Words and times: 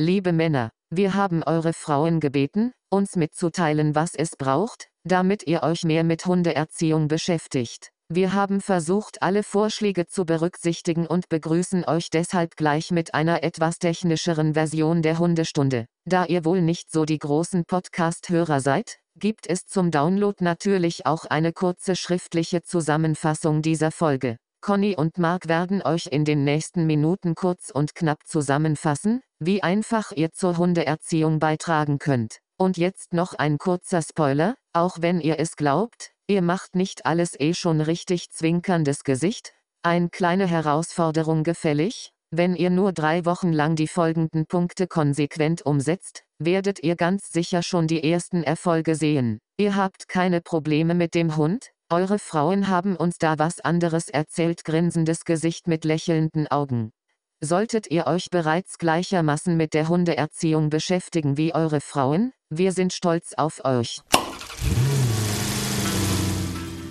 Liebe 0.00 0.32
Männer, 0.32 0.70
wir 0.88 1.12
haben 1.12 1.42
eure 1.42 1.74
Frauen 1.74 2.20
gebeten, 2.20 2.72
uns 2.88 3.16
mitzuteilen, 3.16 3.94
was 3.94 4.14
es 4.14 4.34
braucht, 4.34 4.88
damit 5.04 5.46
ihr 5.46 5.62
euch 5.62 5.84
mehr 5.84 6.04
mit 6.04 6.24
Hundeerziehung 6.24 7.06
beschäftigt. 7.06 7.90
Wir 8.08 8.32
haben 8.32 8.62
versucht, 8.62 9.20
alle 9.20 9.42
Vorschläge 9.42 10.06
zu 10.06 10.24
berücksichtigen 10.24 11.06
und 11.06 11.28
begrüßen 11.28 11.84
euch 11.84 12.08
deshalb 12.08 12.56
gleich 12.56 12.90
mit 12.92 13.12
einer 13.12 13.42
etwas 13.42 13.78
technischeren 13.78 14.54
Version 14.54 15.02
der 15.02 15.18
Hundestunde. 15.18 15.84
Da 16.06 16.24
ihr 16.24 16.46
wohl 16.46 16.62
nicht 16.62 16.90
so 16.90 17.04
die 17.04 17.18
großen 17.18 17.66
Podcast-Hörer 17.66 18.60
seid, 18.60 18.96
gibt 19.16 19.46
es 19.46 19.66
zum 19.66 19.90
Download 19.90 20.42
natürlich 20.42 21.04
auch 21.04 21.26
eine 21.26 21.52
kurze 21.52 21.94
schriftliche 21.94 22.62
Zusammenfassung 22.62 23.60
dieser 23.60 23.90
Folge. 23.90 24.38
Conny 24.60 24.94
und 24.96 25.18
Mark 25.18 25.48
werden 25.48 25.82
euch 25.82 26.06
in 26.06 26.24
den 26.24 26.44
nächsten 26.44 26.86
Minuten 26.86 27.34
kurz 27.34 27.70
und 27.70 27.94
knapp 27.94 28.26
zusammenfassen, 28.26 29.22
wie 29.38 29.62
einfach 29.62 30.12
ihr 30.12 30.32
zur 30.32 30.58
Hundeerziehung 30.58 31.38
beitragen 31.38 31.98
könnt. 31.98 32.38
Und 32.58 32.76
jetzt 32.76 33.14
noch 33.14 33.32
ein 33.34 33.56
kurzer 33.56 34.02
Spoiler, 34.02 34.54
auch 34.74 34.98
wenn 35.00 35.20
ihr 35.20 35.38
es 35.38 35.56
glaubt, 35.56 36.12
ihr 36.26 36.42
macht 36.42 36.74
nicht 36.74 37.06
alles 37.06 37.38
eh 37.40 37.54
schon 37.54 37.80
richtig 37.80 38.30
zwinkerndes 38.30 39.02
Gesicht, 39.02 39.54
ein 39.82 40.10
kleine 40.10 40.46
Herausforderung 40.46 41.42
gefällig, 41.42 42.12
wenn 42.30 42.54
ihr 42.54 42.70
nur 42.70 42.92
drei 42.92 43.24
Wochen 43.24 43.52
lang 43.52 43.76
die 43.76 43.88
folgenden 43.88 44.46
Punkte 44.46 44.86
konsequent 44.86 45.62
umsetzt, 45.62 46.22
werdet 46.38 46.82
ihr 46.82 46.96
ganz 46.96 47.32
sicher 47.32 47.62
schon 47.62 47.86
die 47.86 48.04
ersten 48.04 48.44
Erfolge 48.44 48.94
sehen. 48.94 49.40
Ihr 49.56 49.74
habt 49.74 50.06
keine 50.06 50.40
Probleme 50.40 50.94
mit 50.94 51.14
dem 51.14 51.36
Hund, 51.36 51.70
eure 51.90 52.18
Frauen 52.18 52.68
haben 52.68 52.96
uns 52.96 53.18
da 53.18 53.38
was 53.38 53.60
anderes 53.60 54.08
erzählt, 54.08 54.64
grinsendes 54.64 55.24
Gesicht 55.24 55.66
mit 55.66 55.84
lächelnden 55.84 56.46
Augen. 56.48 56.92
Solltet 57.40 57.90
ihr 57.90 58.06
euch 58.06 58.30
bereits 58.30 58.78
gleichermaßen 58.78 59.56
mit 59.56 59.74
der 59.74 59.88
Hundeerziehung 59.88 60.70
beschäftigen 60.70 61.36
wie 61.36 61.54
eure 61.54 61.80
Frauen, 61.80 62.32
wir 62.50 62.72
sind 62.72 62.92
stolz 62.92 63.32
auf 63.34 63.64
euch. 63.64 64.02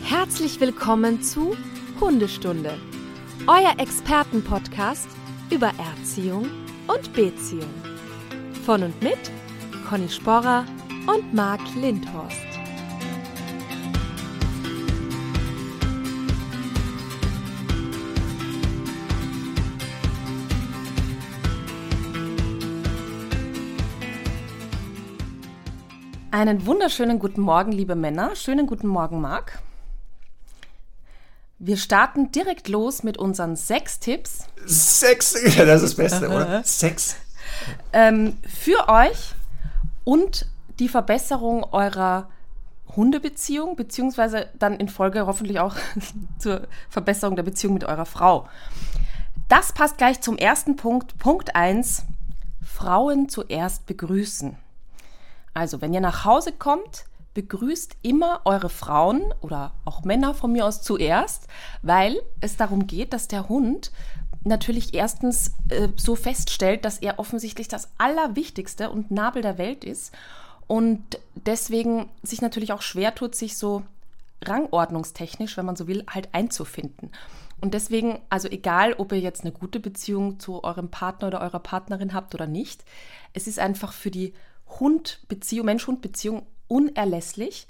Herzlich 0.04 0.60
willkommen 0.60 1.22
zu 1.22 1.56
Hundestunde, 2.02 2.78
euer 3.48 3.76
Expertenpodcast 3.78 5.08
über 5.52 5.72
Erziehung 5.78 6.50
und 6.88 7.14
Beziehung. 7.14 7.74
Von 8.66 8.84
und 8.84 9.02
mit 9.02 9.20
Conny 9.88 10.10
Sporrer 10.10 10.66
und 11.08 11.34
Marc 11.34 11.62
Lindhorst. 11.76 12.49
Einen 26.32 26.68
wunderschönen 26.68 27.18
guten 27.18 27.42
Morgen, 27.42 27.72
liebe 27.72 27.96
Männer. 27.96 28.36
Schönen 28.36 28.68
guten 28.68 28.86
Morgen, 28.86 29.20
Marc. 29.20 29.64
Wir 31.58 31.76
starten 31.76 32.32
direkt 32.32 32.68
los 32.68 33.02
mit 33.02 33.18
unseren 33.18 33.56
sechs 33.56 34.00
Tipps. 34.00 34.46
Sechs, 34.64 35.34
ja, 35.58 35.66
das 35.66 35.82
ist 35.82 35.98
das 35.98 36.06
Beste, 36.12 36.28
oder? 36.28 36.64
Sechs. 36.64 37.16
Ähm, 37.94 38.38
für 38.48 38.88
euch 38.90 39.34
und 40.04 40.46
die 40.78 40.88
Verbesserung 40.88 41.64
eurer 41.64 42.30
Hundebeziehung, 42.96 43.76
beziehungsweise 43.76 44.50
dann 44.60 44.78
in 44.78 44.88
Folge 44.88 45.26
hoffentlich 45.26 45.60
auch 45.60 45.76
zur 46.38 46.68
Verbesserung 46.90 47.38
der 47.38 47.44
Beziehung 47.44 47.74
mit 47.74 47.86
eurer 47.86 48.06
Frau. 48.06 48.48
Das 49.48 49.74
passt 49.74 49.98
gleich 49.98 50.22
zum 50.22 50.38
ersten 50.38 50.76
Punkt. 50.76 51.18
Punkt 51.18 51.56
1. 51.56 52.04
Frauen 52.62 53.30
zuerst 53.30 53.88
begrüßen. 53.88 54.58
Also, 55.54 55.82
wenn 55.82 55.94
ihr 55.94 56.02
nach 56.02 56.26
Hause 56.26 56.52
kommt, 56.52 57.06
begrüßt 57.34 57.98
immer 58.02 58.42
eure 58.46 58.70
Frauen 58.70 59.34
oder 59.42 59.74
auch 59.86 60.04
Männer 60.04 60.34
von 60.34 60.52
mir 60.52 60.66
aus 60.66 60.82
zuerst, 60.82 61.48
weil 61.82 62.20
es 62.42 62.58
darum 62.58 62.88
geht, 62.88 63.14
dass 63.14 63.28
der 63.28 63.50
Hund 63.50 63.92
natürlich 64.44 64.94
erstens 64.94 65.54
äh, 65.70 65.90
so 65.96 66.16
feststellt, 66.16 66.86
dass 66.86 66.98
er 66.98 67.20
offensichtlich 67.20 67.68
das 67.68 67.90
Allerwichtigste 67.98 68.90
und 68.90 69.12
Nabel 69.12 69.42
der 69.42 69.58
Welt 69.58 69.84
ist 69.84 70.14
und 70.68 71.20
deswegen 71.34 72.10
sich 72.24 72.42
natürlich 72.42 72.72
auch 72.74 72.82
schwer 72.82 73.16
tut, 73.16 73.36
sich 73.36 73.58
so 73.58 73.84
rangordnungstechnisch, 74.44 75.58
wenn 75.58 75.66
man 75.66 75.76
so 75.76 75.88
will, 75.88 76.04
halt 76.08 76.30
einzufinden. 76.34 77.12
Und 77.60 77.74
deswegen, 77.74 78.20
also 78.30 78.48
egal, 78.48 78.94
ob 78.94 79.12
ihr 79.12 79.20
jetzt 79.20 79.42
eine 79.42 79.52
gute 79.52 79.80
Beziehung 79.80 80.40
zu 80.40 80.64
eurem 80.64 80.90
Partner 80.90 81.28
oder 81.28 81.42
eurer 81.42 81.60
Partnerin 81.60 82.14
habt 82.14 82.34
oder 82.36 82.48
nicht, 82.48 82.86
es 83.34 83.48
ist 83.48 83.60
einfach 83.60 83.92
für 83.92 84.12
die 84.12 84.34
Hund-Beziehung, 84.70 85.66
Mensch-Hund-Beziehung 85.66 86.46
unerlässlich, 86.68 87.68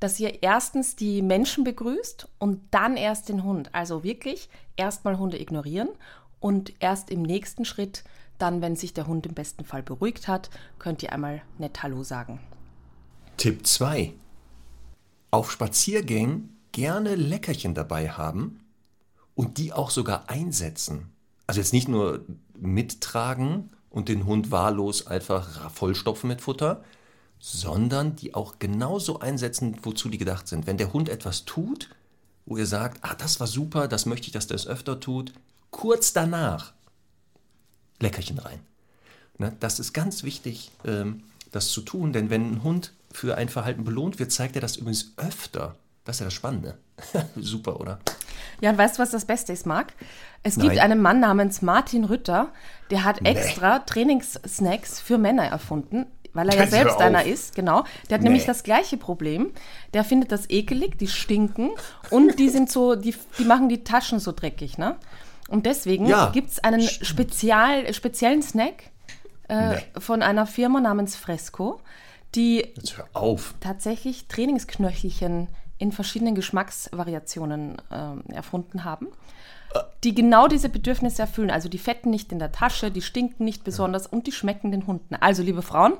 dass 0.00 0.18
ihr 0.18 0.42
erstens 0.42 0.96
die 0.96 1.22
Menschen 1.22 1.64
begrüßt 1.64 2.28
und 2.38 2.60
dann 2.70 2.96
erst 2.96 3.28
den 3.28 3.44
Hund. 3.44 3.74
Also 3.74 4.02
wirklich 4.04 4.48
erstmal 4.76 5.18
Hunde 5.18 5.40
ignorieren 5.40 5.88
und 6.40 6.72
erst 6.80 7.10
im 7.10 7.22
nächsten 7.22 7.64
Schritt, 7.64 8.04
dann, 8.38 8.60
wenn 8.60 8.74
sich 8.74 8.92
der 8.92 9.06
Hund 9.06 9.26
im 9.26 9.34
besten 9.34 9.64
Fall 9.64 9.82
beruhigt 9.82 10.26
hat, 10.26 10.50
könnt 10.80 11.02
ihr 11.02 11.12
einmal 11.12 11.42
nett 11.58 11.82
Hallo 11.82 12.02
sagen. 12.02 12.40
Tipp 13.36 13.66
2. 13.66 14.12
Auf 15.30 15.52
Spaziergängen 15.52 16.56
gerne 16.72 17.14
Leckerchen 17.14 17.74
dabei 17.74 18.10
haben 18.10 18.60
und 19.34 19.58
die 19.58 19.72
auch 19.72 19.90
sogar 19.90 20.28
einsetzen. 20.28 21.12
Also 21.46 21.60
jetzt 21.60 21.72
nicht 21.72 21.88
nur 21.88 22.24
mittragen 22.58 23.70
und 23.92 24.08
den 24.08 24.26
Hund 24.26 24.50
wahllos 24.50 25.06
einfach 25.06 25.70
vollstopfen 25.70 26.28
mit 26.28 26.40
Futter, 26.40 26.82
sondern 27.38 28.16
die 28.16 28.34
auch 28.34 28.58
genauso 28.58 29.20
einsetzen, 29.20 29.76
wozu 29.82 30.08
die 30.08 30.18
gedacht 30.18 30.48
sind. 30.48 30.66
Wenn 30.66 30.78
der 30.78 30.92
Hund 30.92 31.08
etwas 31.08 31.44
tut, 31.44 31.90
wo 32.46 32.56
ihr 32.56 32.66
sagt, 32.66 32.98
ah, 33.02 33.14
das 33.14 33.38
war 33.38 33.46
super, 33.46 33.88
das 33.88 34.06
möchte 34.06 34.26
ich, 34.26 34.32
dass 34.32 34.46
der 34.46 34.56
es 34.56 34.66
öfter 34.66 34.98
tut, 34.98 35.32
kurz 35.70 36.12
danach 36.12 36.72
Leckerchen 38.00 38.38
rein. 38.38 38.60
Ne, 39.38 39.54
das 39.60 39.78
ist 39.78 39.92
ganz 39.92 40.22
wichtig, 40.24 40.70
ähm, 40.84 41.22
das 41.50 41.70
zu 41.70 41.82
tun, 41.82 42.12
denn 42.12 42.30
wenn 42.30 42.52
ein 42.52 42.62
Hund 42.62 42.92
für 43.10 43.36
ein 43.36 43.48
Verhalten 43.48 43.84
belohnt 43.84 44.18
wird, 44.18 44.32
zeigt 44.32 44.56
er 44.56 44.62
das 44.62 44.76
übrigens 44.76 45.12
öfter. 45.16 45.76
Das 46.04 46.16
ist 46.16 46.20
ja 46.20 46.26
das 46.26 46.34
Spannende. 46.34 46.78
Super, 47.36 47.78
oder? 47.78 48.00
Ja, 48.60 48.70
und 48.70 48.78
weißt 48.78 48.98
du, 48.98 49.02
was 49.02 49.10
das 49.10 49.24
Beste 49.24 49.52
ist, 49.52 49.66
Marc? 49.66 49.92
Es 50.42 50.56
Nein. 50.56 50.68
gibt 50.68 50.80
einen 50.80 51.00
Mann 51.00 51.20
namens 51.20 51.62
Martin 51.62 52.04
Rütter, 52.04 52.48
der 52.90 53.04
hat 53.04 53.24
extra 53.24 53.78
nee. 53.78 53.84
Trainingssnacks 53.86 55.00
für 55.00 55.18
Männer 55.18 55.44
erfunden, 55.44 56.06
weil 56.32 56.48
er 56.48 56.56
ja 56.56 56.66
selbst 56.66 56.98
einer 56.98 57.24
ist, 57.24 57.54
genau. 57.54 57.84
Der 58.08 58.16
hat 58.16 58.22
nee. 58.22 58.28
nämlich 58.28 58.44
das 58.44 58.62
gleiche 58.62 58.96
Problem. 58.96 59.52
Der 59.94 60.04
findet 60.04 60.32
das 60.32 60.50
ekelig, 60.50 60.98
die 60.98 61.08
stinken 61.08 61.70
und 62.10 62.38
die 62.38 62.48
sind 62.48 62.70
so, 62.70 62.96
die, 62.96 63.14
die 63.38 63.44
machen 63.44 63.68
die 63.68 63.84
Taschen 63.84 64.18
so 64.18 64.32
dreckig, 64.32 64.78
ne? 64.78 64.96
Und 65.48 65.66
deswegen 65.66 66.06
ja, 66.06 66.30
gibt 66.30 66.50
es 66.50 66.64
einen 66.64 66.80
spezial, 66.80 67.92
speziellen 67.92 68.42
Snack 68.42 68.84
äh, 69.48 69.74
nee. 69.74 69.82
von 69.98 70.22
einer 70.22 70.46
Firma 70.46 70.80
namens 70.80 71.14
Fresco, 71.14 71.80
die 72.34 72.72
tatsächlich 73.60 74.26
Trainingsknöchelchen 74.28 75.48
in 75.82 75.90
verschiedenen 75.90 76.36
Geschmacksvariationen 76.36 77.76
äh, 77.90 78.32
erfunden 78.34 78.84
haben, 78.84 79.08
die 80.04 80.14
genau 80.14 80.46
diese 80.46 80.68
Bedürfnisse 80.68 81.22
erfüllen. 81.22 81.50
Also 81.50 81.68
die 81.68 81.78
fetten 81.78 82.10
nicht 82.10 82.30
in 82.30 82.38
der 82.38 82.52
Tasche, 82.52 82.92
die 82.92 83.02
stinken 83.02 83.44
nicht 83.44 83.64
besonders 83.64 84.06
und 84.06 84.28
die 84.28 84.32
schmecken 84.32 84.70
den 84.70 84.86
Hunden. 84.86 85.16
Also 85.16 85.42
liebe 85.42 85.62
Frauen, 85.62 85.94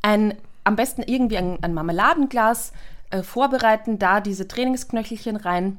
ein, 0.00 0.34
am 0.62 0.76
besten 0.76 1.02
irgendwie 1.02 1.38
ein, 1.38 1.58
ein 1.60 1.74
Marmeladenglas 1.74 2.72
äh, 3.10 3.24
vorbereiten, 3.24 3.98
da 3.98 4.20
diese 4.20 4.46
Trainingsknöchelchen 4.46 5.34
rein. 5.36 5.78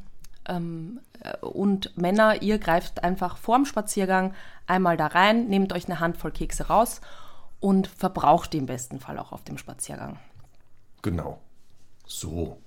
Ähm, 0.50 1.00
äh, 1.22 1.38
und 1.38 1.98
Männer, 1.98 2.42
ihr 2.42 2.60
greift 2.60 3.02
einfach 3.02 3.38
vorm 3.38 3.66
Spaziergang 3.66 4.34
einmal 4.68 4.98
da 4.98 5.08
rein, 5.08 5.48
nehmt 5.48 5.72
euch 5.72 5.86
eine 5.86 6.02
Handvoll 6.02 6.32
Kekse 6.32 6.68
raus 6.68 7.00
und 7.62 7.88
verbraucht 7.88 8.52
die 8.52 8.58
im 8.58 8.66
besten 8.66 9.00
Fall 9.00 9.18
auch 9.18 9.32
auf 9.32 9.46
dem 9.46 9.58
Spaziergang. 9.58 10.20
Genau. 11.02 11.40
So. 12.06 12.58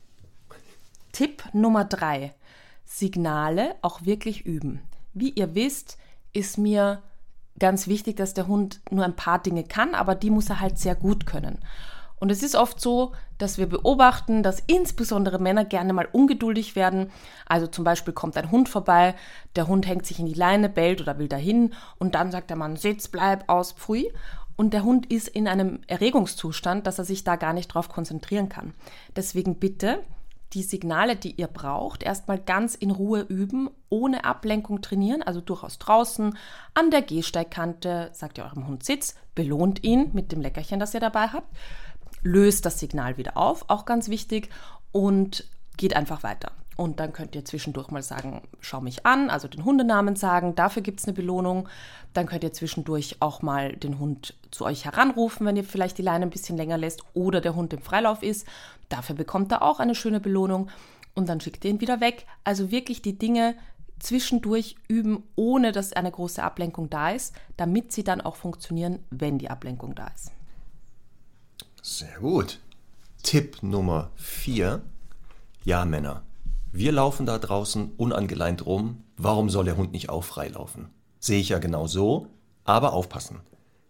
Tipp 1.15 1.45
Nummer 1.53 1.85
drei. 1.85 2.35
Signale 2.85 3.77
auch 3.83 4.05
wirklich 4.05 4.45
üben. 4.45 4.83
Wie 5.15 5.31
ihr 5.31 5.55
wisst, 5.55 5.97
ist 6.33 6.59
mir 6.59 7.03
ganz 7.59 7.87
wichtig, 7.87 8.17
dass 8.17 8.35
der 8.35 8.49
Hund 8.49 8.81
nur 8.91 9.05
ein 9.05 9.17
paar 9.17 9.39
Dinge 9.39 9.63
kann, 9.63 9.95
aber 9.95 10.17
die 10.17 10.31
muss 10.31 10.51
er 10.51 10.61
halt 10.61 10.77
sehr 10.77 10.97
gut 10.97 11.25
können. 11.25 11.61
Und 12.17 12.31
es 12.31 12.43
ist 12.43 12.57
oft 12.57 12.81
so, 12.81 13.13
dass 13.39 13.59
wir 13.59 13.69
beobachten, 13.69 14.43
dass 14.43 14.63
insbesondere 14.67 15.39
Männer 15.39 15.65
gerne 15.65 15.93
mal 15.93 16.09
ungeduldig 16.11 16.75
werden. 16.75 17.13
Also 17.47 17.69
zum 17.69 17.85
Beispiel 17.85 18.13
kommt 18.13 18.37
ein 18.37 18.51
Hund 18.51 18.69
vorbei, 18.69 19.15
der 19.55 19.69
Hund 19.69 19.87
hängt 19.87 20.07
sich 20.07 20.19
in 20.19 20.27
die 20.27 20.35
Leine, 20.35 20.69
bellt 20.69 21.01
oder 21.01 21.19
will 21.19 21.29
dahin 21.29 21.75
und 21.99 22.17
dann 22.17 22.33
sagt 22.33 22.51
der 22.51 22.57
Mann, 22.57 22.77
sitz, 22.77 23.09
bleib, 23.09 23.49
aus, 23.49 23.73
pfui. 23.73 24.13
Und 24.57 24.73
der 24.73 24.85
Hund 24.85 25.07
ist 25.13 25.29
in 25.29 25.47
einem 25.47 25.81
Erregungszustand, 25.87 26.87
dass 26.87 26.99
er 26.99 27.05
sich 27.05 27.25
da 27.25 27.37
gar 27.37 27.53
nicht 27.53 27.69
drauf 27.69 27.89
konzentrieren 27.89 28.49
kann. 28.49 28.75
Deswegen 29.17 29.57
bitte 29.57 30.03
die 30.55 30.63
Signale, 30.63 31.17
die 31.17 31.33
ihr 31.33 31.49
braucht, 31.49 32.03
erstmal 32.03 32.39
ganz 32.39 32.75
in 32.75 32.91
Ruhe 32.91 33.21
üben, 33.21 33.69
ohne 33.89 34.25
Ablenkung 34.25 34.81
trainieren, 34.83 35.23
also 35.23 35.41
durchaus 35.41 35.79
draußen, 35.79 36.39
an 36.75 36.91
der 36.91 37.03
Gehsteigkante, 37.03 38.11
sagt 38.13 38.39
ihr 38.39 38.45
eurem 38.45 38.67
Hund 38.67 38.85
Sitz, 38.85 39.17
belohnt 39.35 39.83
ihn 39.83 40.11
mit 40.13 40.33
dem 40.33 40.41
Leckerchen, 40.41 40.79
das 40.79 40.95
ihr 40.95 41.01
dabei 41.01 41.29
habt, 41.29 41.49
löst 42.23 42.65
das 42.65 42.79
Signal 42.79 43.17
wieder 43.17 43.37
auf, 43.37 43.65
auch 43.69 43.85
ganz 43.85 44.09
wichtig, 44.09 44.49
und 44.93 45.45
geht 45.77 45.97
einfach 45.97 46.23
weiter. 46.23 46.53
Und 46.77 46.99
dann 46.99 47.13
könnt 47.13 47.37
ihr 47.37 47.45
zwischendurch 47.45 47.91
mal 47.91 48.03
sagen, 48.03 48.43
schau 48.61 48.81
mich 48.81 49.07
an, 49.07 49.31
also 49.31 49.47
den 49.47 49.65
Hundenamen 49.65 50.17
sagen, 50.17 50.55
dafür 50.57 50.83
gibt 50.83 51.01
es 51.01 51.07
eine 51.07 51.15
Belohnung. 51.15 51.69
Dann 52.15 52.27
könnt 52.27 52.43
ihr 52.43 52.53
zwischendurch 52.53 53.17
auch 53.21 53.43
mal 53.43 53.77
den 53.77 53.99
Hund 54.01 54.35
zu 54.51 54.65
euch 54.65 54.85
heranrufen, 54.85 55.47
wenn 55.47 55.57
ihr 55.57 55.65
vielleicht 55.65 55.99
die 55.99 56.03
Leine 56.03 56.27
ein 56.27 56.31
bisschen 56.31 56.57
länger 56.57 56.77
lässt 56.77 57.05
oder 57.15 57.41
der 57.41 57.55
Hund 57.55 57.73
im 57.73 57.81
Freilauf 57.81 58.23
ist. 58.23 58.47
Dafür 58.89 59.17
bekommt 59.17 59.53
er 59.53 59.63
auch 59.63 59.81
eine 59.81 59.95
schöne 59.95 60.21
Belohnung 60.21 60.71
und 61.15 61.29
dann 61.29 61.41
schickt 61.41 61.65
ihr 61.65 61.71
ihn 61.71 61.81
wieder 61.81 62.01
weg. 62.01 62.27
Also 62.45 62.71
wirklich 62.71 63.03
die 63.03 63.19
Dinge 63.19 63.57
zwischendurch 63.99 64.77
üben, 64.89 65.23
ohne 65.37 65.73
dass 65.73 65.93
eine 65.93 66.11
große 66.11 66.43
Ablenkung 66.43 66.91
da 66.91 67.11
ist, 67.11 67.35
damit 67.57 67.93
sie 67.93 68.05
dann 68.05 68.21
auch 68.21 68.37
funktionieren, 68.37 68.99
wenn 69.11 69.39
die 69.39 69.51
Ablenkung 69.51 69.95
da 69.95 70.09
ist. 70.09 70.31
Sehr 71.83 72.19
gut. 72.19 72.61
Tipp 73.23 73.63
Nummer 73.63 74.11
4. 74.17 74.83
Ja, 75.65 75.85
Männer. 75.85 76.23
Wir 76.73 76.93
laufen 76.93 77.25
da 77.25 77.39
draußen 77.39 77.93
unangeleint 77.97 78.67
rum. 78.67 79.05
Warum 79.17 79.49
soll 79.49 79.65
der 79.65 79.77
Hund 79.77 79.93
nicht 79.93 80.09
auch 80.11 80.25
frei 80.25 80.49
laufen? 80.49 80.91
Sehe 81.21 81.41
ich 81.41 81.51
ja 81.51 81.59
genau 81.59 81.87
so. 81.87 82.27
Aber 82.65 82.93
aufpassen. 82.93 83.41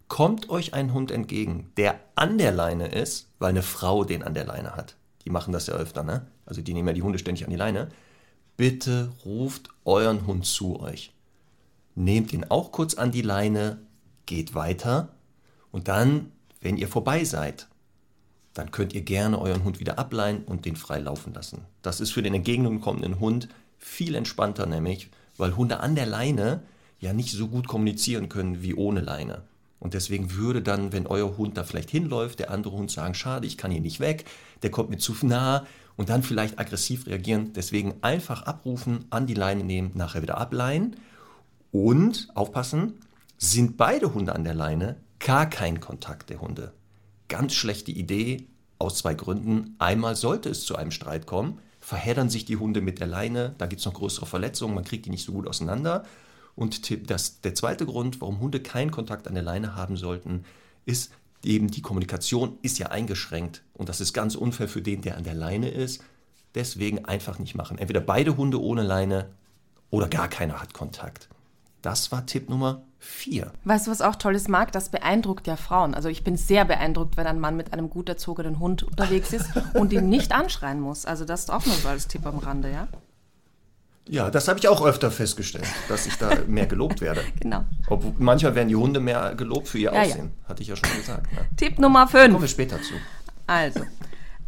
Kommt 0.08 0.50
euch 0.50 0.74
ein 0.74 0.92
Hund 0.92 1.10
entgegen, 1.10 1.72
der 1.76 1.98
an 2.14 2.38
der 2.38 2.52
Leine 2.52 2.88
ist, 2.88 3.28
weil 3.38 3.50
eine 3.50 3.62
Frau 3.62 4.04
den 4.04 4.22
an 4.22 4.34
der 4.34 4.44
Leine 4.44 4.76
hat. 4.76 4.96
Die 5.24 5.30
machen 5.30 5.52
das 5.52 5.66
ja 5.66 5.74
öfter, 5.74 6.02
ne? 6.02 6.26
Also 6.46 6.60
die 6.60 6.74
nehmen 6.74 6.88
ja 6.88 6.94
die 6.94 7.02
Hunde 7.02 7.18
ständig 7.18 7.44
an 7.44 7.50
die 7.50 7.56
Leine. 7.56 7.88
Bitte 8.56 9.12
ruft 9.24 9.70
euren 9.84 10.26
Hund 10.26 10.44
zu 10.46 10.78
euch. 10.78 11.12
Nehmt 11.94 12.32
ihn 12.32 12.44
auch 12.44 12.70
kurz 12.70 12.94
an 12.94 13.12
die 13.12 13.22
Leine, 13.22 13.78
geht 14.26 14.54
weiter 14.54 15.08
und 15.70 15.88
dann, 15.88 16.32
wenn 16.60 16.76
ihr 16.76 16.88
vorbei 16.88 17.24
seid, 17.24 17.68
dann 18.52 18.70
könnt 18.70 18.92
ihr 18.92 19.02
gerne 19.02 19.40
euren 19.40 19.64
Hund 19.64 19.80
wieder 19.80 19.98
ableihen 19.98 20.44
und 20.44 20.64
den 20.64 20.76
frei 20.76 21.00
laufen 21.00 21.34
lassen. 21.34 21.62
Das 21.82 22.00
ist 22.00 22.12
für 22.12 22.22
den 22.22 22.34
entgegenkommenden 22.34 23.18
Hund 23.18 23.48
viel 23.78 24.14
entspannter 24.14 24.66
nämlich, 24.66 25.10
weil 25.36 25.56
Hunde 25.56 25.80
an 25.80 25.94
der 25.94 26.06
Leine 26.06 26.62
ja 27.00 27.12
nicht 27.12 27.32
so 27.32 27.48
gut 27.48 27.66
kommunizieren 27.66 28.28
können 28.28 28.62
wie 28.62 28.74
ohne 28.74 29.00
Leine. 29.00 29.42
Und 29.84 29.94
deswegen 29.94 30.32
würde 30.32 30.62
dann, 30.62 30.92
wenn 30.92 31.06
euer 31.06 31.36
Hund 31.36 31.56
da 31.56 31.62
vielleicht 31.62 31.90
hinläuft, 31.90 32.40
der 32.40 32.50
andere 32.50 32.75
Hund 32.75 32.90
sagen, 32.90 33.14
schade, 33.14 33.46
ich 33.46 33.56
kann 33.56 33.70
hier 33.70 33.81
nicht 33.81 34.00
weg, 34.00 34.25
der 34.64 34.72
kommt 34.72 34.90
mir 34.90 34.98
zu 34.98 35.14
nah 35.22 35.64
und 35.96 36.08
dann 36.08 36.25
vielleicht 36.25 36.58
aggressiv 36.58 37.06
reagieren. 37.06 37.52
Deswegen 37.52 37.94
einfach 38.00 38.42
abrufen, 38.42 39.04
an 39.10 39.28
die 39.28 39.34
Leine 39.34 39.62
nehmen, 39.62 39.92
nachher 39.94 40.22
wieder 40.22 40.38
ableihen 40.38 40.96
und 41.70 42.28
aufpassen, 42.34 42.94
sind 43.38 43.76
beide 43.76 44.12
Hunde 44.12 44.34
an 44.34 44.42
der 44.42 44.54
Leine, 44.54 44.96
gar 45.20 45.48
kein 45.48 45.78
Kontakt 45.78 46.31
der 46.31 46.40
Hunde 46.40 46.72
ganz 47.28 47.54
schlechte 47.54 47.90
Idee 47.90 48.46
aus 48.78 48.98
zwei 48.98 49.14
Gründen. 49.14 49.76
Einmal 49.78 50.16
sollte 50.16 50.48
es 50.48 50.64
zu 50.64 50.76
einem 50.76 50.90
Streit 50.90 51.26
kommen, 51.26 51.58
verheddern 51.81 52.31
sich 52.31 52.44
die 52.44 52.56
Hunde 52.56 52.81
mit 52.81 53.00
der 53.00 53.06
Leine, 53.06 53.54
da 53.58 53.66
gibt 53.66 53.81
es 53.81 53.86
noch 53.86 53.94
größere 53.94 54.26
Verletzungen, 54.26 54.75
man 54.75 54.84
kriegt 54.84 55.06
die 55.06 55.10
nicht 55.10 55.25
so 55.25 55.32
gut 55.32 55.46
auseinander. 55.46 56.04
Und 56.56 57.10
das, 57.10 57.40
der 57.40 57.54
zweite 57.54 57.86
Grund, 57.86 58.20
warum 58.20 58.40
Hunde 58.40 58.60
keinen 58.60 58.90
Kontakt 58.90 59.26
an 59.26 59.34
der 59.34 59.42
Leine 59.42 59.74
haben 59.74 59.96
sollten, 59.96 60.44
ist 60.86 61.12
eben 61.42 61.68
die 61.68 61.82
Kommunikation 61.82 62.58
ist 62.62 62.78
ja 62.78 62.86
eingeschränkt 62.86 63.62
und 63.74 63.88
das 63.88 64.00
ist 64.00 64.12
ganz 64.12 64.34
unfair 64.34 64.68
für 64.68 64.82
den, 64.82 65.02
der 65.02 65.16
an 65.16 65.24
der 65.24 65.34
Leine 65.34 65.68
ist. 65.68 66.02
Deswegen 66.54 67.04
einfach 67.04 67.38
nicht 67.38 67.54
machen. 67.54 67.78
Entweder 67.78 68.00
beide 68.00 68.36
Hunde 68.36 68.62
ohne 68.62 68.82
Leine 68.82 69.30
oder 69.90 70.08
gar 70.08 70.28
keiner 70.28 70.60
hat 70.60 70.72
Kontakt. 70.72 71.28
Das 71.82 72.12
war 72.12 72.24
Tipp 72.24 72.48
Nummer 72.48 72.82
vier. 72.98 73.52
Weißt 73.64 73.86
du, 73.86 73.90
was 73.90 74.00
auch 74.00 74.16
toll 74.16 74.34
ist, 74.34 74.48
Marc? 74.48 74.72
Das 74.72 74.88
beeindruckt 74.88 75.46
ja 75.46 75.56
Frauen. 75.56 75.94
Also 75.94 76.08
ich 76.08 76.24
bin 76.24 76.36
sehr 76.36 76.64
beeindruckt, 76.64 77.16
wenn 77.16 77.26
ein 77.26 77.40
Mann 77.40 77.56
mit 77.56 77.72
einem 77.72 77.90
gut 77.90 78.08
erzogenen 78.08 78.58
Hund 78.58 78.82
unterwegs 78.82 79.32
ist 79.32 79.50
und 79.74 79.92
ihn 79.92 80.08
nicht 80.08 80.32
anschreien 80.32 80.80
muss. 80.80 81.04
Also 81.04 81.24
das 81.24 81.40
ist 81.40 81.50
auch 81.50 81.66
nur 81.66 81.74
so 81.74 81.88
als 81.88 82.08
Tipp 82.08 82.24
am 82.24 82.38
Rande, 82.38 82.72
ja? 82.72 82.88
Ja, 84.06 84.30
das 84.30 84.48
habe 84.48 84.58
ich 84.58 84.68
auch 84.68 84.84
öfter 84.84 85.10
festgestellt, 85.10 85.66
dass 85.88 86.06
ich 86.06 86.16
da 86.16 86.30
mehr 86.46 86.66
gelobt 86.66 87.00
werde. 87.00 87.22
genau. 87.40 87.64
Obwohl, 87.88 88.14
manchmal 88.18 88.54
werden 88.54 88.68
die 88.68 88.76
Hunde 88.76 89.00
mehr 89.00 89.34
gelobt 89.34 89.68
für 89.68 89.78
ihr 89.78 89.92
ja, 89.92 90.02
Aussehen. 90.02 90.32
Ja. 90.42 90.48
Hatte 90.48 90.62
ich 90.62 90.68
ja 90.68 90.76
schon 90.76 90.94
gesagt. 90.96 91.32
Ne? 91.32 91.38
Tipp 91.56 91.78
Nummer 91.78 92.06
5. 92.06 92.24
Kommen 92.24 92.42
wir 92.42 92.48
später 92.48 92.80
zu. 92.82 92.94
Also, 93.46 93.80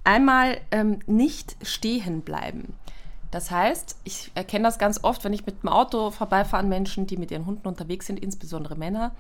einmal 0.05 0.59
ähm, 0.71 0.99
nicht 1.07 1.57
stehen 1.63 2.21
bleiben. 2.21 2.75
Das 3.31 3.51
heißt, 3.51 3.97
ich 4.05 4.31
erkenne 4.35 4.65
das 4.65 4.79
ganz 4.79 5.03
oft, 5.03 5.25
wenn 5.25 5.33
ich 5.33 5.47
mit 5.47 5.63
dem 5.63 5.69
Auto 5.69 6.11
vorbeifahre 6.11 6.63
an 6.63 6.69
Menschen, 6.69 7.07
die 7.07 7.17
mit 7.17 7.31
ihren 7.31 7.47
Hunden 7.47 7.67
unterwegs 7.67 8.07
sind, 8.07 8.19
insbesondere 8.21 8.77
Männer. 8.77 9.13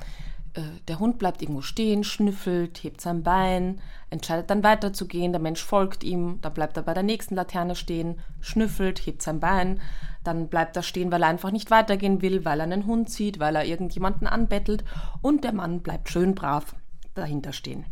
Äh, 0.57 0.63
der 0.89 0.99
Hund 0.99 1.19
bleibt 1.19 1.43
irgendwo 1.43 1.61
stehen, 1.61 2.03
schnüffelt, 2.03 2.83
hebt 2.83 3.01
sein 3.01 3.23
Bein, 3.23 3.81
entscheidet 4.11 4.51
dann 4.51 4.65
weiterzugehen, 4.65 5.33
der 5.33 5.41
Mensch 5.41 5.63
folgt 5.63 6.03
ihm, 6.03 6.39
dann 6.41 6.55
bleibt 6.55 6.77
er 6.77 6.83
bei 6.83 6.95
der 6.95 7.03
nächsten 7.03 7.35
Laterne 7.35 7.75
stehen, 7.75 8.19
schnüffelt, 8.41 8.99
hebt 9.05 9.23
sein 9.23 9.41
Bein, 9.41 9.81
dann 10.25 10.49
bleibt 10.49 10.77
er 10.77 10.83
stehen, 10.83 11.13
weil 11.13 11.23
er 11.23 11.29
einfach 11.29 11.51
nicht 11.51 11.71
weitergehen 11.71 12.23
will, 12.23 12.45
weil 12.45 12.61
er 12.61 12.65
einen 12.65 12.87
Hund 12.87 13.11
sieht, 13.11 13.39
weil 13.39 13.55
er 13.55 13.65
irgendjemanden 13.65 14.27
anbettelt 14.27 14.85
und 15.23 15.45
der 15.45 15.53
Mann 15.53 15.83
bleibt 15.83 16.09
schön 16.09 16.35
brav 16.35 16.75
dahinter 17.15 17.53
stehen. 17.53 17.85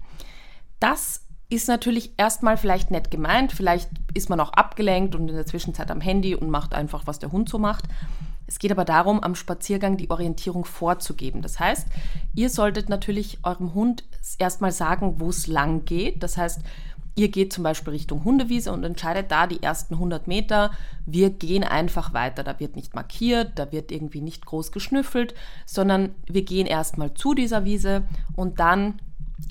Das 0.81 1.26
ist 1.50 1.69
natürlich 1.69 2.14
erstmal 2.16 2.56
vielleicht 2.56 2.90
nett 2.90 3.11
gemeint, 3.11 3.52
vielleicht 3.52 3.90
ist 4.14 4.31
man 4.31 4.40
auch 4.40 4.52
abgelenkt 4.52 5.14
und 5.14 5.28
in 5.28 5.34
der 5.34 5.46
Zwischenzeit 5.46 5.90
am 5.90 6.00
Handy 6.00 6.34
und 6.34 6.49
macht 6.49 6.75
einfach, 6.75 7.06
was 7.06 7.19
der 7.19 7.32
Hund 7.32 7.49
so 7.49 7.58
macht. 7.58 7.84
Es 8.55 8.61
geht 8.61 8.71
aber 8.71 8.85
darum, 8.85 9.21
am 9.21 9.35
Spaziergang 9.35 9.97
die 9.97 10.11
Orientierung 10.11 10.65
vorzugeben. 10.65 11.43
Das 11.43 11.59
heißt, 11.59 11.89
ihr 12.37 12.49
solltet 12.49 12.89
natürlich 12.89 13.39
eurem 13.43 13.75
Hund 13.75 14.05
erstmal 14.39 14.71
sagen, 14.71 15.17
wo 15.19 15.31
es 15.31 15.49
lang 15.49 15.85
geht. 15.85 16.23
Das 16.23 16.37
heißt, 16.37 16.61
ihr 17.17 17.33
geht 17.33 17.53
zum 17.53 17.65
Beispiel 17.65 17.95
Richtung 17.95 18.23
Hundewiese 18.23 18.71
und 18.71 18.85
entscheidet 18.85 19.33
da 19.33 19.49
die 19.49 19.61
ersten 19.61 19.95
100 19.95 20.29
Meter. 20.29 20.71
Wir 21.05 21.31
gehen 21.31 21.65
einfach 21.65 22.15
weiter. 22.15 22.45
Da 22.45 22.61
wird 22.61 22.77
nicht 22.77 22.95
markiert, 22.95 23.59
da 23.59 23.73
wird 23.73 23.91
irgendwie 23.91 24.21
nicht 24.21 24.47
groß 24.47 24.71
geschnüffelt, 24.71 25.35
sondern 25.67 26.15
wir 26.27 26.43
gehen 26.43 26.69
erstmal 26.69 27.12
zu 27.12 27.35
dieser 27.35 27.65
Wiese 27.65 28.05
und 28.37 28.61
dann 28.61 29.00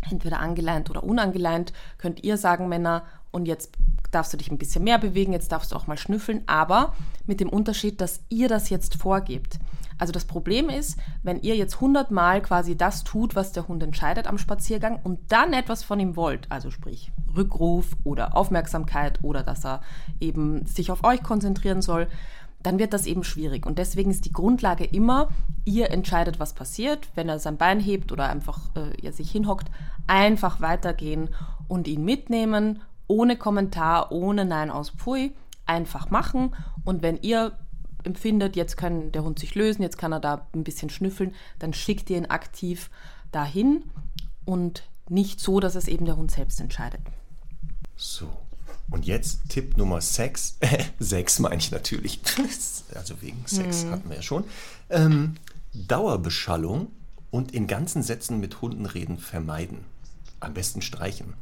entweder 0.09 0.39
angeleint 0.39 0.89
oder 0.89 1.03
unangeleint, 1.03 1.73
könnt 1.97 2.23
ihr 2.23 2.37
sagen, 2.37 2.69
Männer, 2.69 3.03
und 3.33 3.45
jetzt 3.45 3.73
darfst 4.11 4.31
du 4.31 4.37
dich 4.37 4.51
ein 4.51 4.57
bisschen 4.57 4.83
mehr 4.83 4.99
bewegen, 4.99 5.33
jetzt 5.33 5.51
darfst 5.51 5.71
du 5.71 5.75
auch 5.75 5.87
mal 5.87 5.97
schnüffeln, 5.97 6.43
aber 6.45 6.93
mit 7.25 7.39
dem 7.39 7.49
Unterschied, 7.49 7.99
dass 7.99 8.21
ihr 8.29 8.47
das 8.47 8.69
jetzt 8.69 8.95
vorgebt. 8.95 9.59
Also 9.97 10.11
das 10.11 10.25
Problem 10.25 10.69
ist, 10.69 10.97
wenn 11.23 11.41
ihr 11.41 11.55
jetzt 11.55 11.75
100 11.75 12.11
Mal 12.11 12.41
quasi 12.41 12.75
das 12.75 13.03
tut, 13.03 13.35
was 13.35 13.51
der 13.51 13.67
Hund 13.67 13.83
entscheidet 13.83 14.27
am 14.27 14.37
Spaziergang 14.37 14.99
und 15.03 15.31
dann 15.31 15.53
etwas 15.53 15.83
von 15.83 15.99
ihm 15.99 16.15
wollt, 16.15 16.51
also 16.51 16.71
sprich 16.71 17.11
Rückruf 17.35 17.95
oder 18.03 18.35
Aufmerksamkeit 18.35 19.19
oder 19.23 19.43
dass 19.43 19.65
er 19.65 19.81
eben 20.19 20.65
sich 20.65 20.91
auf 20.91 21.03
euch 21.03 21.23
konzentrieren 21.23 21.81
soll, 21.81 22.07
dann 22.61 22.79
wird 22.79 22.93
das 22.93 23.05
eben 23.05 23.23
schwierig. 23.23 23.65
Und 23.65 23.77
deswegen 23.77 24.09
ist 24.09 24.25
die 24.25 24.31
Grundlage 24.31 24.85
immer, 24.85 25.29
ihr 25.65 25.91
entscheidet, 25.91 26.39
was 26.39 26.53
passiert. 26.53 27.09
Wenn 27.13 27.29
er 27.29 27.39
sein 27.39 27.57
Bein 27.57 27.79
hebt 27.79 28.11
oder 28.11 28.29
einfach 28.29 28.59
äh, 28.75 29.11
sich 29.11 29.31
hinhockt, 29.31 29.69
einfach 30.07 30.61
weitergehen 30.61 31.29
und 31.67 31.87
ihn 31.87 32.05
mitnehmen, 32.05 32.81
ohne 33.07 33.37
Kommentar, 33.37 34.11
ohne 34.11 34.45
Nein 34.45 34.69
aus 34.69 34.91
Pfui, 34.91 35.33
einfach 35.65 36.09
machen. 36.09 36.55
Und 36.83 37.01
wenn 37.01 37.21
ihr 37.21 37.57
empfindet, 38.03 38.55
jetzt 38.55 38.77
kann 38.77 39.11
der 39.11 39.23
Hund 39.23 39.39
sich 39.39 39.55
lösen, 39.55 39.81
jetzt 39.81 39.97
kann 39.97 40.11
er 40.11 40.19
da 40.19 40.47
ein 40.53 40.63
bisschen 40.63 40.89
schnüffeln, 40.89 41.33
dann 41.59 41.73
schickt 41.73 42.09
ihr 42.09 42.17
ihn 42.17 42.25
aktiv 42.25 42.89
dahin 43.31 43.83
und 44.45 44.83
nicht 45.09 45.39
so, 45.39 45.59
dass 45.59 45.75
es 45.75 45.87
eben 45.87 46.05
der 46.05 46.17
Hund 46.17 46.31
selbst 46.31 46.59
entscheidet. 46.59 47.01
So, 47.95 48.29
und 48.89 49.05
jetzt 49.05 49.49
Tipp 49.49 49.77
Nummer 49.77 50.01
6. 50.01 50.59
6 50.99 51.39
meine 51.39 51.57
ich 51.57 51.71
natürlich. 51.71 52.19
also 52.95 53.21
wegen 53.21 53.43
Sex 53.45 53.85
mhm. 53.85 53.91
hatten 53.91 54.09
wir 54.09 54.17
ja 54.17 54.21
schon. 54.21 54.43
Ähm, 54.89 55.35
Dauerbeschallung 55.73 56.91
und 57.31 57.53
in 57.53 57.67
ganzen 57.67 58.03
Sätzen 58.03 58.39
mit 58.39 58.61
Hunden 58.61 58.85
reden 58.85 59.17
vermeiden. 59.17 59.85
Am 60.39 60.53
besten 60.53 60.81
streichen. 60.81 61.33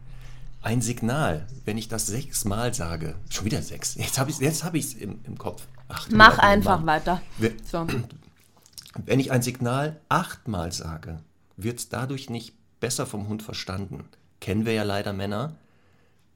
Ein 0.63 0.81
Signal, 0.81 1.47
wenn 1.65 1.77
ich 1.77 1.87
das 1.87 2.05
sechsmal 2.05 2.73
sage, 2.73 3.15
schon 3.29 3.45
wieder 3.45 3.63
sechs, 3.63 3.95
jetzt 3.95 4.19
habe 4.19 4.29
ich 4.29 4.39
es 4.39 4.63
hab 4.63 4.75
im, 4.75 5.19
im 5.23 5.37
Kopf. 5.37 5.65
Ach, 5.87 6.07
Mach 6.11 6.37
einfach 6.37 6.85
weiter. 6.85 7.21
So. 7.69 7.87
Wenn 9.05 9.19
ich 9.19 9.31
ein 9.31 9.41
Signal 9.41 9.99
achtmal 10.09 10.71
sage, 10.71 11.19
wird 11.55 11.79
es 11.79 11.89
dadurch 11.89 12.29
nicht 12.29 12.53
besser 12.79 13.05
vom 13.05 13.27
Hund 13.27 13.41
verstanden. 13.41 14.03
Kennen 14.39 14.65
wir 14.65 14.73
ja 14.73 14.83
leider 14.83 15.13
Männer, 15.13 15.55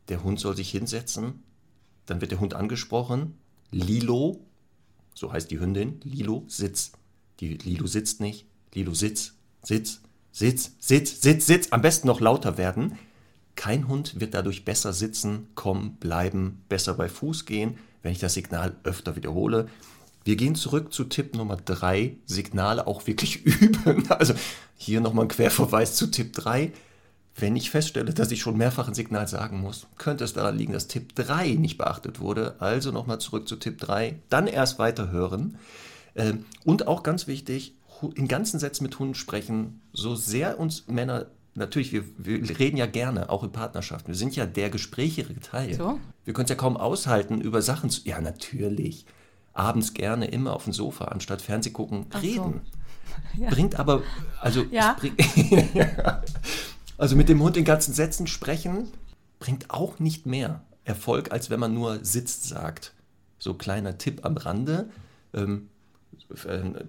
der 0.07 0.23
Hund 0.23 0.39
soll 0.39 0.55
sich 0.55 0.71
hinsetzen, 0.71 1.43
dann 2.05 2.21
wird 2.21 2.31
der 2.31 2.39
Hund 2.39 2.53
angesprochen, 2.53 3.37
Lilo, 3.71 4.39
so 5.13 5.31
heißt 5.31 5.51
die 5.51 5.59
Hündin, 5.59 5.99
Lilo, 6.03 6.45
sitz. 6.47 6.93
Die 7.39 7.57
Lilo 7.57 7.87
sitzt 7.87 8.21
nicht, 8.21 8.45
Lilo 8.73 8.93
sitz, 8.93 9.33
sitz, 9.63 10.01
sitz, 10.31 10.71
sitz, 10.79 11.21
sitz, 11.21 11.45
sitz, 11.45 11.71
am 11.71 11.81
besten 11.81 12.07
noch 12.07 12.21
lauter 12.21 12.57
werden. 12.57 12.97
Kein 13.65 13.87
Hund 13.87 14.19
wird 14.19 14.35
dadurch 14.35 14.63
besser 14.63 14.93
sitzen, 14.93 15.47
kommen, 15.55 15.95
bleiben, 15.95 16.61
besser 16.69 16.93
bei 16.93 17.09
Fuß 17.09 17.45
gehen, 17.45 17.79
wenn 18.03 18.11
ich 18.11 18.19
das 18.19 18.35
Signal 18.35 18.75
öfter 18.83 19.15
wiederhole. 19.15 19.65
Wir 20.23 20.35
gehen 20.35 20.53
zurück 20.53 20.93
zu 20.93 21.05
Tipp 21.05 21.35
Nummer 21.35 21.57
3, 21.57 22.15
Signale 22.27 22.85
auch 22.85 23.07
wirklich 23.07 23.43
üben. 23.45 24.05
Also 24.11 24.35
hier 24.77 25.01
nochmal 25.01 25.25
ein 25.25 25.29
Querverweis 25.29 25.95
zu 25.95 26.11
Tipp 26.11 26.33
3. 26.33 26.73
Wenn 27.37 27.55
ich 27.55 27.71
feststelle, 27.71 28.13
dass 28.13 28.29
ich 28.29 28.39
schon 28.39 28.55
mehrfach 28.55 28.87
ein 28.87 28.93
Signal 28.93 29.27
sagen 29.27 29.61
muss, 29.61 29.87
könnte 29.97 30.25
es 30.25 30.33
daran 30.33 30.55
liegen, 30.55 30.73
dass 30.73 30.87
Tipp 30.87 31.15
3 31.15 31.55
nicht 31.55 31.79
beachtet 31.79 32.19
wurde. 32.19 32.57
Also 32.59 32.91
nochmal 32.91 33.19
zurück 33.19 33.47
zu 33.47 33.55
Tipp 33.55 33.79
3, 33.79 34.19
dann 34.29 34.45
erst 34.45 34.77
weiterhören. 34.77 35.57
Ähm, 36.13 36.45
und 36.65 36.87
auch 36.87 37.01
ganz 37.01 37.25
wichtig, 37.25 37.73
in 38.13 38.27
ganzen 38.27 38.59
Sätzen 38.59 38.83
mit 38.83 38.99
Hunden 38.99 39.15
sprechen, 39.15 39.81
so 39.91 40.13
sehr 40.15 40.59
uns 40.59 40.87
Männer 40.87 41.25
natürlich, 41.55 41.91
wir, 41.91 42.03
wir, 42.17 42.59
reden 42.59 42.77
ja 42.77 42.85
gerne, 42.85 43.29
auch 43.29 43.43
in 43.43 43.51
Partnerschaften. 43.51 44.09
Wir 44.09 44.15
sind 44.15 44.35
ja 44.35 44.45
der 44.45 44.69
gesprächige 44.69 45.39
Teil. 45.39 45.73
So? 45.73 45.99
Wir 46.23 46.33
können 46.33 46.45
es 46.45 46.49
ja 46.49 46.55
kaum 46.55 46.77
aushalten, 46.77 47.41
über 47.41 47.61
Sachen 47.61 47.89
zu. 47.89 48.01
Ja, 48.07 48.21
natürlich. 48.21 49.05
Abends 49.53 49.93
gerne 49.93 50.27
immer 50.27 50.53
auf 50.53 50.65
dem 50.65 50.73
Sofa, 50.73 51.05
anstatt 51.05 51.41
Fernseh 51.41 51.71
gucken, 51.71 52.07
Ach 52.11 52.21
reden. 52.21 52.61
So. 52.63 52.71
Ja. 53.37 53.49
Bringt 53.49 53.79
aber, 53.79 54.01
also, 54.41 54.63
ja. 54.71 54.93
bringt, 54.99 55.21
also 56.97 57.15
mit 57.15 57.29
dem 57.29 57.41
Hund 57.41 57.55
in 57.55 57.63
ganzen 57.63 57.93
Sätzen 57.93 58.27
sprechen, 58.27 58.89
bringt 59.39 59.69
auch 59.69 59.99
nicht 59.99 60.25
mehr 60.25 60.63
Erfolg, 60.83 61.31
als 61.31 61.49
wenn 61.49 61.59
man 61.59 61.73
nur 61.73 62.03
sitzt 62.03 62.45
sagt. 62.45 62.93
So 63.39 63.53
kleiner 63.53 63.97
Tipp 63.97 64.25
am 64.25 64.35
Rande. 64.35 64.89
Ähm, 65.33 65.69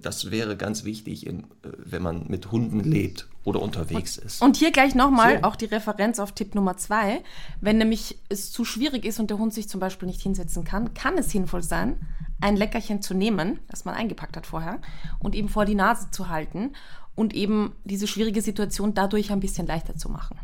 das 0.03 0.31
wäre 0.31 0.57
ganz 0.57 0.85
wichtig, 0.85 1.31
wenn 1.63 2.03
man 2.03 2.27
mit 2.29 2.51
Hunden 2.53 2.81
lebt 2.81 3.29
oder 3.45 3.63
unterwegs 3.63 4.17
ist. 4.17 4.43
Und 4.43 4.57
hier 4.57 4.73
gleich 4.73 4.95
nochmal 4.95 5.39
so. 5.39 5.43
auch 5.45 5.57
die 5.57 5.67
Referenz 5.67 6.19
auf 6.19 6.33
Tipp 6.33 6.55
Nummer 6.55 6.77
zwei. 6.77 7.23
Wenn 7.61 7.79
nämlich 7.79 8.19
es 8.29 8.51
zu 8.51 8.65
schwierig 8.65 9.05
ist 9.05 9.21
und 9.21 9.31
der 9.31 9.39
Hund 9.39 9.55
sich 9.55 9.69
zum 9.69 9.81
Beispiel 9.81 10.09
nicht 10.09 10.21
hinsetzen 10.21 10.65
kann, 10.65 10.95
kann 10.95 11.17
es 11.19 11.31
sinnvoll 11.31 11.63
sein, 11.63 11.97
ein 12.41 12.57
Leckerchen 12.57 13.03
zu 13.03 13.15
nehmen, 13.15 13.61
das 13.69 13.85
man 13.85 13.95
eingepackt 13.95 14.37
hat 14.37 14.47
vorher, 14.47 14.81
und 15.19 15.35
eben 15.35 15.49
vor 15.49 15.65
die 15.65 15.75
Nase 15.75 16.11
zu 16.11 16.29
halten 16.29 16.73
und 17.15 17.35
eben 17.35 17.73
diese 17.85 18.07
schwierige 18.07 18.43
Situation 18.43 18.95
dadurch 18.95 19.31
ein 19.31 19.41
bisschen 19.41 19.67
leichter 19.67 19.97
zu 19.97 20.09
machen. 20.09 20.39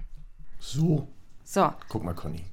So. 0.59 1.09
So. 1.45 1.71
Guck 1.89 2.05
mal, 2.05 2.15
Conny. 2.15 2.45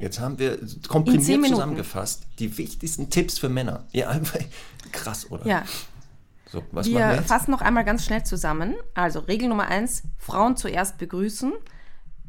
Jetzt 0.00 0.18
haben 0.18 0.38
wir 0.38 0.58
komprimiert 0.88 1.46
zusammengefasst 1.46 2.26
die 2.38 2.56
wichtigsten 2.56 3.10
Tipps 3.10 3.38
für 3.38 3.50
Männer. 3.50 3.84
Ja, 3.92 4.08
einfach 4.08 4.40
krass, 4.92 5.30
oder? 5.30 5.46
Ja. 5.46 5.64
So, 6.50 6.64
was 6.72 6.86
wir, 6.86 6.98
wir 6.98 7.22
fassen 7.22 7.52
noch 7.52 7.60
einmal 7.60 7.84
ganz 7.84 8.04
schnell 8.04 8.24
zusammen. 8.24 8.74
Also 8.94 9.20
Regel 9.20 9.48
Nummer 9.48 9.68
eins, 9.68 10.02
Frauen 10.18 10.56
zuerst 10.56 10.98
begrüßen. 10.98 11.52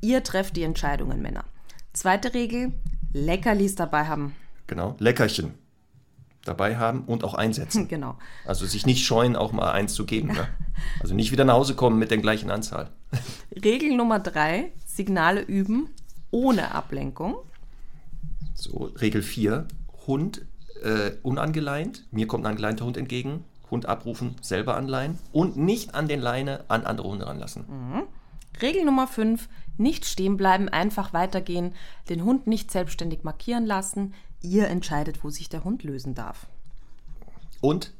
Ihr 0.01 0.23
trefft 0.23 0.55
die 0.55 0.63
Entscheidungen, 0.63 1.21
Männer. 1.21 1.45
Zweite 1.93 2.33
Regel, 2.33 2.73
Leckerlis 3.13 3.75
dabei 3.75 4.05
haben. 4.05 4.35
Genau, 4.67 4.95
Leckerchen 4.99 5.55
dabei 6.45 6.77
haben 6.77 7.03
und 7.05 7.23
auch 7.23 7.33
einsetzen. 7.33 7.87
Genau. 7.87 8.17
Also 8.45 8.65
sich 8.65 8.85
nicht 8.85 9.05
scheuen, 9.05 9.35
auch 9.35 9.51
mal 9.51 9.71
eins 9.71 9.93
zu 9.93 10.05
geben. 10.05 10.29
Ne? 10.29 10.47
Also 10.99 11.13
nicht 11.13 11.31
wieder 11.31 11.45
nach 11.45 11.53
Hause 11.53 11.75
kommen 11.75 11.99
mit 11.99 12.09
der 12.09 12.17
gleichen 12.17 12.49
Anzahl. 12.49 12.89
Regel 13.63 13.95
Nummer 13.95 14.19
drei, 14.19 14.71
Signale 14.83 15.41
üben 15.41 15.89
ohne 16.31 16.73
Ablenkung. 16.73 17.35
So, 18.55 18.91
Regel 18.99 19.21
4, 19.21 19.67
Hund 20.07 20.45
äh, 20.81 21.11
unangeleint, 21.23 22.07
mir 22.11 22.27
kommt 22.27 22.45
ein 22.45 22.51
angeleinter 22.51 22.85
Hund 22.85 22.97
entgegen, 22.97 23.43
Hund 23.69 23.85
abrufen, 23.85 24.35
selber 24.41 24.75
anleihen 24.75 25.17
und 25.31 25.57
nicht 25.57 25.95
an 25.95 26.07
den 26.07 26.19
Leine 26.19 26.65
an 26.67 26.85
andere 26.85 27.07
Hunde 27.07 27.27
ranlassen. 27.27 27.65
Mhm. 27.67 28.03
Regel 28.61 28.83
Nummer 28.83 29.07
5, 29.07 29.47
nicht 29.77 30.05
stehen 30.05 30.38
bleiben, 30.38 30.69
einfach 30.69 31.13
weitergehen, 31.13 31.73
den 32.09 32.23
Hund 32.23 32.47
nicht 32.47 32.69
selbstständig 32.69 33.23
markieren 33.23 33.65
lassen, 33.65 34.13
ihr 34.41 34.67
entscheidet, 34.67 35.23
wo 35.23 35.29
sich 35.29 35.50
der 35.50 35.63
Hund 35.63 35.83
lösen 35.83 36.13
darf. 36.15 36.47
Und 37.61 37.93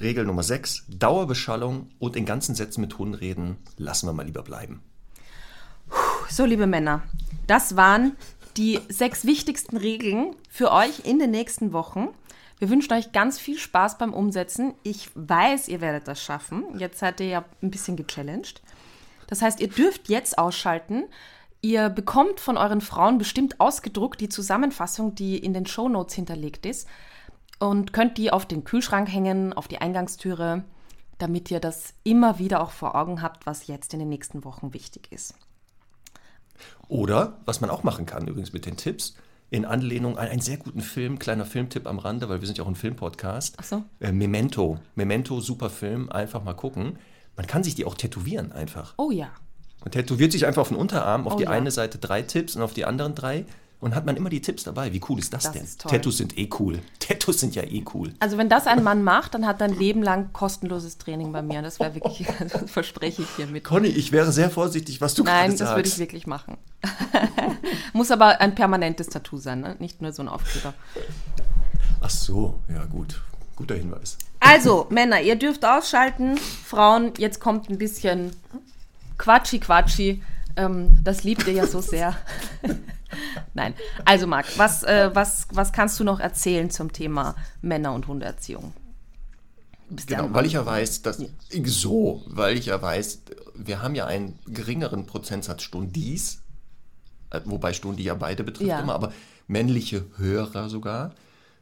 Regel 0.00 0.24
Nummer 0.24 0.42
6, 0.42 0.84
Dauerbeschallung 0.88 1.88
und 1.98 2.16
in 2.16 2.24
ganzen 2.24 2.54
Sätzen 2.54 2.80
mit 2.80 2.98
Hunden 2.98 3.14
reden, 3.14 3.56
lassen 3.76 4.06
wir 4.06 4.12
mal 4.12 4.26
lieber 4.26 4.42
bleiben. 4.42 4.82
So, 6.28 6.44
liebe 6.44 6.66
Männer, 6.66 7.02
das 7.46 7.76
waren 7.76 8.16
die 8.56 8.80
sechs 8.88 9.24
wichtigsten 9.24 9.76
Regeln 9.76 10.34
für 10.48 10.72
euch 10.72 11.04
in 11.04 11.18
den 11.18 11.30
nächsten 11.30 11.72
Wochen. 11.72 12.08
Wir 12.58 12.70
wünschen 12.70 12.92
euch 12.92 13.12
ganz 13.12 13.38
viel 13.38 13.58
Spaß 13.58 13.98
beim 13.98 14.14
Umsetzen. 14.14 14.74
Ich 14.82 15.10
weiß, 15.14 15.68
ihr 15.68 15.80
werdet 15.80 16.06
das 16.06 16.22
schaffen. 16.22 16.64
Jetzt 16.78 16.98
seid 16.98 17.20
ihr 17.20 17.26
ja 17.26 17.44
ein 17.60 17.70
bisschen 17.70 17.96
gechallenged. 17.96 18.62
Das 19.26 19.42
heißt, 19.42 19.60
ihr 19.60 19.68
dürft 19.68 20.08
jetzt 20.08 20.38
ausschalten. 20.38 21.04
Ihr 21.60 21.88
bekommt 21.88 22.40
von 22.40 22.56
euren 22.56 22.80
Frauen 22.80 23.18
bestimmt 23.18 23.60
ausgedruckt 23.60 24.20
die 24.20 24.28
Zusammenfassung, 24.28 25.14
die 25.14 25.38
in 25.38 25.54
den 25.54 25.66
Show 25.66 25.88
Notes 25.88 26.14
hinterlegt 26.14 26.66
ist. 26.66 26.88
Und 27.58 27.92
könnt 27.92 28.18
die 28.18 28.32
auf 28.32 28.46
den 28.46 28.64
Kühlschrank 28.64 29.08
hängen, 29.08 29.52
auf 29.52 29.68
die 29.68 29.80
Eingangstüre, 29.80 30.64
damit 31.18 31.50
ihr 31.50 31.60
das 31.60 31.94
immer 32.02 32.38
wieder 32.38 32.60
auch 32.60 32.72
vor 32.72 32.94
Augen 32.94 33.22
habt, 33.22 33.46
was 33.46 33.68
jetzt 33.68 33.92
in 33.92 34.00
den 34.00 34.08
nächsten 34.08 34.44
Wochen 34.44 34.74
wichtig 34.74 35.10
ist. 35.10 35.34
Oder, 36.88 37.38
was 37.44 37.60
man 37.60 37.70
auch 37.70 37.82
machen 37.82 38.06
kann, 38.06 38.26
übrigens 38.26 38.52
mit 38.52 38.66
den 38.66 38.76
Tipps, 38.76 39.14
in 39.50 39.64
Anlehnung 39.66 40.16
an 40.16 40.28
einen 40.28 40.40
sehr 40.40 40.56
guten 40.56 40.80
Film, 40.80 41.18
kleiner 41.18 41.44
Filmtipp 41.44 41.86
am 41.86 41.98
Rande, 41.98 42.28
weil 42.28 42.40
wir 42.40 42.46
sind 42.46 42.56
ja 42.56 42.64
auch 42.64 42.68
ein 42.68 42.74
Filmpodcast. 42.74 43.56
Ach 43.58 43.64
so. 43.64 43.84
Äh, 44.00 44.12
Memento. 44.12 44.78
Memento, 44.94 45.40
super 45.40 45.68
Film, 45.68 46.10
einfach 46.10 46.42
mal 46.42 46.54
gucken. 46.54 46.98
Man 47.36 47.46
kann 47.46 47.62
sich 47.62 47.74
die 47.74 47.84
auch 47.84 47.94
tätowieren 47.94 48.52
einfach. 48.52 48.94
Oh 48.96 49.10
ja. 49.10 49.30
Man 49.80 49.90
tätowiert 49.90 50.32
sich 50.32 50.46
einfach 50.46 50.62
auf 50.62 50.68
den 50.68 50.76
Unterarm, 50.76 51.26
auf 51.26 51.34
oh 51.34 51.36
die 51.36 51.44
ja. 51.44 51.50
eine 51.50 51.70
Seite 51.70 51.98
drei 51.98 52.22
Tipps 52.22 52.56
und 52.56 52.62
auf 52.62 52.72
die 52.72 52.84
anderen 52.84 53.14
drei 53.14 53.44
und 53.82 53.96
hat 53.96 54.06
man 54.06 54.16
immer 54.16 54.30
die 54.30 54.40
Tipps 54.40 54.62
dabei. 54.62 54.92
Wie 54.92 55.00
cool 55.08 55.18
ist 55.18 55.34
das, 55.34 55.42
das 55.42 55.52
denn? 55.52 55.64
Ist 55.64 55.80
Tattoos 55.80 56.16
sind 56.16 56.38
eh 56.38 56.48
cool. 56.60 56.78
Tattoos 57.00 57.40
sind 57.40 57.56
ja 57.56 57.64
eh 57.64 57.84
cool. 57.92 58.14
Also 58.20 58.38
wenn 58.38 58.48
das 58.48 58.68
ein 58.68 58.84
Mann 58.84 59.02
macht, 59.02 59.34
dann 59.34 59.44
hat 59.44 59.60
er 59.60 59.66
ein 59.66 59.76
Leben 59.76 60.04
lang 60.04 60.32
kostenloses 60.32 60.98
Training 60.98 61.32
bei 61.32 61.42
mir. 61.42 61.62
Das 61.62 61.80
wäre 61.80 61.92
wirklich, 61.96 62.28
das 62.38 62.70
verspreche 62.70 63.22
ich 63.22 63.28
hiermit. 63.34 63.64
Conny, 63.64 63.88
ich 63.88 64.12
wäre 64.12 64.30
sehr 64.30 64.50
vorsichtig, 64.50 65.00
was 65.00 65.14
du 65.14 65.24
Nein, 65.24 65.48
gerade 65.48 65.56
sagst. 65.56 65.60
Nein, 65.60 65.68
das 65.68 65.76
würde 65.76 65.88
ich 65.88 65.98
wirklich 65.98 66.26
machen. 66.28 66.58
Muss 67.92 68.12
aber 68.12 68.40
ein 68.40 68.54
permanentes 68.54 69.08
Tattoo 69.08 69.38
sein, 69.38 69.60
ne? 69.60 69.76
nicht 69.80 70.00
nur 70.00 70.12
so 70.12 70.22
ein 70.22 70.28
Aufkleber. 70.28 70.74
Ach 72.00 72.10
so, 72.10 72.60
ja 72.72 72.84
gut. 72.84 73.20
Guter 73.56 73.74
Hinweis. 73.74 74.16
Also, 74.38 74.86
Männer, 74.90 75.20
ihr 75.20 75.34
dürft 75.34 75.64
ausschalten. 75.64 76.36
Frauen, 76.36 77.12
jetzt 77.18 77.40
kommt 77.40 77.68
ein 77.68 77.78
bisschen 77.78 78.30
Quatschi, 79.18 79.58
Quatschi. 79.58 80.22
Ähm, 80.54 80.90
das 81.02 81.24
liebt 81.24 81.48
ihr 81.48 81.54
ja 81.54 81.66
so 81.66 81.80
sehr. 81.80 82.16
Nein. 83.54 83.74
Also 84.04 84.26
Marc, 84.26 84.46
was, 84.58 84.82
äh, 84.82 85.10
was, 85.12 85.46
was 85.52 85.72
kannst 85.72 85.98
du 86.00 86.04
noch 86.04 86.20
erzählen 86.20 86.70
zum 86.70 86.92
Thema 86.92 87.34
Männer- 87.60 87.94
und 87.94 88.06
Hundeerziehung? 88.06 88.72
Genau, 90.06 90.28
weil 90.32 90.46
ich 90.46 90.54
ja 90.54 90.64
weiß, 90.64 91.02
dass 91.02 91.18
ja. 91.18 91.26
so, 91.64 92.22
weil 92.26 92.56
ich 92.56 92.66
ja 92.66 92.80
weiß, 92.80 93.22
wir 93.54 93.82
haben 93.82 93.94
ja 93.94 94.06
einen 94.06 94.38
geringeren 94.46 95.06
Prozentsatz 95.06 95.62
Stundis, 95.62 96.40
äh, 97.30 97.40
wobei 97.44 97.72
Stundi 97.74 98.02
ja 98.02 98.14
beide 98.14 98.42
betrifft 98.42 98.70
ja. 98.70 98.80
immer, 98.80 98.94
aber 98.94 99.12
männliche 99.48 100.06
Hörer 100.16 100.70
sogar, 100.70 101.14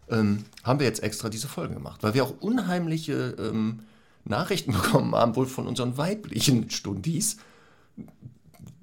ähm, 0.08 0.44
haben 0.62 0.78
wir 0.78 0.86
jetzt 0.86 1.02
extra 1.02 1.28
diese 1.28 1.48
Folge 1.48 1.74
gemacht, 1.74 2.02
weil 2.02 2.14
wir 2.14 2.24
auch 2.24 2.34
unheimliche 2.40 3.34
ähm, 3.38 3.80
Nachrichten 4.24 4.72
bekommen 4.80 5.14
haben, 5.14 5.34
wohl 5.34 5.46
von 5.46 5.66
unseren 5.66 5.96
weiblichen 5.96 6.70
Stundis, 6.70 7.38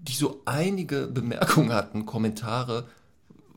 die 0.08 0.14
so 0.14 0.42
einige 0.46 1.08
Bemerkungen 1.08 1.74
hatten, 1.74 2.06
Kommentare, 2.06 2.88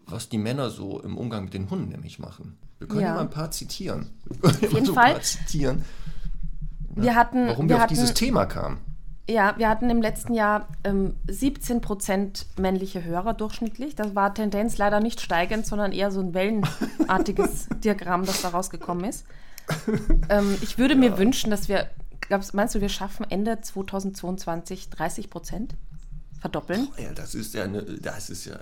was 0.07 0.29
die 0.29 0.39
Männer 0.39 0.71
so 0.71 1.01
im 1.01 1.17
Umgang 1.17 1.45
mit 1.45 1.55
den 1.55 1.71
Hunden 1.71 1.89
nämlich 1.89 2.19
machen. 2.19 2.59
Wir 2.79 2.89
können 2.89 3.03
ja. 3.03 3.15
mal 3.15 3.21
ein 3.21 3.31
paar 3.31 3.51
zitieren. 3.51 4.11
Auf 4.43 4.61
jeden 4.61 4.87
so 4.87 4.95
Fall. 4.95 5.21
zitieren, 5.23 5.85
ja, 6.97 7.03
wir 7.03 7.15
hatten, 7.15 7.47
warum 7.49 7.69
wir, 7.69 7.71
wir 7.71 7.77
auf 7.77 7.83
hatten, 7.83 7.95
dieses 7.95 8.15
Thema 8.15 8.47
kamen. 8.47 8.79
Ja, 9.29 9.55
wir 9.59 9.69
hatten 9.69 9.91
im 9.91 10.03
letzten 10.03 10.35
Jahr 10.35 10.67
ähm, 10.83 11.15
17 11.29 11.81
Prozent 11.81 12.47
männliche 12.59 13.05
Hörer 13.05 13.33
durchschnittlich. 13.33 13.95
Das 13.95 14.17
war 14.17 14.35
Tendenz 14.35 14.77
leider 14.77 14.99
nicht 14.99 15.21
steigend, 15.21 15.67
sondern 15.67 15.93
eher 15.93 16.11
so 16.11 16.21
ein 16.21 16.35
wellenartiges 16.35 17.69
Diagramm, 17.85 18.27
das 18.27 18.43
da 18.43 18.49
rausgekommen 18.49 19.05
ist. 19.05 19.25
Ähm, 20.29 20.57
ich 20.63 20.79
würde 20.79 20.95
ja. 20.95 21.01
mir 21.01 21.19
wünschen, 21.19 21.51
dass 21.51 21.69
wir, 21.69 21.89
meinst 22.53 22.75
du, 22.75 22.81
wir 22.81 22.89
schaffen 22.89 23.25
Ende 23.31 23.61
2022 23.61 24.91
30 24.91 25.31
Prozent? 25.31 25.77
Verdoppeln. 26.41 26.89
Oh, 26.97 27.01
ja, 27.01 27.13
das 27.13 27.35
ist 27.35 27.55
ja, 27.55 27.65
eine, 27.65 27.83
das 27.83 28.31
ist 28.31 28.47
ja, 28.47 28.59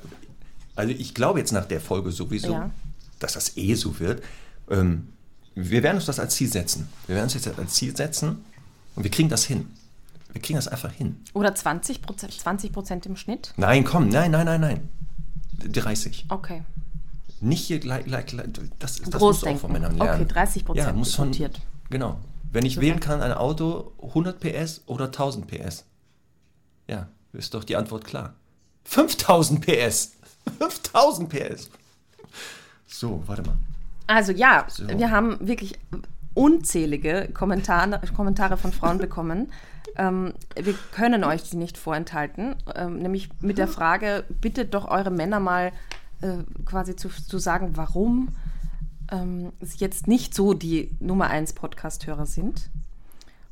also 0.75 0.93
ich 0.93 1.15
glaube 1.15 1.39
jetzt 1.39 1.53
nach 1.53 1.65
der 1.65 1.81
Folge 1.81 2.13
sowieso, 2.13 2.53
ja. 2.53 2.71
dass 3.19 3.33
das 3.33 3.57
eh 3.57 3.75
so 3.75 3.99
wird. 3.99 4.23
Ähm, 4.69 5.09
wir 5.55 5.83
werden 5.83 5.97
uns 5.97 6.07
das 6.07 6.21
als 6.21 6.35
Ziel 6.37 6.51
setzen. 6.51 6.89
Wir 7.07 7.17
werden 7.17 7.25
uns 7.25 7.35
jetzt 7.35 7.59
als 7.59 7.75
Ziel 7.75 7.97
setzen 7.97 8.45
und 8.95 9.03
wir 9.03 9.11
kriegen 9.11 9.29
das 9.29 9.45
hin. 9.45 9.69
Wir 10.33 10.43
kriegen 10.43 10.57
das 10.57 10.69
einfach 10.69 10.93
hin. 10.93 11.17
Oder 11.33 11.55
20 11.55 12.03
Prozent 12.03 12.33
20 12.33 12.73
Prozent 12.73 13.07
im 13.07 13.17
Schnitt? 13.17 13.55
Nein, 13.57 13.85
komm, 13.85 14.09
nein, 14.09 14.31
nein, 14.31 14.45
nein, 14.45 14.61
nein. 14.61 14.89
30. 15.53 16.27
Okay. 16.29 16.63
Nicht 17.41 17.65
hier 17.65 17.81
gleich, 17.81 18.05
gleich, 18.05 18.27
gleich 18.27 18.47
das, 18.79 19.01
das 19.01 19.21
muss 19.21 19.45
auch 19.45 19.59
von 19.59 19.73
Männern 19.73 19.97
lernen. 19.97 20.23
Okay, 20.23 20.33
30 20.33 20.65
Prozent 20.65 20.87
ja, 20.87 20.93
muss 20.93 21.15
von, 21.15 21.33
Genau. 21.91 22.21
Wenn 22.53 22.65
ich 22.65 22.77
so 22.77 22.81
wählen 22.81 23.01
kann, 23.01 23.21
ein 23.21 23.33
Auto 23.33 23.93
100 24.03 24.39
PS 24.41 24.83
oder 24.87 25.07
1000 25.07 25.47
PS. 25.47 25.85
Ja, 26.89 27.09
ist 27.33 27.55
doch 27.55 27.65
die 27.65 27.77
Antwort 27.77 28.05
klar. 28.05 28.35
5000 28.85 29.65
PS. 29.65 30.13
5000 30.59 31.29
PS. 31.29 31.71
So, 32.87 33.23
warte 33.27 33.43
mal. 33.43 33.57
Also 34.07 34.33
ja, 34.33 34.67
So. 34.69 34.89
wir 34.89 35.11
haben 35.11 35.37
wirklich 35.47 35.79
unzählige 36.35 37.29
Kommentare, 37.35 38.01
Kommentare 38.15 38.57
von 38.57 38.73
Frauen 38.73 38.99
bekommen. 38.99 39.53
Ähm, 39.97 40.33
wir 40.55 40.75
können 40.93 41.25
euch 41.25 41.43
die 41.51 41.57
nicht 41.57 41.77
vorenthalten, 41.77 42.57
ähm, 42.75 42.99
nämlich 43.01 43.29
mit 43.41 43.59
der 43.59 43.69
Frage, 43.69 44.25
bittet 44.41 44.73
doch 44.73 44.87
eure 44.89 45.11
Männer 45.11 45.41
mal 45.41 45.73
äh, 46.21 46.39
quasi 46.65 46.97
zu, 46.97 47.09
zu 47.09 47.39
sagen, 47.39 47.73
warum 47.75 48.29
ähm, 49.11 49.53
sie 49.61 49.79
jetzt 49.79 50.07
nicht 50.07 50.35
so 50.35 50.55
die 50.55 50.97
Nummer 51.01 51.29
1 51.29 51.53
Podcast-Hörer 51.55 52.27
sind. 52.27 52.71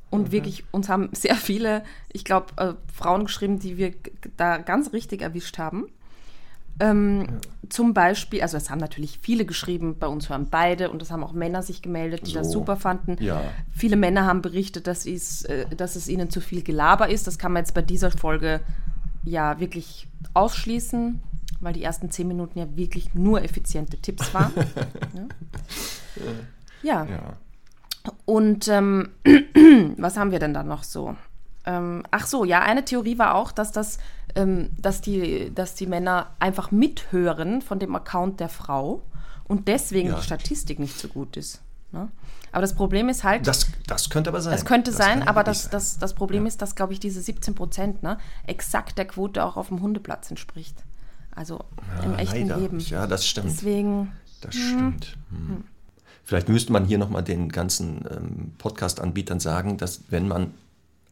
Und 0.09 0.33
wirklich, 0.33 0.65
uns 0.71 0.89
haben 0.89 1.11
sehr 1.13 1.35
viele, 1.35 1.83
ich 2.13 2.25
glaube, 2.25 2.47
äh, 2.57 2.75
Frauen 2.93 3.25
geschrieben, 3.25 3.59
die 3.59 3.77
wir 3.77 3.93
da 4.37 4.59
ganz 4.59 4.93
richtig 4.93 5.23
erwischt 5.23 5.59
haben. 5.59 5.87
Ähm, 6.79 7.27
Zum 7.69 7.95
Beispiel, 7.95 8.43
also 8.43 8.57
es 8.57 8.71
haben 8.71 8.79
natürlich 8.79 9.19
viele 9.21 9.45
geschrieben, 9.45 9.97
bei 9.99 10.07
uns 10.07 10.29
hören 10.29 10.47
beide 10.51 10.91
und 10.91 11.03
es 11.03 11.11
haben 11.11 11.25
auch 11.25 11.33
Männer 11.33 11.63
sich 11.63 11.83
gemeldet, 11.83 12.27
die 12.27 12.33
das 12.33 12.49
So. 12.49 12.61
super 12.61 12.77
fanden. 12.77 13.17
Ja. 13.21 13.41
Viele 13.73 13.97
Männer 13.97 14.27
haben 14.27 14.43
berichtet, 14.43 14.87
dass, 14.87 15.07
es, 15.07 15.43
äh, 15.47 15.67
dass 15.75 15.97
es 15.97 16.07
ihnen 16.07 16.31
zu 16.31 16.41
viel 16.41 16.63
Gelaber 16.63 17.09
ist. 17.09 17.27
Das 17.27 17.39
kann 17.39 17.53
man 17.53 17.63
jetzt 17.63 17.75
bei 17.75 17.83
dieser 17.83 18.11
Folge 18.11 18.61
ja 19.25 19.59
wirklich 19.59 20.07
ausschließen, 20.35 21.21
weil 21.61 21.73
die 21.73 21.83
ersten 21.83 22.11
zehn 22.11 22.29
Minuten 22.29 22.59
ja 22.59 22.67
wirklich 22.77 23.15
nur 23.15 23.43
effiziente 23.43 23.97
Tipps 23.97 24.33
waren. 24.33 24.53
ja. 26.83 27.05
ja. 27.07 27.37
Und 28.25 28.69
ähm, 28.69 29.11
was 29.97 30.17
haben 30.17 30.31
wir 30.31 30.39
denn 30.39 30.55
da 30.55 30.63
noch 30.63 30.83
so? 30.83 31.17
Ähm, 31.65 32.05
ach 32.11 32.27
so, 32.27 32.45
ja, 32.45 32.63
eine 32.63 32.85
Theorie 32.85 33.19
war 33.19 33.35
auch, 33.35 33.51
dass 33.53 33.73
das, 33.73 33.99
ähm, 34.35 34.71
dass 34.79 35.01
die, 35.01 35.53
dass 35.55 35.75
die 35.75 35.87
Männer 35.87 36.29
einfach 36.39 36.71
mithören 36.71 37.61
von 37.63 37.79
dem 37.79 37.95
Account 37.97 38.39
der 38.41 38.49
Frau 38.49 39.03
und 39.49 39.67
deswegen 39.69 40.11
Ja. 40.11 40.17
die 40.17 40.23
Statistik 40.23 40.79
nicht 40.79 40.99
so 40.99 41.09
gut 41.09 41.37
ist. 41.37 41.61
Ne? 41.93 42.09
Aber 42.53 42.61
das 42.63 42.75
Problem 42.75 43.09
ist 43.09 43.25
halt, 43.25 43.47
Das, 43.47 43.67
das 43.87 44.11
könnte 44.11 44.31
aber 44.31 44.41
sein. 44.41 44.55
es 44.55 44.65
könnte 44.65 44.91
Das 44.93 44.99
sein, 44.99 45.27
aber 45.27 45.43
das, 45.45 45.63
sein. 45.65 45.71
das, 45.73 45.99
das 45.99 46.15
Problem 46.15 46.43
Ja. 46.45 46.49
ist, 46.49 46.63
dass, 46.63 46.75
glaube 46.77 46.93
ich, 46.93 47.01
diese 47.01 47.21
17 47.21 47.55
Prozent 47.55 48.03
ne, 48.03 48.19
exakt 48.47 48.97
der 48.99 49.07
Quote 49.07 49.45
auch 49.45 49.57
auf 49.57 49.69
dem 49.69 49.81
Hundeplatz 49.83 50.31
entspricht. 50.31 50.77
Also 51.35 51.65
im 52.05 52.13
Ja, 52.13 52.19
echten 52.19 52.49
leider. 52.49 52.61
Leben. 52.61 52.79
Ja, 52.79 53.07
das 53.07 53.27
stimmt. 53.27 53.49
Deswegen, 53.51 54.13
Das 54.41 54.55
stimmt. 54.55 55.17
Hm. 55.31 55.65
Vielleicht 56.27 56.49
müsste 56.49 56.73
man 56.73 56.85
hier 56.85 56.99
nochmal 56.99 57.23
den 57.23 57.49
ganzen 57.51 58.05
ähm, 58.11 58.53
Podcast-Anbietern 58.59 59.39
sagen, 59.39 59.77
dass 59.79 60.01
wenn 60.11 60.27
man, 60.27 60.53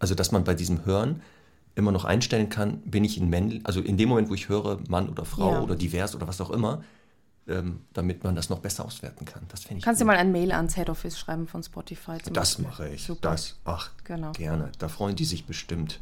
also 0.00 0.14
dass 0.16 0.32
man 0.32 0.42
bei 0.42 0.54
diesem 0.54 0.84
Hören 0.84 1.22
immer 1.76 1.92
noch 1.92 2.04
einstellen 2.04 2.48
kann, 2.48 2.78
bin 2.80 3.04
ich 3.04 3.16
ein 3.18 3.30
Männlich, 3.30 3.64
also 3.64 3.80
in 3.80 3.96
dem 3.96 4.08
Moment, 4.08 4.28
wo 4.28 4.34
ich 4.34 4.48
höre, 4.48 4.80
Mann 4.88 5.08
oder 5.08 5.24
Frau 5.24 5.52
Ja. 5.52 5.60
oder 5.62 5.76
divers 5.76 6.16
oder 6.16 6.26
was 6.26 6.40
auch 6.40 6.50
immer, 6.50 6.82
ähm, 7.46 7.80
damit 7.92 8.24
man 8.24 8.34
das 8.34 8.48
noch 8.50 8.58
besser 8.58 8.84
auswerten 8.84 9.24
kann. 9.24 9.42
Das 9.50 9.62
finde 9.62 9.78
ich 9.78 9.84
kannst 9.84 10.00
du 10.00 10.04
gut. 10.04 10.14
mal 10.14 10.18
ein 10.18 10.32
Mail 10.32 10.50
ans 10.50 10.74
Head 10.74 10.90
Office 10.90 11.16
schreiben 11.16 11.46
von 11.46 11.62
Spotify. 11.62 12.18
Zum 12.22 12.32
Das 12.32 12.56
Beispiel. 12.56 12.64
mache 12.64 12.88
ich. 12.88 13.04
Super. 13.04 13.30
Das, 13.30 13.56
ach, 13.64 13.90
Genau. 14.02 14.32
gerne. 14.32 14.72
Da 14.78 14.88
freuen 14.88 15.14
die 15.14 15.24
sich 15.24 15.44
bestimmt. 15.46 16.00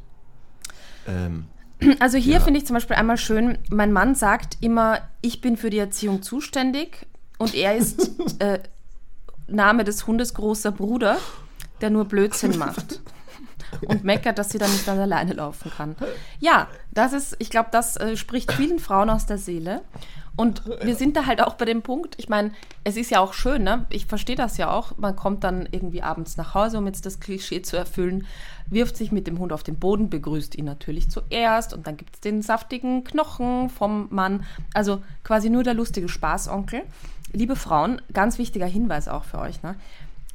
Ähm, 1.07 1.45
Also 2.01 2.17
hier 2.17 2.35
Ja. 2.35 2.41
finde 2.41 2.59
ich 2.61 2.67
zum 2.67 2.75
Beispiel 2.75 2.97
einmal 2.97 3.19
schön, 3.19 3.59
mein 3.71 3.93
Mann 3.93 4.15
sagt 4.15 4.57
immer, 4.61 5.01
ich 5.21 5.41
bin 5.43 5.57
für 5.59 5.69
die 5.69 5.79
Erziehung 5.79 6.23
zuständig 6.23 7.07
und 7.39 7.55
er 7.55 7.77
ist 7.77 8.11
äh, 8.41 8.61
Name 9.53 9.85
des 9.85 10.07
Hundes 10.07 10.35
großer 10.35 10.73
Bruder, 10.73 11.19
der 11.81 11.91
nur 11.91 12.05
Blödsinn 12.05 12.59
macht. 12.59 13.01
Und 13.87 14.05
meckert, 14.05 14.39
dass 14.39 14.51
sie 14.51 14.59
dann 14.59 14.71
nicht 14.71 14.87
alleine 14.87 15.33
laufen 15.33 15.71
kann. 15.75 15.97
Ja, 16.41 16.69
das 16.91 17.15
ist, 17.15 17.37
ich 17.39 17.49
glaube, 17.49 17.71
das 17.73 17.97
äh, 17.97 18.17
spricht 18.17 18.53
vielen 18.53 18.79
Frauen 18.79 19.09
aus 19.09 19.25
der 19.25 19.39
Seele. 19.39 19.81
Und 20.35 20.63
wir 20.83 20.97
sind 20.97 21.17
da 21.17 21.27
halt 21.27 21.43
auch 21.43 21.55
bei 21.55 21.67
dem 21.67 21.83
Punkt, 21.83 22.15
ich 22.19 22.29
meine, 22.29 22.53
es 22.85 22.97
ist 22.97 23.11
ja 23.11 23.21
auch 23.21 23.35
schön, 23.35 23.65
ne? 23.65 23.85
Ich 23.91 24.07
verstehe 24.07 24.37
das 24.37 24.57
ja 24.57 24.71
auch. 24.71 24.97
Man 24.97 25.15
kommt 25.15 25.45
dann 25.45 25.69
irgendwie 25.71 26.03
abends 26.03 26.39
nach 26.39 26.55
Hause, 26.55 26.79
um 26.79 26.87
jetzt 26.87 27.05
das 27.05 27.21
Klischee 27.21 27.61
zu 27.61 27.77
erfüllen, 27.77 28.27
wirft 28.67 28.97
sich 28.97 29.13
mit 29.13 29.27
dem 29.27 29.39
Hund 29.39 29.53
auf 29.53 29.63
den 29.63 29.79
Boden, 29.79 30.09
begrüßt 30.09 30.55
ihn 30.57 30.65
natürlich 30.65 31.11
zuerst 31.11 31.75
und 31.75 31.87
dann 31.87 31.99
gibt 31.99 32.15
es 32.15 32.21
den 32.21 32.41
saftigen 32.41 33.05
Knochen 33.05 33.69
vom 33.69 34.09
Mann. 34.11 34.45
Also 34.73 35.03
quasi 35.23 35.51
nur 35.51 35.65
der 35.65 35.75
lustige 35.75 36.09
Spaßonkel. 36.09 36.83
Liebe 37.35 37.57
Frauen, 37.57 38.01
ganz 38.13 38.39
wichtiger 38.39 38.67
Hinweis 38.67 39.09
auch 39.09 39.25
für 39.25 39.39
euch, 39.39 39.63
ne? 39.63 39.77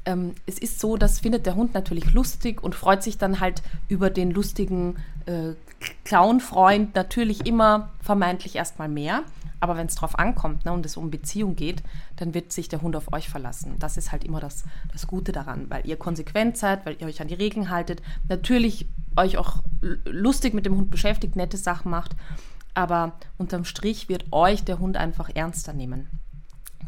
ähm, 0.07 0.36
es 0.45 0.57
ist 0.57 0.79
so, 0.79 0.95
das 0.95 1.19
findet 1.19 1.45
der 1.45 1.55
Hund 1.55 1.73
natürlich 1.73 2.13
lustig 2.13 2.63
und 2.63 2.73
freut 2.73 3.03
sich 3.03 3.17
dann 3.17 3.39
halt 3.39 3.62
über 3.89 4.10
den 4.10 4.31
lustigen 4.31 4.95
äh, 5.25 5.51
Clown-Freund 6.07 6.95
natürlich 6.95 7.45
immer 7.45 7.89
vermeintlich 7.99 8.55
erstmal 8.55 8.87
mehr. 8.87 9.23
Aber 9.59 9.75
wenn 9.75 9.87
es 9.87 9.95
drauf 9.95 10.17
ankommt 10.17 10.63
ne, 10.63 10.71
und 10.71 10.85
es 10.85 10.95
um 10.95 11.11
Beziehung 11.11 11.57
geht, 11.57 11.83
dann 12.15 12.33
wird 12.33 12.53
sich 12.53 12.69
der 12.69 12.81
Hund 12.81 12.95
auf 12.95 13.11
euch 13.11 13.27
verlassen. 13.27 13.75
Das 13.79 13.97
ist 13.97 14.13
halt 14.13 14.23
immer 14.23 14.39
das, 14.39 14.63
das 14.93 15.07
Gute 15.07 15.33
daran, 15.33 15.69
weil 15.69 15.85
ihr 15.85 15.97
konsequent 15.97 16.55
seid, 16.55 16.85
weil 16.85 16.95
ihr 16.99 17.07
euch 17.07 17.19
an 17.21 17.27
die 17.27 17.33
Regeln 17.33 17.69
haltet. 17.69 18.01
Natürlich 18.29 18.87
euch 19.17 19.37
auch 19.37 19.63
lustig 20.05 20.53
mit 20.53 20.65
dem 20.65 20.77
Hund 20.77 20.91
beschäftigt, 20.91 21.35
nette 21.35 21.57
Sachen 21.57 21.91
macht. 21.91 22.15
Aber 22.73 23.13
unterm 23.37 23.65
Strich 23.65 24.07
wird 24.07 24.31
euch 24.31 24.63
der 24.63 24.79
Hund 24.79 24.95
einfach 24.95 25.29
ernster 25.33 25.73
nehmen. 25.73 26.07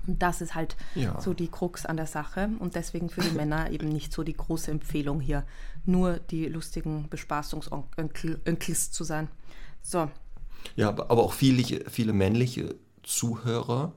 Und 0.10 0.24
das 0.24 0.41
ist 0.41 0.56
halt 0.56 0.76
Ja. 0.95 1.22
so 1.22 1.34
die 1.36 1.48
Krux 1.50 1.86
an 1.86 1.95
der 1.98 2.08
Sache. 2.08 2.50
Und 2.60 2.74
deswegen 2.76 3.10
für 3.10 3.22
die 3.22 3.30
Männer 3.36 3.69
eben 3.69 3.89
nicht 3.89 4.12
so 4.12 4.24
die 4.24 4.34
große 4.34 4.72
Empfehlung 4.72 5.19
hier, 5.22 5.43
nur 5.86 6.17
die 6.17 6.48
lustigen 6.48 7.08
Bespaßungsonkels 7.10 8.91
zu 8.91 9.04
sein. 9.04 9.28
So, 9.82 10.10
Ja, 10.76 10.89
aber 10.89 11.19
auch 11.19 11.34
viele, 11.34 11.89
viele 11.89 12.12
männliche 12.12 12.76
Zuhörer 13.04 13.93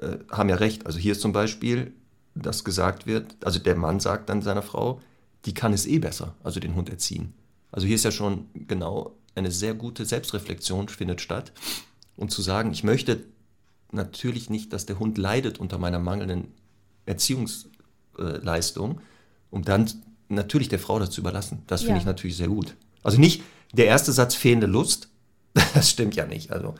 äh, 0.00 0.18
haben 0.30 0.48
ja 0.48 0.56
recht. 0.56 0.86
Also 0.86 0.98
hier 0.98 1.12
ist 1.12 1.20
zum 1.20 1.32
Beispiel, 1.32 1.92
dass 2.34 2.64
gesagt 2.64 3.06
wird, 3.06 3.36
also 3.44 3.58
der 3.58 3.74
Mann 3.76 4.00
sagt 4.00 4.28
dann 4.30 4.40
seiner 4.42 4.62
Frau, 4.62 5.00
die 5.44 5.54
kann 5.54 5.72
es 5.72 5.86
eh 5.86 5.98
besser, 5.98 6.34
also 6.42 6.60
den 6.60 6.74
Hund 6.74 6.88
erziehen. 6.88 7.34
Also 7.72 7.86
hier 7.86 7.96
ist 7.96 8.04
ja 8.04 8.10
schon 8.10 8.46
genau 8.54 9.16
eine 9.34 9.50
sehr 9.50 9.74
gute 9.74 10.04
Selbstreflexion 10.04 10.88
findet 10.88 11.20
statt. 11.20 11.52
Und 12.16 12.30
zu 12.30 12.42
sagen, 12.42 12.72
ich 12.72 12.82
möchte 12.84 13.20
natürlich 13.92 14.50
nicht, 14.50 14.72
dass 14.72 14.86
der 14.86 14.98
Hund 14.98 15.18
leidet 15.18 15.58
unter 15.58 15.78
meiner 15.78 15.98
mangelnden 15.98 16.48
Erziehungsleistung, 17.06 19.00
um 19.50 19.64
dann 19.64 19.90
natürlich 20.28 20.68
der 20.68 20.78
Frau 20.78 20.98
das 20.98 21.10
zu 21.10 21.20
überlassen. 21.20 21.62
Das 21.66 21.80
finde 21.82 21.94
Ja. 21.94 22.00
ich 22.00 22.06
natürlich 22.06 22.36
sehr 22.36 22.48
gut. 22.48 22.76
Also 23.02 23.18
nicht 23.18 23.42
der 23.72 23.86
erste 23.86 24.12
Satz 24.12 24.34
fehlende 24.34 24.66
Lust, 24.66 25.08
das 25.74 25.90
stimmt 25.90 26.16
ja 26.16 26.26
nicht. 26.26 26.52
Also 26.52 26.74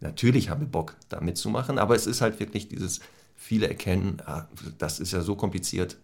natürlich 0.00 0.50
haben 0.50 0.60
wir 0.62 0.68
Bock, 0.68 0.96
da 1.08 1.20
mitzumachen, 1.20 1.78
aber 1.78 1.94
es 1.94 2.06
ist 2.06 2.20
halt 2.20 2.40
wirklich 2.40 2.68
dieses, 2.68 3.00
viele 3.36 3.68
erkennen, 3.68 4.18
ah, 4.26 4.46
das 4.78 5.00
ist 5.00 5.12
ja 5.12 5.22
so 5.22 5.34
kompliziert. 5.36 5.96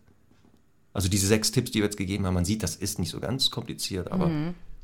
Also 0.94 1.08
diese 1.08 1.26
sechs 1.26 1.52
Tipps, 1.52 1.70
die 1.72 1.78
wir 1.80 1.84
jetzt 1.84 1.98
gegeben 1.98 2.24
haben, 2.24 2.32
man 2.34 2.46
sieht, 2.46 2.62
das 2.62 2.76
ist 2.76 2.98
nicht 2.98 3.10
so 3.10 3.20
ganz 3.20 3.50
kompliziert, 3.50 4.10
aber 4.10 4.30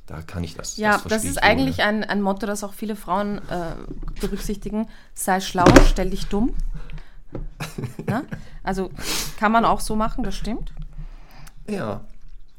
da 0.07 0.21
kann 0.23 0.43
ich 0.45 0.55
das. 0.55 0.77
ja, 0.77 0.93
das, 0.93 1.03
verstehe 1.03 1.31
ist 1.31 1.37
ich 1.37 1.43
eigentlich 1.43 1.79
ohne. 1.79 1.87
ein, 1.87 2.05
ein 2.05 2.23
Motto, 2.23 2.47
das 2.47 2.65
auch 2.65 2.73
viele 2.75 2.97
Frauen 2.97 3.39
äh, 3.49 3.75
berücksichtigen. 4.21 4.89
Sei 5.15 5.41
schlau, 5.41 5.65
stell 5.87 6.11
dich 6.11 6.27
dumm. 6.27 6.55
Na? 8.07 8.25
Also 8.63 8.91
kann 9.39 9.53
man 9.53 9.65
auch 9.65 9.81
so 9.81 9.97
machen, 9.97 10.25
das 10.25 10.35
stimmt. 10.35 10.73
Ja. 11.69 12.05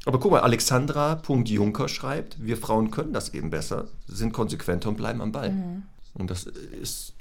Aber 0.06 0.20
guck 0.20 0.32
mal, 0.32 0.40
Alexandra.junker 0.40 1.88
schreibt, 1.88 2.44
wir 2.44 2.56
Frauen 2.56 2.90
können 2.90 3.12
das 3.12 3.32
eben 3.32 3.50
besser, 3.50 3.86
sind 4.06 4.32
konsequenter 4.32 4.88
und 4.90 4.96
bleiben 4.96 5.20
am 5.22 5.32
Ball. 5.32 5.50
Mhm. 5.50 5.82
Und 6.14 6.30
das 6.30 6.44
ist, 6.44 7.14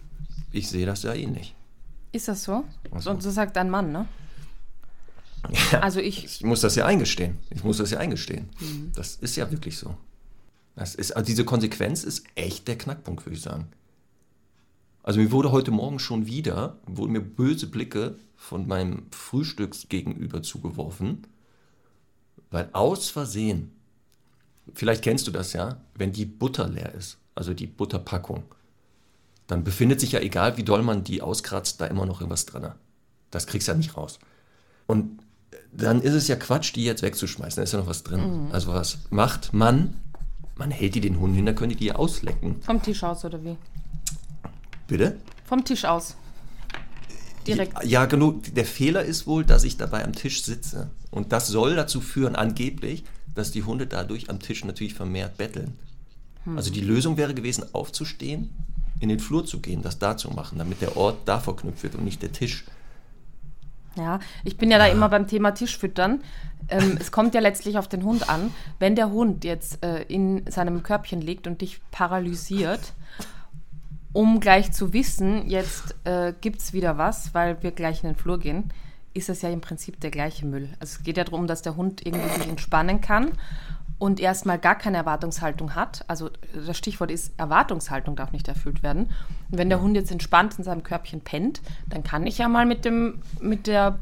ich 0.52 0.70
sehe 0.70 0.86
das 0.86 1.04
ja 1.04 1.14
ähnlich. 1.14 1.56
Ist 2.12 2.28
das 2.28 2.44
so? 2.44 2.64
Ach 2.94 3.02
so. 3.02 3.12
Und 3.12 3.24
so 3.24 3.32
sagt 3.32 3.58
ein 3.58 3.70
Mann, 3.70 3.92
ne? 3.92 4.06
Ja. 5.72 5.80
Also 5.80 6.00
ich, 6.00 6.24
Ich 6.24 6.44
muss 6.44 6.62
das 6.62 6.76
ja 6.76 6.86
eingestehen. 6.86 7.38
Ich 7.50 7.66
muss 7.66 7.78
das 7.78 7.92
ja 7.92 8.00
eingestehen. 8.00 8.50
Mhm. 8.62 8.92
Das 8.96 9.16
ist 9.16 9.36
ja 9.36 9.52
wirklich 9.52 9.78
so. 9.78 9.98
Das 10.76 10.96
ist, 10.96 11.12
also 11.16 11.26
diese 11.26 11.46
Konsequenz 11.46 12.04
ist 12.04 12.24
echt 12.36 12.68
der 12.68 12.78
Knackpunkt, 12.78 13.26
würde 13.26 13.36
ich 13.36 13.42
sagen. 13.42 13.68
Also 15.04 15.20
mir 15.20 15.32
wurde 15.32 15.52
heute 15.52 15.72
Morgen 15.72 16.00
schon 16.00 16.26
wieder, 16.26 16.78
wurden 16.86 17.12
mir 17.12 17.22
böse 17.22 17.68
Blicke 17.68 18.16
von 18.36 18.68
meinem 18.68 19.08
Frühstücksgegenüber 19.12 20.42
zugeworfen, 20.42 21.28
weil 22.52 22.70
aus 22.74 23.10
Versehen, 23.10 23.72
vielleicht 24.74 25.04
kennst 25.04 25.28
du 25.28 25.32
das 25.32 25.54
ja, 25.54 25.82
wenn 25.96 26.14
die 26.14 26.26
Butter 26.26 26.68
leer 26.68 26.94
ist, 26.96 27.18
also 27.36 27.54
die 27.54 27.68
Butterpackung, 27.68 28.44
dann 29.48 29.64
befindet 29.64 30.00
sich 30.00 30.14
ja, 30.14 30.22
egal 30.22 30.58
wie 30.58 30.64
doll 30.64 30.84
man 30.84 31.04
die 31.04 31.22
auskratzt, 31.22 31.82
da 31.82 31.86
immer 31.86 32.06
noch 32.06 32.22
irgendwas 32.22 32.46
drin. 32.46 32.72
Das 33.30 33.46
kriegst 33.46 33.68
du 33.68 33.74
ja 33.74 33.78
nicht 33.78 33.98
raus. 33.98 34.20
Und 34.88 35.20
dann 35.72 36.02
ist 36.02 36.14
es 36.14 36.28
ja 36.28 36.36
Quatsch, 36.36 36.76
die 36.76 36.86
jetzt 36.86 37.02
wegzuschmeißen. 37.02 37.58
Da 37.58 37.64
ist 37.64 37.74
ja 37.74 37.80
noch 37.80 37.88
was 37.88 38.04
drin. 38.04 38.50
Also 38.52 38.74
was 38.74 39.00
macht 39.10 39.54
man? 39.54 39.96
Man 40.64 40.72
hält 40.72 40.96
die 40.96 41.02
den 41.02 41.20
Hunden 41.20 41.36
hin, 41.36 41.46
dann 41.46 41.56
können 41.56 41.72
die 41.72 41.76
die 41.76 41.92
auslecken. 41.92 42.62
vom 42.62 42.82
Tisch 42.82 43.04
aus 43.04 43.26
oder 43.26 43.44
wie? 43.44 43.58
Bitte? 44.88 45.18
Vom 45.44 45.66
Tisch 45.66 45.84
aus. 45.84 46.16
Direkt. 47.46 47.84
Ja, 47.84 48.06
genug. 48.06 48.56
Der 48.56 48.64
Fehler 48.64 49.04
ist 49.04 49.28
wohl, 49.28 49.44
dass 49.44 49.66
ich 49.66 49.76
dabei 49.76 50.06
am 50.06 50.14
Tisch 50.14 50.42
sitze. 50.44 50.90
Und 51.12 51.34
das 51.34 51.50
soll 51.50 51.76
dazu 51.76 52.00
führen, 52.00 52.38
angeblich, 52.38 53.04
dass 53.36 53.52
die 53.52 53.64
Hunde 53.64 53.88
dadurch 53.88 54.30
am 54.30 54.40
Tisch 54.40 54.64
natürlich 54.64 54.94
vermehrt 54.94 55.36
betteln. 55.36 55.78
Also 56.56 56.72
die 56.72 56.80
Lösung 56.80 57.18
wäre 57.18 57.34
gewesen, 57.34 57.66
aufzustehen, 57.74 58.50
in 59.02 59.10
den 59.10 59.20
Flur 59.20 59.46
zu 59.46 59.60
gehen, 59.60 59.82
das 59.82 60.00
da 60.00 60.16
zu 60.16 60.30
machen, 60.30 60.60
damit 60.60 60.80
der 60.80 60.96
Ort 60.96 61.18
da 61.26 61.42
verknüpft 61.42 61.84
wird 61.84 61.96
und 61.96 62.06
nicht 62.06 62.22
der 62.22 62.32
Tisch. 62.32 62.64
Ja, 63.96 64.20
ich 64.44 64.58
bin 64.58 64.72
ja 64.72 64.78
da 64.78 64.88
immer 64.88 65.10
beim 65.10 65.28
Thema 65.28 65.52
Tischfüttern. 65.52 66.22
Ähm, 66.70 66.98
es 67.00 67.12
kommt 67.12 67.36
ja 67.36 67.42
letztlich 67.42 67.78
auf 67.78 67.88
den 67.88 68.04
Hund 68.04 68.30
an. 68.30 68.52
Wenn 68.80 68.96
der 68.96 69.12
Hund 69.12 69.44
jetzt 69.44 69.84
äh, 69.86 70.04
in 70.04 70.50
seinem 70.50 70.82
Körbchen 70.84 71.22
liegt 71.22 71.46
und 71.46 71.62
dich 71.62 71.80
paralysiert, 71.92 72.94
um 74.14 74.40
gleich 74.40 74.72
zu 74.72 74.94
wissen, 74.94 75.50
jetzt 75.50 75.96
äh, 76.06 76.34
gibt 76.40 76.62
es 76.62 76.74
wieder 76.74 76.98
was, 76.98 77.34
weil 77.34 77.62
wir 77.62 77.72
gleich 77.72 78.04
in 78.04 78.10
den 78.10 78.16
Flur 78.16 78.40
gehen, 78.40 78.70
ist 79.14 79.30
es 79.30 79.42
ja 79.42 79.50
im 79.50 79.62
Prinzip 79.62 80.00
der 80.00 80.12
gleiche 80.12 80.46
Müll. 80.46 80.70
Also 80.80 80.98
es 80.98 81.04
geht 81.04 81.18
ja 81.18 81.24
darum, 81.24 81.46
dass 81.46 81.62
der 81.62 81.76
Hund 81.76 82.06
irgendwie 82.06 82.30
sich 82.30 82.48
entspannen 82.48 83.02
kann 83.02 83.32
und 84.00 84.20
erstmal 84.20 84.60
gar 84.60 84.76
keine 84.76 84.98
Erwartungshaltung 84.98 85.76
hat. 85.76 86.04
Also 86.08 86.30
das 86.54 86.78
Stichwort 86.78 87.12
ist, 87.12 87.32
Erwartungshaltung 87.38 88.16
darf 88.16 88.32
nicht 88.32 88.48
erfüllt 88.48 88.84
werden. 88.84 89.10
Und 89.50 89.58
wenn 89.58 89.70
der 89.70 89.82
Hund 89.82 89.96
jetzt 89.96 90.12
entspannt 90.12 90.56
in 90.58 90.64
seinem 90.64 90.84
Körbchen 90.84 91.22
pennt, 91.22 91.62
dann 91.90 92.04
kann 92.04 92.28
ich 92.28 92.38
ja 92.38 92.48
mal 92.50 92.66
mit, 92.66 92.86
dem, 92.86 93.20
mit 93.40 93.68
der 93.68 94.00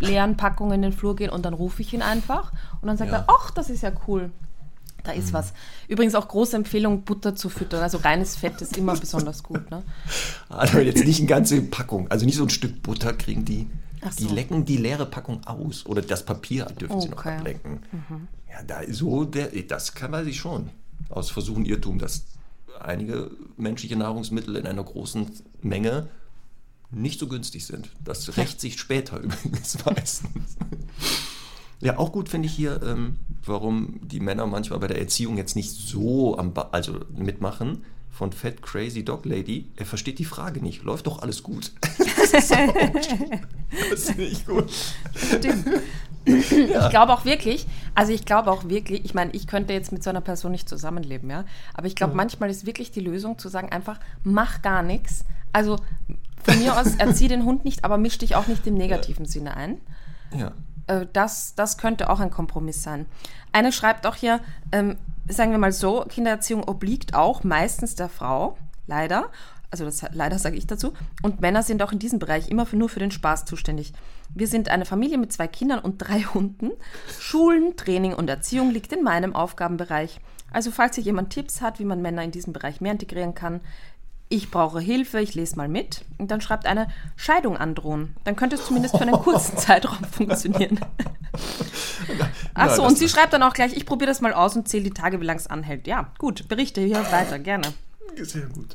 leeren 0.00 0.36
Packung 0.36 0.72
in 0.72 0.82
den 0.82 0.92
Flur 0.92 1.14
gehen 1.14 1.30
und 1.30 1.44
dann 1.44 1.54
rufe 1.54 1.82
ich 1.82 1.92
ihn 1.94 2.02
einfach 2.02 2.52
und 2.80 2.88
dann 2.88 2.96
sagt 2.96 3.12
Ja. 3.12 3.18
er, 3.18 3.26
ach, 3.28 3.50
das 3.52 3.70
ist 3.70 3.82
ja 3.82 3.92
cool. 4.08 4.30
Da 5.04 5.12
ist 5.12 5.34
was. 5.34 5.52
Übrigens 5.86 6.14
auch 6.14 6.26
große 6.28 6.56
Empfehlung, 6.56 7.02
Butter 7.02 7.36
zu 7.36 7.50
füttern. 7.50 7.82
Also 7.82 7.98
reines 7.98 8.36
Fett 8.36 8.62
ist 8.62 8.78
immer 8.78 8.96
besonders 8.96 9.42
gut. 9.42 9.70
Ne? 9.70 9.82
Also 10.48 10.78
jetzt 10.78 11.04
nicht 11.04 11.18
eine 11.18 11.28
ganze 11.28 11.60
Packung, 11.60 12.10
also 12.10 12.24
nicht 12.24 12.36
so 12.36 12.42
ein 12.44 12.50
Stück 12.50 12.82
Butter 12.82 13.12
kriegen 13.12 13.44
die. 13.44 13.68
Ach 14.06 14.14
Die 14.14 14.24
so. 14.24 14.34
lecken 14.34 14.64
die 14.64 14.76
leere 14.76 15.06
Packung 15.06 15.44
aus. 15.46 15.86
Oder 15.86 16.02
das 16.02 16.24
Papier 16.24 16.66
dürfen 16.66 17.00
sie 17.00 17.08
noch 17.08 17.18
Okay. 17.18 17.32
Mhm. 17.32 17.38
ablecken. 17.38 17.78
Ja, 18.50 18.62
da 18.66 18.80
so, 18.92 19.24
der, 19.24 19.48
das 19.62 19.94
kann 19.94 20.10
man 20.10 20.24
sich 20.24 20.38
schon. 20.38 20.70
Aus 21.08 21.30
Versuchen 21.30 21.64
Irrtum, 21.64 21.98
dass 21.98 22.24
einige 22.80 23.30
menschliche 23.56 23.96
Nahrungsmittel 23.96 24.56
in 24.56 24.66
einer 24.66 24.84
großen 24.84 25.30
Menge 25.62 26.08
nicht 26.90 27.18
so 27.18 27.26
günstig 27.28 27.66
sind. 27.66 27.88
Das 28.04 28.36
rächt 28.36 28.60
sich 28.60 28.78
später 28.78 29.18
übrigens 29.22 29.84
meistens. 29.84 30.56
Ja, 31.80 31.98
auch 31.98 32.12
gut 32.12 32.28
finde 32.28 32.46
ich 32.46 32.54
hier, 32.54 32.80
ähm, 32.82 33.16
warum 33.44 34.00
die 34.02 34.20
Männer 34.20 34.46
manchmal 34.46 34.78
bei 34.78 34.86
der 34.86 35.00
Erziehung 35.00 35.36
jetzt 35.36 35.56
nicht 35.56 35.70
so 35.72 36.38
am 36.38 36.52
ba 36.54 36.68
also 36.72 37.00
mitmachen. 37.14 37.84
Von 38.14 38.32
Fat 38.32 38.62
Crazy 38.62 39.04
Dog 39.04 39.26
Lady. 39.26 39.66
Er 39.74 39.86
versteht 39.86 40.20
die 40.20 40.24
Frage 40.24 40.60
nicht. 40.62 40.84
Läuft 40.84 41.08
doch 41.08 41.22
alles 41.22 41.42
gut. 41.42 41.72
Das 42.32 42.50
ist. 42.50 42.50
Das 43.90 44.04
finde 44.06 44.24
ich 44.24 44.46
gut. 44.46 44.70
Stimmt. 45.14 45.66
Ich 46.24 46.90
glaube 46.90 47.12
auch 47.12 47.24
wirklich, 47.24 47.66
also 47.94 48.12
ich 48.12 48.24
glaube 48.24 48.50
auch 48.50 48.64
wirklich, 48.68 49.04
ich 49.04 49.14
meine, 49.14 49.30
ich 49.32 49.46
könnte 49.46 49.72
jetzt 49.72 49.92
mit 49.92 50.02
so 50.02 50.10
einer 50.10 50.22
Person 50.22 50.52
nicht 50.52 50.68
zusammenleben, 50.68 51.28
ja, 51.30 51.44
aber 51.74 51.86
ich 51.86 51.94
glaube, 51.94 52.14
manchmal 52.14 52.50
ist 52.50 52.66
wirklich 52.66 52.90
die 52.90 53.00
Lösung 53.00 53.38
zu 53.38 53.48
sagen, 53.48 53.70
einfach 53.70 54.00
mach 54.24 54.62
gar 54.62 54.82
nichts. 54.82 55.24
Also 55.52 55.76
von 56.42 56.58
mir 56.58 56.80
aus 56.80 56.96
erzieh 56.96 57.28
den 57.28 57.44
Hund 57.44 57.64
nicht, 57.64 57.84
aber 57.84 57.98
misch 57.98 58.18
dich 58.18 58.36
auch 58.36 58.46
nicht 58.46 58.66
im 58.66 58.74
negativen 58.74 59.26
Sinne 59.26 59.56
ein. 59.56 59.80
Ja. 60.34 60.52
Äh, 60.86 61.06
das, 61.12 61.54
das 61.54 61.78
könnte 61.78 62.10
auch 62.10 62.20
ein 62.20 62.30
Kompromiss 62.30 62.82
sein. 62.82 63.06
Eine 63.52 63.70
schreibt 63.70 64.06
auch 64.06 64.16
hier, 64.16 64.40
ähm, 64.72 64.96
sagen 65.28 65.50
wir 65.52 65.58
mal 65.58 65.72
so, 65.72 66.04
Kindererziehung 66.08 66.64
obliegt 66.64 67.14
auch 67.14 67.44
meistens 67.44 67.94
der 67.94 68.08
Frau, 68.08 68.56
leider. 68.86 69.30
Also 69.70 69.84
das 69.84 70.04
leider 70.12 70.38
sage 70.38 70.56
ich 70.56 70.68
dazu. 70.68 70.92
Und 71.22 71.40
Männer 71.40 71.64
sind 71.64 71.82
auch 71.82 71.90
in 71.90 71.98
diesem 71.98 72.20
Bereich 72.20 72.48
immer 72.48 72.64
für, 72.64 72.76
nur 72.76 72.88
für 72.88 73.00
den 73.00 73.10
Spaß 73.10 73.44
zuständig. 73.44 73.92
Wir 74.32 74.46
sind 74.46 74.68
eine 74.68 74.84
Familie 74.84 75.18
mit 75.18 75.32
zwei 75.32 75.48
Kindern 75.48 75.80
und 75.80 75.98
drei 75.98 76.20
Hunden. 76.20 76.70
Schulen, 77.18 77.76
Training 77.76 78.14
und 78.14 78.28
Erziehung 78.28 78.70
liegt 78.70 78.92
in 78.92 79.02
meinem 79.02 79.34
Aufgabenbereich. 79.34 80.20
Also 80.52 80.70
falls 80.70 80.94
hier 80.94 81.02
jemand 81.02 81.30
Tipps 81.30 81.60
hat, 81.60 81.80
wie 81.80 81.84
man 81.84 82.02
Männer 82.02 82.22
in 82.22 82.30
diesem 82.30 82.52
Bereich 82.52 82.80
mehr 82.80 82.92
integrieren 82.92 83.34
kann, 83.34 83.60
ich 84.34 84.50
brauche 84.50 84.80
Hilfe, 84.80 85.20
ich 85.20 85.34
lese 85.34 85.56
mal 85.56 85.68
mit. 85.68 86.04
Und 86.18 86.30
dann 86.30 86.40
schreibt 86.40 86.66
eine 86.66 86.88
Scheidung 87.16 87.56
androhen. 87.56 88.16
Dann 88.24 88.36
könnte 88.36 88.56
es 88.56 88.66
zumindest 88.66 88.96
für 88.96 89.02
einen 89.02 89.12
kurzen 89.12 89.56
Zeitraum 89.58 90.04
funktionieren. 90.04 90.80
Achso, 92.54 92.84
und 92.86 92.98
sie 92.98 93.08
schreibt 93.08 93.32
dann 93.32 93.42
auch 93.42 93.54
gleich, 93.54 93.76
ich 93.76 93.86
probiere 93.86 94.10
das 94.10 94.20
mal 94.20 94.32
aus 94.32 94.56
und 94.56 94.68
zähle 94.68 94.84
die 94.84 94.90
Tage, 94.90 95.20
wie 95.20 95.24
lang 95.24 95.36
es 95.36 95.46
anhält. 95.46 95.86
Ja, 95.86 96.10
gut, 96.18 96.48
berichte 96.48 96.80
hier 96.80 97.04
weiter, 97.10 97.38
gerne. 97.38 97.68
Sehr 98.16 98.46
gut. 98.46 98.74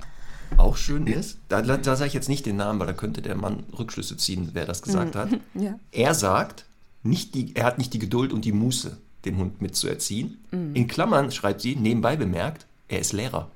Auch 0.58 0.78
schön 0.78 1.06
ist, 1.08 1.38
da, 1.48 1.62
da, 1.62 1.78
da 1.78 1.95
sage 1.95 2.08
ich 2.08 2.13
jetzt 2.13 2.28
nicht 2.28 2.45
den 2.45 2.56
Namen, 2.56 2.80
weil 2.80 2.88
da 2.88 2.93
könnte 2.93 3.22
der 3.22 3.36
Mann 3.36 3.63
Rückschlüsse 3.78 4.17
ziehen, 4.17 4.50
wer 4.54 4.65
das 4.65 4.82
gesagt 4.82 5.15
hat. 5.15 5.30
Ja. 5.54 5.78
Er 5.91 6.13
sagt, 6.13 6.65
nicht 7.04 7.36
die, 7.36 7.56
er 7.56 7.65
hat 7.65 7.78
nicht 7.78 7.93
die 7.93 8.00
Geduld 8.00 8.34
und 8.34 8.45
die 8.45 8.52
Muße, 8.52 8.98
den 9.26 9.38
Hund 9.38 9.62
mitzuerziehen. 9.62 10.38
In 10.52 10.88
Klammern 10.88 11.32
schreibt 11.32 11.62
sie, 11.62 11.76
nebenbei 11.76 12.15
bemerkt, 12.15 12.65
er 12.88 13.00
ist 13.00 13.13
Lehrer. 13.13 13.50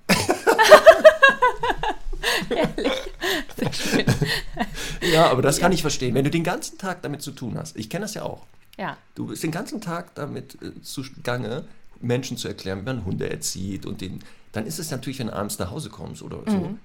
Sehr 3.58 3.74
schön. 3.74 4.06
Ja, 5.12 5.30
aber 5.30 5.42
das 5.42 5.60
kann 5.60 5.72
ich 5.72 5.82
verstehen. 5.82 6.16
Wenn 6.16 6.24
du 6.24 6.32
den 6.32 6.44
ganzen 6.44 6.78
Tag 6.78 7.02
damit 7.02 7.22
zu 7.22 7.32
tun 7.32 7.58
hast, 7.58 7.76
ich 7.78 7.90
kenne 7.90 8.06
das 8.06 8.14
ja 8.14 8.24
auch. 8.24 8.46
Ja. 8.78 8.98
Du 9.16 9.28
bist 9.28 9.44
den 9.44 9.52
ganzen 9.52 9.82
Tag 9.82 10.16
damit 10.16 10.58
äh, 10.62 10.82
zugange, 10.82 11.66
Menschen 12.02 12.38
zu 12.38 12.48
erklären, 12.48 12.82
wie 12.82 12.86
man 12.86 13.06
Hunde 13.06 13.30
erzieht 13.30 13.86
und 13.86 14.02
den. 14.02 14.20
Dann 14.52 14.66
ist 14.66 14.80
es 14.80 14.92
natürlich, 14.92 15.20
wenn 15.20 15.28
du 15.28 15.34
abends 15.34 15.60
nach 15.60 15.72
Hause 15.72 15.90
kommst 15.90 16.22
oder 16.22 16.40
so, 16.46 16.78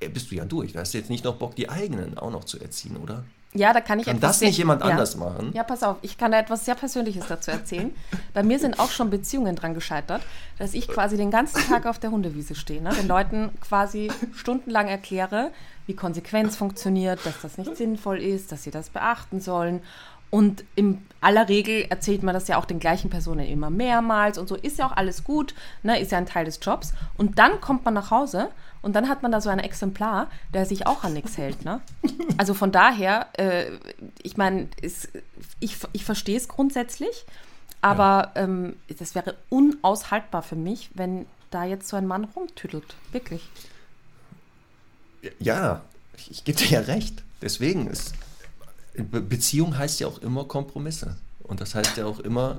äh, 0.00 0.08
bist 0.08 0.30
du 0.30 0.36
ja 0.36 0.44
durch. 0.44 0.72
Da 0.72 0.80
hast 0.80 0.94
du 0.94 0.98
jetzt 0.98 1.10
nicht 1.10 1.24
noch 1.24 1.36
Bock, 1.36 1.56
die 1.56 1.68
eigenen 1.68 2.18
auch 2.18 2.30
noch 2.30 2.44
zu 2.44 2.58
erziehen, 2.60 2.96
oder? 2.96 3.24
Ja, 3.56 3.72
da 3.72 3.80
kann 3.80 3.98
ich 3.98 4.06
Kann 4.06 4.16
etwas 4.16 4.38
das 4.38 4.40
nicht 4.42 4.58
jemand 4.58 4.82
ja. 4.82 4.90
anders 4.90 5.16
machen? 5.16 5.50
Ja, 5.54 5.62
pass 5.64 5.82
auf, 5.82 5.96
ich 6.02 6.18
kann 6.18 6.32
da 6.32 6.38
etwas 6.38 6.64
sehr 6.64 6.74
Persönliches 6.74 7.26
dazu 7.28 7.50
erzählen. 7.50 7.94
Bei 8.34 8.42
mir 8.42 8.58
sind 8.58 8.78
auch 8.78 8.90
schon 8.90 9.10
Beziehungen 9.10 9.56
dran 9.56 9.74
gescheitert, 9.74 10.22
dass 10.58 10.74
ich 10.74 10.88
quasi 10.88 11.16
den 11.16 11.30
ganzen 11.30 11.60
Tag 11.68 11.86
auf 11.86 11.98
der 11.98 12.10
Hundewiese 12.10 12.54
stehe, 12.54 12.82
ne? 12.82 12.90
den 12.90 13.08
Leuten 13.08 13.50
quasi 13.60 14.10
stundenlang 14.34 14.88
erkläre, 14.88 15.50
wie 15.86 15.94
Konsequenz 15.94 16.56
funktioniert, 16.56 17.24
dass 17.24 17.40
das 17.42 17.58
nicht 17.58 17.76
sinnvoll 17.76 18.18
ist, 18.18 18.52
dass 18.52 18.62
sie 18.64 18.70
das 18.70 18.90
beachten 18.90 19.40
sollen. 19.40 19.82
Und 20.30 20.64
in 20.74 21.02
aller 21.20 21.48
Regel 21.48 21.86
erzählt 21.88 22.22
man 22.22 22.34
das 22.34 22.48
ja 22.48 22.58
auch 22.58 22.64
den 22.64 22.80
gleichen 22.80 23.10
Personen 23.10 23.46
immer 23.46 23.70
mehrmals 23.70 24.38
und 24.38 24.48
so 24.48 24.54
ist 24.54 24.78
ja 24.78 24.86
auch 24.86 24.96
alles 24.96 25.24
gut, 25.24 25.54
ne, 25.82 25.98
ist 26.00 26.12
ja 26.12 26.18
ein 26.18 26.26
Teil 26.26 26.44
des 26.44 26.58
Jobs. 26.62 26.92
Und 27.16 27.38
dann 27.38 27.60
kommt 27.60 27.84
man 27.84 27.94
nach 27.94 28.10
Hause 28.10 28.50
und 28.82 28.94
dann 28.94 29.08
hat 29.08 29.22
man 29.22 29.32
da 29.32 29.40
so 29.40 29.50
ein 29.50 29.58
Exemplar, 29.58 30.28
der 30.52 30.66
sich 30.66 30.86
auch 30.86 31.04
an 31.04 31.14
nichts 31.14 31.36
hält. 31.38 31.64
Ne? 31.64 31.80
Also 32.38 32.52
von 32.52 32.70
daher, 32.70 33.28
äh, 33.38 33.70
ich 34.22 34.36
meine, 34.36 34.68
ich, 35.58 35.76
ich 35.92 36.04
verstehe 36.04 36.36
es 36.36 36.48
grundsätzlich, 36.48 37.24
aber 37.80 38.32
ähm, 38.34 38.76
das 38.98 39.14
wäre 39.14 39.36
unaushaltbar 39.48 40.42
für 40.42 40.56
mich, 40.56 40.90
wenn 40.94 41.24
da 41.50 41.64
jetzt 41.64 41.88
so 41.88 41.96
ein 41.96 42.06
Mann 42.06 42.24
rumtüdelt. 42.24 42.94
Wirklich. 43.12 43.48
Ja, 45.38 45.82
ich, 46.16 46.30
ich 46.30 46.44
gebe 46.44 46.58
dir 46.58 46.68
ja 46.68 46.80
recht. 46.80 47.22
Deswegen 47.40 47.86
ist 47.86 48.12
Beziehung 49.02 49.76
heißt 49.76 50.00
ja 50.00 50.06
auch 50.06 50.18
immer 50.18 50.44
Kompromisse. 50.44 51.16
Und 51.42 51.60
das 51.60 51.74
heißt 51.76 51.96
ja 51.96 52.06
auch 52.06 52.18
immer 52.18 52.56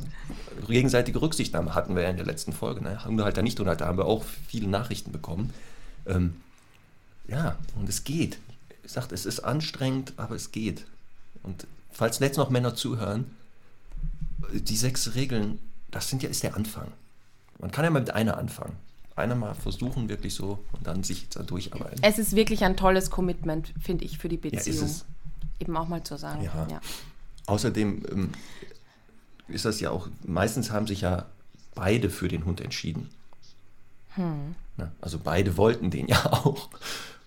gegenseitige 0.68 1.22
Rücksichtnahme, 1.22 1.76
hatten 1.76 1.96
wir 1.96 2.04
ja 2.04 2.10
in 2.10 2.16
der 2.16 2.26
letzten 2.26 2.54
Folge. 2.54 2.82
Ne? 2.82 3.04
Hundehalter, 3.04 3.42
nicht 3.42 3.60
Hundehalter, 3.60 3.86
haben 3.86 3.98
wir 3.98 4.06
auch 4.06 4.24
viele 4.48 4.68
Nachrichten 4.70 5.12
bekommen. 5.12 5.54
Ähm, 6.06 6.36
ja, 7.28 7.58
und 7.76 7.90
es 7.90 8.06
geht. 8.06 8.40
Ich 8.84 8.94
sagte, 8.94 9.14
es 9.14 9.26
ist 9.26 9.42
anstrengend, 9.42 10.14
aber 10.16 10.36
es 10.36 10.54
geht. 10.54 10.86
Und 11.44 11.68
falls 11.92 12.20
jetzt 12.20 12.38
noch 12.38 12.50
Männer 12.50 12.76
zuhören, 12.76 13.26
die 14.54 14.78
sechs 14.78 15.16
Regeln, 15.16 15.60
das 15.92 16.10
sind 16.10 16.24
ja, 16.24 16.30
ist 16.30 16.44
der 16.44 16.56
Anfang. 16.56 16.88
Man 17.60 17.72
kann 17.72 17.84
ja 17.84 17.90
mal 17.92 18.00
mit 18.00 18.12
einer 18.12 18.38
anfangen. 18.38 18.78
Einer 19.18 19.36
mal 19.36 19.56
versuchen, 19.56 20.10
wirklich 20.10 20.36
so, 20.36 20.60
und 20.74 20.86
dann 20.86 21.04
sich 21.04 21.28
da 21.30 21.42
durcharbeiten. 21.42 22.00
Es 22.04 22.20
ist 22.20 22.36
wirklich 22.36 22.64
ein 22.64 22.78
tolles 22.78 23.10
Commitment, 23.10 23.74
finde 23.82 24.06
ich, 24.06 24.20
für 24.20 24.30
die 24.30 24.36
Ja, 24.36 24.52
ist 24.52 24.66
Beziehung. 24.66 24.86
es. 24.86 25.06
Eben 25.60 25.76
auch 25.78 25.88
mal 25.88 26.04
zu 26.04 26.18
sagen. 26.18 26.44
Ja. 26.44 26.68
Ja. 26.70 26.82
Außerdem 27.48 28.04
ähm, 28.12 28.32
ist 29.48 29.66
das 29.66 29.80
ja 29.80 29.90
auch, 29.92 30.08
meistens 30.26 30.72
haben 30.72 30.88
sich 30.88 31.02
ja 31.02 31.26
beide 31.76 32.10
für 32.10 32.28
den 32.28 32.46
Hund 32.46 32.60
entschieden. 32.62 33.10
Ne? 34.78 34.92
Also 35.02 35.20
beide 35.20 35.58
wollten 35.58 35.92
den 35.92 36.08
ja 36.08 36.26
auch. 36.32 36.70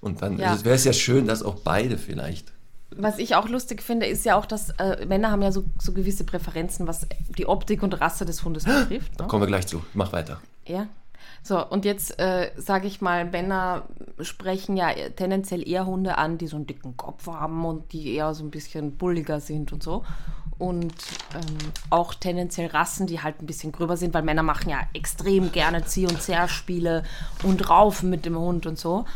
Und 0.01 0.23
dann 0.23 0.39
Ja. 0.39 0.63
wäre 0.65 0.75
es 0.75 0.85
ja 0.85 0.93
schön, 0.93 1.27
dass 1.27 1.43
auch 1.43 1.57
beide 1.57 1.99
vielleicht. 1.99 2.53
Was 2.97 3.19
ich 3.19 3.37
auch 3.37 3.49
lustig 3.49 3.83
finde, 3.83 4.07
ist 4.07 4.25
ja 4.25 4.35
auch, 4.37 4.47
dass 4.47 4.71
äh, 4.71 5.07
Männer 5.07 5.31
haben 5.31 5.43
ja 5.43 5.53
so, 5.53 5.65
so 5.79 5.93
gewisse 5.93 6.25
Präferenzen, 6.25 6.89
was 6.89 7.07
die 7.39 7.47
Optik 7.47 7.85
und 7.85 8.01
Rasse 8.01 8.25
des 8.25 8.43
Hundes 8.45 8.65
betrifft. 8.65 9.13
Da 9.17 9.25
Ne? 9.25 9.29
kommen 9.29 9.43
wir 9.43 9.47
gleich 9.47 9.67
zu. 9.69 9.85
Mach 9.95 10.13
weiter. 10.13 10.41
Ja. 10.67 10.89
So, 11.43 11.67
und 11.67 11.85
jetzt 11.85 12.19
äh, 12.19 12.51
sage 12.57 12.87
ich 12.87 13.01
mal, 13.01 13.25
Männer 13.25 13.85
sprechen 14.21 14.77
ja 14.77 14.91
tendenziell 15.17 15.67
eher 15.67 15.87
Hunde 15.87 16.19
an, 16.19 16.39
die 16.39 16.47
so 16.47 16.57
einen 16.57 16.67
dicken 16.67 16.97
Kopf 16.97 17.27
haben 17.27 17.65
und 17.65 17.93
die 17.93 18.15
eher 18.15 18.35
so 18.35 18.45
ein 18.45 18.51
bisschen 18.51 18.97
bulliger 18.97 19.41
sind 19.41 19.73
und 19.73 19.83
so. 19.83 20.05
Und 20.59 20.93
ähm, 21.35 21.73
auch 21.89 22.13
tendenziell 22.13 22.69
Rassen, 22.69 23.07
die 23.07 23.23
halt 23.23 23.41
ein 23.41 23.47
bisschen 23.47 23.73
gröber 23.73 23.97
sind, 23.97 24.13
weil 24.13 24.23
Männer 24.23 24.43
machen 24.43 24.69
ja 24.69 24.81
extrem 24.93 25.53
gerne 25.53 25.85
Zieh- 25.87 26.07
und 26.07 26.21
Zerspiele 26.21 27.05
und 27.43 27.71
Raufen 27.71 28.11
mit 28.11 28.27
dem 28.27 28.39
Hund 28.39 28.67
und 28.67 28.79
so. 28.79 29.07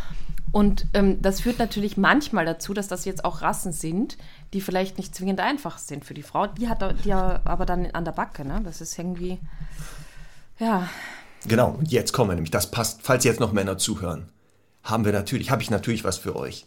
Und 0.55 0.87
ähm, 0.95 1.21
das 1.21 1.41
führt 1.41 1.59
natürlich 1.59 1.97
manchmal 1.97 2.47
dazu, 2.47 2.73
dass 2.75 2.89
das 2.89 3.05
jetzt 3.05 3.25
auch 3.25 3.43
Rassen 3.43 3.73
sind, 3.73 4.17
die 4.53 4.61
vielleicht 4.61 4.97
nicht 4.97 5.15
zwingend 5.15 5.41
einfach 5.41 5.79
sind 5.79 6.05
für 6.05 6.15
die 6.15 6.23
Frau. 6.23 6.47
Die 6.47 6.69
hat 6.69 7.05
die 7.05 7.13
aber 7.13 7.67
dann 7.67 7.91
an 7.91 8.05
der 8.05 8.13
Backe, 8.13 8.45
ne? 8.47 8.61
Das 8.65 8.81
ist 8.81 8.97
irgendwie, 8.97 9.41
ja, 10.61 10.89
Genau, 11.47 11.71
und 11.73 11.91
jetzt 11.93 12.13
kommen 12.13 12.31
wir 12.31 12.35
nämlich, 12.35 12.51
das 12.51 12.71
passt, 12.71 13.01
falls 13.03 13.25
jetzt 13.25 13.41
noch 13.41 13.53
Männer 13.53 13.77
zuhören, 13.79 14.29
haben 14.83 15.05
wir 15.05 15.13
natürlich, 15.13 15.51
habe 15.51 15.63
ich 15.63 15.71
natürlich 15.71 16.05
was 16.05 16.19
für 16.19 16.37
euch. 16.37 16.67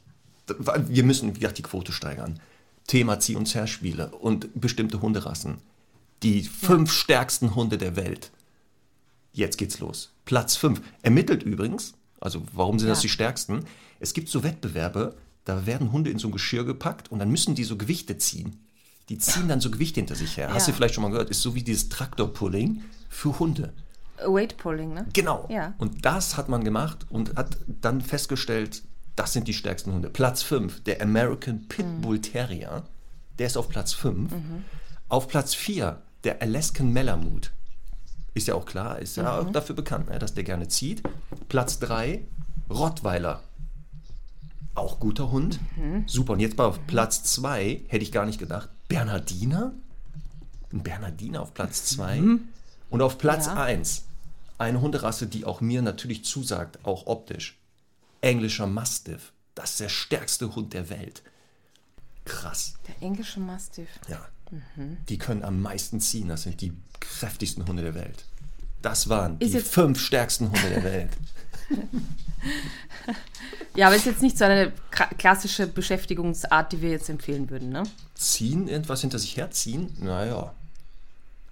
Wir 0.88 1.04
müssen, 1.04 1.36
wie 1.36 1.40
gesagt, 1.40 1.58
die 1.58 1.64
Quote 1.64 1.92
steigern. 1.92 2.40
Thema 2.88 3.20
Zieh- 3.20 3.36
und 3.36 3.48
Zerrspiele 3.48 4.10
und 4.10 4.50
bestimmte 4.60 5.02
Hunderassen. 5.02 5.58
Die 6.24 6.44
fünf 6.44 6.92
stärksten 6.92 7.54
Hunde 7.56 7.78
der 7.78 7.96
Welt. 7.96 8.32
Jetzt 9.34 9.58
geht's 9.58 9.80
los. 9.80 10.14
Platz 10.26 10.56
5. 10.56 10.82
Ermittelt 11.02 11.44
übrigens, 11.44 11.94
also 12.22 12.44
warum 12.54 12.80
sind 12.80 12.88
das 12.90 13.00
Ja. 13.00 13.04
die 13.04 13.10
stärksten? 13.10 13.66
Es 14.00 14.14
gibt 14.14 14.30
so 14.30 14.42
Wettbewerbe, 14.44 15.16
da 15.46 15.66
werden 15.66 15.92
Hunde 15.92 16.10
in 16.10 16.18
so 16.18 16.28
ein 16.30 16.32
Geschirr 16.32 16.64
gepackt 16.66 17.12
und 17.12 17.20
dann 17.20 17.30
müssen 17.30 17.56
die 17.56 17.64
so 17.66 17.78
Gewichte 17.78 18.18
ziehen. 18.18 18.58
Die 19.10 19.18
ziehen 19.18 19.48
dann 19.48 19.62
so 19.62 19.70
Gewichte 19.70 20.00
hinter 20.00 20.16
sich 20.16 20.38
her. 20.38 20.54
Hast 20.54 20.68
Ja. 20.68 20.72
du 20.72 20.78
vielleicht 20.78 20.96
schon 20.96 21.04
mal 21.04 21.12
gehört? 21.12 21.30
Ist 21.30 21.42
so 21.42 21.56
wie 21.56 21.64
dieses 21.64 21.90
Traktorpulling 21.90 22.82
für 23.10 23.38
Hunde. 23.40 23.74
Weight 24.26 24.58
Pulling, 24.58 24.94
ne? 24.94 25.06
Genau. 25.14 25.48
Ja. 25.50 25.74
Und 25.78 26.06
das 26.06 26.38
hat 26.38 26.50
man 26.50 26.64
gemacht 26.64 27.06
und 27.10 27.36
hat 27.36 27.58
dann 27.68 28.02
festgestellt, 28.02 28.84
das 29.16 29.34
sind 29.34 29.48
die 29.48 29.54
stärksten 29.54 29.94
Hunde. 29.94 30.10
Platz 30.10 30.44
5, 30.44 30.84
der 30.84 31.02
American 31.02 31.68
Pit 31.68 31.86
Mhm. 31.86 32.22
Terrier, 32.22 32.84
der 33.40 33.48
ist 33.48 33.58
auf 33.58 33.70
Platz 33.70 33.94
5. 33.94 34.32
Auf 35.10 35.28
Platz 35.28 35.54
4, 35.56 36.02
der 36.24 36.42
Alaskan 36.42 36.92
Malamute. 36.94 37.50
Ist 38.34 38.48
ja 38.48 38.54
auch 38.56 38.66
klar, 38.66 39.00
ist 39.00 39.18
ja 39.18 39.24
Mhm. 39.24 39.48
auch 39.48 39.52
dafür 39.52 39.76
bekannt, 39.76 40.10
ne, 40.10 40.20
dass 40.20 40.34
der 40.34 40.44
gerne 40.44 40.68
zieht. 40.68 41.02
Platz 41.50 41.80
3, 41.80 42.24
Rottweiler. 42.70 43.42
Auch 44.76 45.00
guter 45.00 45.32
Hund. 45.32 45.60
Mhm. 45.76 46.04
Super. 46.08 46.34
Und 46.34 46.40
jetzt 46.40 46.58
mal 46.58 46.66
auf 46.66 46.86
Platz 46.86 47.24
2, 47.24 47.82
hätte 47.88 48.04
ich 48.04 48.12
gar 48.12 48.26
nicht 48.26 48.38
gedacht, 48.40 48.70
Bernhardiner? 48.88 49.74
Ein 50.72 50.84
Bernhardiner 50.84 51.42
auf 51.42 51.54
Platz 51.56 51.86
2. 51.86 52.22
Und 52.90 53.02
auf 53.02 53.18
Platz 53.18 53.48
Mhm. 53.48 53.54
Ja. 53.54 53.60
1, 54.58 54.70
eine 54.70 54.82
Hunderasse, 54.82 55.28
die 55.28 55.46
auch 55.46 55.62
mir 55.62 55.82
natürlich 55.82 56.26
zusagt, 56.26 56.80
auch 56.84 57.08
optisch. 57.08 57.58
Englischer 58.22 58.68
Mastiff. 58.68 59.32
Das 59.56 59.72
ist 59.72 59.80
der 59.80 59.90
stärkste 59.90 60.56
Hund 60.56 60.74
der 60.74 60.90
Welt. 60.90 61.24
Krass. 62.26 62.76
Der 62.88 63.08
englische 63.08 63.40
Mastiff. 63.40 63.88
Ja. 64.08 64.26
Mhm. 64.76 64.98
Die 65.10 65.18
können 65.18 65.44
am 65.44 65.62
meisten 65.62 66.00
ziehen. 66.00 66.28
Das 66.28 66.44
sind 66.44 66.62
die 66.62 66.74
kräftigsten 67.00 67.68
Hunde 67.68 67.84
der 67.84 67.96
Welt. 67.96 68.26
Das 68.82 69.10
waren 69.10 69.40
Ist 69.40 69.54
die 69.54 69.60
fünf 69.60 70.00
stärksten 70.00 70.52
Hunde 70.52 70.70
der 70.70 70.84
Welt. 70.84 71.12
Ja, 73.76 73.88
aber 73.88 73.96
ist 73.96 74.08
jetzt 74.08 74.24
nicht 74.24 74.38
so 74.38 74.46
eine 74.46 74.74
klassische 75.20 75.68
Beschäftigungsart, 75.68 76.72
die 76.72 76.82
wir 76.82 76.90
jetzt 76.90 77.10
empfehlen 77.10 77.50
würden, 77.52 77.70
ne? 77.70 77.84
Ziehen, 78.16 78.68
irgendwas 78.68 79.02
hinter 79.02 79.20
sich 79.20 79.38
herziehen? 79.38 79.96
Naja. 80.00 80.56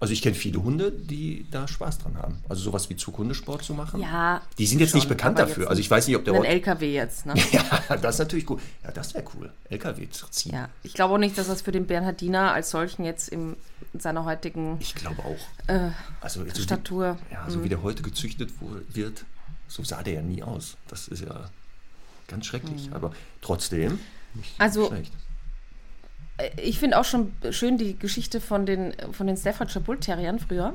Also 0.06 0.13
ich 0.13 0.22
kenne 0.22 0.36
viele 0.36 0.62
Hunde, 0.62 0.91
die 0.91 1.48
da 1.50 1.68
Spaß 1.68 1.98
dran 1.98 2.15
haben. 2.20 2.38
Also 2.48 2.62
sowas 2.62 2.91
wie 2.91 2.96
Zughundesport 2.96 3.63
zu 3.63 3.74
machen. 3.74 4.00
Ja. 4.02 4.39
Die 4.60 4.68
sind 4.68 4.78
jetzt 4.80 4.94
nicht 4.94 5.06
schon, 5.06 5.10
bekannt 5.10 5.39
aber 5.39 5.48
dafür. 5.50 5.68
Also 5.68 5.80
ich 5.80 5.89
weiß 5.89 6.06
nicht, 6.06 6.15
ob 6.15 6.24
der 6.24 6.36
Ein 6.36 6.44
LKW 6.44 6.94
jetzt, 6.94 7.26
ne? 7.26 7.34
Ja, 7.52 7.98
das 7.98 8.13
ist 8.15 8.20
natürlich 8.20 8.48
cool. 8.52 8.60
Ja, 8.84 8.91
das 8.91 9.15
wäre 9.15 9.24
cool. 9.36 9.52
LKW 9.68 10.08
zu 10.12 10.28
ziehen. 10.28 10.54
Ja. 10.54 10.70
Ich 10.84 10.94
glaube 10.94 11.15
auch 11.15 11.18
nicht, 11.18 11.36
dass 11.39 11.48
das 11.48 11.63
für 11.63 11.72
den 11.72 11.88
Bernhardiner 11.88 12.54
als 12.54 12.70
solchen 12.70 13.04
jetzt 13.04 13.30
im, 13.30 13.56
in 13.94 14.00
seiner 14.00 14.26
heutigen 14.26 14.78
Ich 14.80 14.94
glaube 14.94 15.24
auch. 15.26 15.39
also 16.22 16.41
so 16.41 16.46
Äh, 16.46 16.56
Statur. 16.56 17.18
Wie, 17.30 17.34
ja, 17.34 17.50
so 17.50 17.63
wie 17.63 17.70
der 17.70 17.82
heute 17.82 18.04
gezüchtet 18.04 18.52
wird, 18.94 19.26
so 19.68 19.84
sah 19.84 20.04
der 20.04 20.13
ja 20.13 20.22
nie 20.22 20.44
aus. 20.44 20.78
Das 20.88 21.08
ist 21.08 21.24
ja 21.24 21.50
ganz 22.28 22.46
schrecklich. 22.46 22.89
Aber 22.91 23.12
trotzdem 23.41 23.94
nicht 24.36 24.52
Mhm. 24.60 24.62
Also- 24.62 24.88
schlecht. 24.89 25.12
Ich 26.62 26.80
finde 26.80 27.00
auch 27.00 27.06
schon 27.06 27.32
schön 27.52 27.78
die 27.78 27.98
Geschichte 27.98 28.41
von 28.41 28.65
den, 28.65 28.93
von 29.12 29.28
den 29.28 29.38
Staffordshire 29.38 29.84
Bull 29.84 29.98
Terriern 29.98 30.39
früher. 30.39 30.74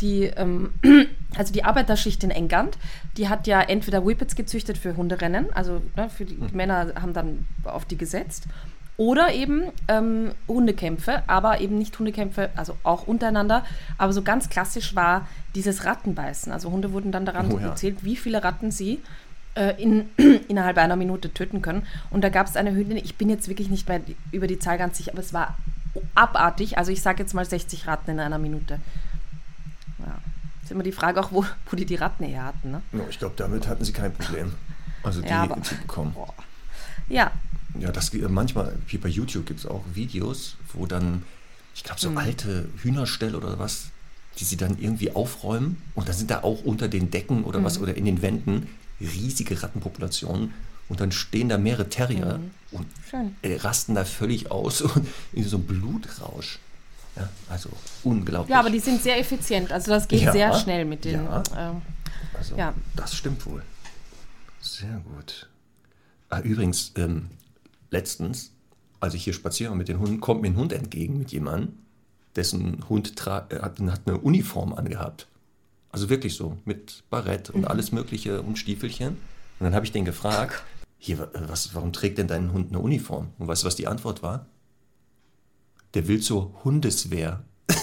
Die, 0.00 0.24
ähm, 0.24 0.72
also 1.36 1.52
die 1.52 1.64
Arbeiterschicht 1.64 2.22
in 2.24 2.30
England, 2.30 2.76
die 3.16 3.28
hat 3.28 3.46
ja 3.46 3.60
entweder 3.60 4.06
Whippets 4.06 4.34
gezüchtet 4.34 4.78
für 4.78 4.96
Hunderennen, 4.96 5.52
also 5.54 5.82
ne, 5.96 6.10
für 6.10 6.24
die, 6.24 6.36
die 6.36 6.56
Männer 6.56 6.92
haben 7.00 7.12
dann 7.12 7.46
auf 7.64 7.84
die 7.84 7.96
gesetzt, 7.96 8.46
oder 9.00 9.32
eben 9.32 9.62
ähm, 9.88 10.32
Hundekämpfe, 10.46 11.22
aber 11.26 11.62
eben 11.62 11.78
nicht 11.78 11.98
Hundekämpfe, 11.98 12.50
also 12.54 12.76
auch 12.82 13.06
untereinander. 13.06 13.64
Aber 13.96 14.12
so 14.12 14.20
ganz 14.20 14.50
klassisch 14.50 14.94
war 14.94 15.26
dieses 15.54 15.86
Rattenbeißen. 15.86 16.52
Also 16.52 16.70
Hunde 16.70 16.92
wurden 16.92 17.10
dann 17.10 17.24
daran 17.24 17.50
Oh 17.50 17.58
ja. 17.58 17.70
gezählt, 17.70 18.04
wie 18.04 18.16
viele 18.16 18.44
Ratten 18.44 18.70
sie 18.70 18.94
äh, 18.94 19.00
in, 19.82 20.08
innerhalb 20.48 20.78
einer 20.78 20.96
Minute 20.96 21.32
töten 21.32 21.62
können. 21.62 21.86
Und 22.10 22.22
da 22.22 22.28
gab 22.28 22.46
es 22.46 22.56
eine 22.56 22.74
Hündin, 22.74 22.96
ich 22.98 23.16
bin 23.16 23.28
jetzt 23.28 23.48
wirklich 23.48 23.68
nicht 23.70 23.88
mehr 23.88 24.00
über 24.32 24.46
die 24.46 24.58
Zahl 24.58 24.78
ganz 24.78 24.96
sicher, 24.98 25.12
aber 25.12 25.20
es 25.20 25.32
war 25.32 25.56
abartig. 26.14 26.78
Also 26.78 26.92
ich 26.92 27.02
sage 27.02 27.22
jetzt 27.22 27.34
mal 27.34 27.44
60 27.44 27.86
Ratten 27.86 28.12
in 28.12 28.20
einer 28.20 28.38
Minute. 28.38 28.78
Ja. 29.98 30.18
Ist 30.62 30.70
immer 30.70 30.82
die 30.84 30.92
Frage 30.92 31.20
auch, 31.20 31.32
wo, 31.32 31.44
wo 31.70 31.76
die 31.76 31.86
die 31.86 31.96
Ratten 31.96 32.24
her 32.24 32.44
hatten. 32.44 32.70
Ne? 32.70 32.82
Ja, 32.92 33.00
ich 33.08 33.18
glaube, 33.18 33.34
damit 33.36 33.66
hatten 33.68 33.84
sie 33.84 33.92
kein 33.92 34.12
Problem. 34.12 34.52
Also 35.02 35.22
die, 35.22 35.28
Ja, 35.28 35.44
aber- 35.44 35.56
die 35.56 35.74
bekommen. 35.76 36.14
Ja, 37.08 37.30
Ja, 37.78 37.90
das 37.90 38.10
geht- 38.10 38.28
manchmal, 38.28 38.76
wie 38.88 38.98
bei 38.98 39.08
YouTube 39.08 39.46
gibt 39.46 39.60
es 39.60 39.64
auch 39.66 39.82
Videos, 39.94 40.56
wo 40.74 40.84
dann, 40.84 41.22
ich 41.74 41.82
glaube, 41.84 41.98
so 41.98 42.10
alte 42.10 42.68
Hühnerställe 42.82 43.34
oder 43.38 43.58
was, 43.58 43.86
die 44.38 44.44
sie 44.44 44.58
dann 44.58 44.76
irgendwie 44.78 45.10
aufräumen 45.12 45.80
und 45.94 46.06
dann 46.06 46.14
sind 46.14 46.30
da 46.30 46.42
auch 46.42 46.64
unter 46.64 46.86
den 46.88 47.10
Decken 47.10 47.44
oder 47.44 47.64
was 47.64 47.80
oder 47.80 47.96
in 47.96 48.04
den 48.04 48.20
Wänden 48.20 48.68
riesige 49.00 49.62
Rattenpopulationen 49.62 50.52
und 50.88 51.00
dann 51.00 51.12
stehen 51.12 51.48
da 51.48 51.58
mehrere 51.58 51.88
Terrier 51.88 52.40
und 52.72 52.86
Schön. 53.08 53.34
äh, 53.42 53.56
rasten 53.56 53.94
da 53.94 54.04
völlig 54.04 54.50
aus 54.50 54.80
und 54.82 55.06
in 55.32 55.44
so 55.44 55.56
einem 55.56 55.66
Blutrausch. 55.66 56.58
Ja, 57.16 57.28
also 57.48 57.70
unglaublich. 58.04 58.50
ja, 58.52 58.60
aber 58.60 58.70
die 58.70 58.78
sind 58.78 59.02
sehr 59.02 59.18
effizient. 59.18 59.72
Also 59.72 59.90
das 59.90 60.06
geht 60.06 60.22
Ja, 60.22 60.32
sehr 60.32 60.54
schnell 60.58 60.84
mit 60.84 61.04
den. 61.04 61.24
ja. 61.24 61.42
Ähm, 61.56 61.82
Also, 62.38 62.56
Ja. 62.56 62.72
das 62.96 63.14
stimmt 63.16 63.44
wohl. 63.46 63.62
Sehr 64.60 65.00
gut. 65.14 65.48
Ah, 66.28 66.40
übrigens, 66.40 66.92
ähm, 66.96 67.26
letztens, 67.90 68.52
als 69.00 69.14
ich 69.14 69.24
hier 69.24 69.32
spaziere 69.32 69.74
mit 69.74 69.88
den 69.88 69.98
Hunden, 69.98 70.20
kommt 70.20 70.42
mir 70.42 70.48
ein 70.48 70.56
Hund 70.56 70.72
entgegen 70.72 71.18
mit 71.18 71.32
jemandem, 71.32 71.74
dessen 72.36 72.88
Hund 72.88 73.14
äh, 73.26 73.30
hat, 73.30 73.52
hat 73.80 74.00
eine 74.06 74.18
Uniform 74.18 74.72
angehabt. 74.72 75.26
Also 75.92 76.08
wirklich 76.08 76.36
so, 76.36 76.56
mit 76.64 77.02
Barett 77.10 77.50
und 77.50 77.66
alles 77.66 77.90
Mögliche 77.92 78.42
und 78.42 78.58
Stiefelchen. 78.58 79.08
Und 79.58 79.64
dann 79.64 79.74
habe 79.74 79.84
ich 79.84 79.92
den 79.92 80.04
gefragt, 80.04 80.62
hier, 80.98 81.18
wa- 81.18 81.28
äh, 81.34 81.48
was, 81.48 81.74
warum 81.74 81.92
trägt 81.92 82.18
denn 82.18 82.28
dein 82.28 82.52
Hund 82.52 82.68
eine 82.70 82.78
Uniform? 82.78 83.28
Und 83.38 83.48
weißt 83.48 83.62
du, 83.62 83.66
was 83.66 83.74
die 83.76 83.86
Antwort 83.88 84.22
war? 84.22 84.46
Der 85.94 86.06
will 86.06 86.20
zur 86.20 86.52
Hundeswehr. 86.64 87.42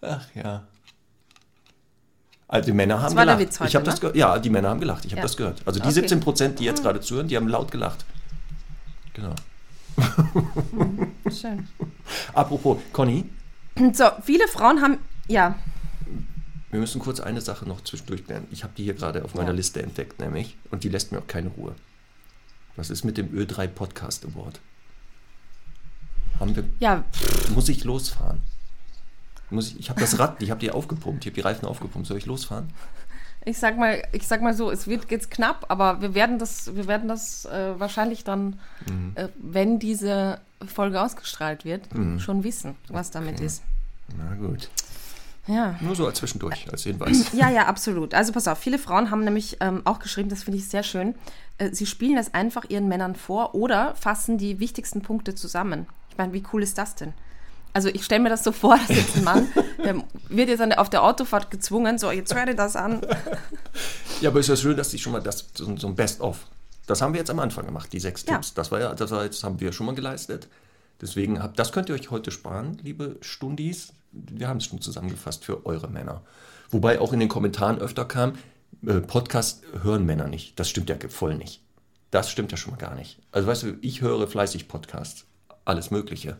Ach 0.00 0.26
ja. 0.34 0.64
Also 2.48 2.66
die 2.66 2.72
Männer 2.72 3.02
haben 3.02 3.16
war 3.16 3.26
der 3.26 3.34
gelacht. 3.36 3.50
Witz 3.52 3.60
heute, 3.60 3.68
ich 3.68 3.74
habe 3.74 3.84
ne? 3.84 3.90
das 3.90 4.00
ge- 4.00 4.16
Ja, 4.16 4.38
die 4.38 4.50
Männer 4.50 4.68
haben 4.70 4.80
gelacht. 4.80 5.04
Ich 5.04 5.10
habe 5.12 5.18
Ja. 5.18 5.22
das 5.24 5.36
gehört. 5.36 5.62
Also 5.66 5.80
die 5.80 5.86
Okay. 5.86 5.94
17 5.94 6.20
Prozent, 6.20 6.58
die 6.60 6.64
jetzt 6.64 6.82
gerade 6.82 7.00
zuhören, 7.00 7.28
die 7.28 7.36
haben 7.36 7.48
laut 7.48 7.70
gelacht. 7.70 8.04
Genau. 9.14 9.34
schön. 11.30 11.66
Apropos, 12.34 12.78
Conny, 12.92 13.24
So, 13.92 14.04
viele 14.22 14.48
Frauen 14.48 14.80
haben. 14.80 14.98
Ja, 15.28 15.56
wir 16.70 16.80
müssen 16.80 17.00
kurz 17.00 17.20
eine 17.20 17.40
Sache 17.40 17.66
noch 17.66 17.82
zwischendurch 17.82 18.26
klären. 18.26 18.46
Ich 18.50 18.62
habe 18.64 18.72
die 18.76 18.84
hier 18.84 18.94
gerade 18.94 19.24
auf 19.24 19.34
meiner 19.34 19.48
Ja. 19.50 19.54
Liste 19.54 19.82
entdeckt, 19.82 20.20
nämlich, 20.20 20.56
und 20.70 20.84
die 20.84 20.88
lässt 20.88 21.12
mir 21.12 21.18
auch 21.18 21.26
keine 21.26 21.48
Ruhe. 21.48 21.74
Was 22.76 22.90
ist 22.90 23.04
mit 23.04 23.16
dem 23.16 23.28
Ö3 23.28 23.68
Podcast 23.68 24.26
Award? 24.26 24.60
Haben 26.38 26.54
wir, 26.54 26.64
ja, 26.80 27.04
muss 27.54 27.68
ich 27.68 27.84
losfahren? 27.84 28.40
Muss 29.48 29.68
ich, 29.68 29.78
ich 29.78 29.90
habe 29.90 30.00
das 30.00 30.18
Rad, 30.18 30.42
ich 30.42 30.50
habe 30.50 30.60
die 30.60 30.70
aufgepumpt, 30.70 31.24
ich 31.24 31.30
habe 31.30 31.34
die 31.36 31.40
Reifen 31.40 31.66
aufgepumpt. 31.66 32.06
Soll 32.06 32.18
ich 32.18 32.26
losfahren? 32.26 32.68
Ich 33.46 33.58
sag 33.58 33.78
mal, 33.78 34.02
ich 34.12 34.26
sag 34.26 34.42
mal 34.42 34.52
so, 34.54 34.70
es 34.70 34.86
wird 34.86 35.10
jetzt 35.10 35.30
knapp, 35.30 35.64
aber 35.68 36.02
wir 36.02 36.14
werden 36.14 36.38
das, 36.38 36.74
wir 36.76 36.86
werden 36.86 37.08
das 37.08 37.46
äh, 37.46 37.78
wahrscheinlich 37.80 38.24
dann, 38.24 38.58
Mhm. 38.86 39.12
äh, 39.14 39.28
wenn 39.38 39.78
diese 39.78 40.40
Folge 40.66 41.00
ausgestrahlt 41.00 41.64
wird, 41.64 41.88
schon 42.18 42.42
wissen, 42.44 42.76
was 42.88 43.10
damit 43.10 43.40
ist. 43.40 43.62
Na 44.16 44.34
gut. 44.34 44.68
Ja. 45.46 45.76
Nur 45.80 45.94
so 45.94 46.06
als 46.06 46.18
zwischendurch, 46.18 46.66
als 46.72 46.82
Hinweis. 46.82 47.32
Ja, 47.32 47.48
ja, 47.50 47.66
absolut. 47.66 48.14
Also 48.14 48.32
pass 48.32 48.48
auf, 48.48 48.58
viele 48.58 48.78
Frauen 48.78 49.10
haben 49.10 49.22
nämlich 49.22 49.58
ähm, 49.60 49.82
auch 49.84 49.98
geschrieben, 50.00 50.28
das 50.28 50.42
finde 50.42 50.58
ich 50.58 50.68
sehr 50.68 50.82
schön, 50.82 51.14
äh, 51.58 51.70
sie 51.72 51.86
spielen 51.86 52.16
das 52.16 52.34
einfach 52.34 52.64
ihren 52.68 52.88
Männern 52.88 53.14
vor 53.14 53.54
oder 53.54 53.94
fassen 53.94 54.38
die 54.38 54.58
wichtigsten 54.58 55.02
Punkte 55.02 55.34
zusammen. 55.36 55.86
Ich 56.10 56.18
meine, 56.18 56.32
wie 56.32 56.42
cool 56.52 56.62
ist 56.62 56.78
das 56.78 56.94
denn? 56.96 57.12
Also 57.76 57.90
ich 57.90 58.06
stelle 58.06 58.22
mir 58.22 58.30
das 58.30 58.42
so 58.42 58.52
vor, 58.52 58.78
dass 58.78 58.88
jetzt 58.96 59.16
ein 59.18 59.24
Mann, 59.24 59.48
der 59.84 59.96
wird 60.30 60.48
jetzt 60.48 60.60
der- 60.60 60.80
auf 60.80 60.88
der 60.88 61.02
Autofahrt 61.02 61.50
gezwungen, 61.50 61.98
so, 61.98 62.10
jetzt 62.10 62.34
hör 62.34 62.46
dir 62.46 62.54
das 62.54 62.74
an. 62.74 63.02
Ja, 64.22 64.30
aber 64.30 64.40
ist 64.40 64.48
ja 64.48 64.56
schön, 64.56 64.78
dass 64.78 64.88
die 64.88 64.98
schon 64.98 65.12
mal 65.12 65.20
das, 65.20 65.50
so, 65.54 65.76
so 65.76 65.86
ein 65.88 65.94
Best-of. 65.94 66.46
Das 66.86 67.02
haben 67.02 67.12
wir 67.12 67.18
jetzt 67.18 67.28
am 67.28 67.38
Anfang 67.38 67.66
gemacht, 67.66 67.92
die 67.92 68.00
sechs 68.00 68.24
Ja. 68.26 68.32
Tipps. 68.36 68.54
Das 68.54 68.70
war 68.72 68.80
ja, 68.80 68.94
das, 68.94 69.10
war, 69.10 69.26
das 69.26 69.44
haben 69.44 69.60
wir 69.60 69.72
schon 69.72 69.84
mal 69.84 69.94
geleistet. 69.94 70.48
Deswegen 71.02 71.42
habt, 71.42 71.58
das 71.58 71.70
könnt 71.70 71.90
ihr 71.90 71.94
euch 71.94 72.10
heute 72.10 72.30
sparen, 72.30 72.78
liebe 72.82 73.16
Stundis. 73.20 73.92
Wir 74.12 74.48
haben 74.48 74.56
es 74.56 74.64
schon 74.64 74.80
zusammengefasst 74.80 75.44
für 75.44 75.66
eure 75.66 75.88
Männer. 75.88 76.22
Wobei 76.70 76.98
auch 76.98 77.12
in 77.12 77.20
den 77.20 77.28
Kommentaren 77.28 77.78
öfter 77.78 78.06
kam, 78.06 78.32
äh, 78.86 79.00
Podcast 79.02 79.62
hören 79.82 80.06
Männer 80.06 80.28
nicht. 80.28 80.58
Das 80.58 80.70
stimmt 80.70 80.88
ja 80.88 80.96
voll 81.10 81.34
nicht. 81.34 81.60
Das 82.10 82.30
stimmt 82.30 82.50
ja 82.52 82.56
schon 82.56 82.70
mal 82.70 82.78
gar 82.78 82.94
nicht. 82.94 83.18
Also 83.32 83.46
weißt 83.48 83.62
du, 83.64 83.74
ich 83.82 84.00
höre 84.00 84.26
fleißig 84.26 84.66
Podcasts, 84.66 85.26
alles 85.66 85.90
Mögliche. 85.90 86.38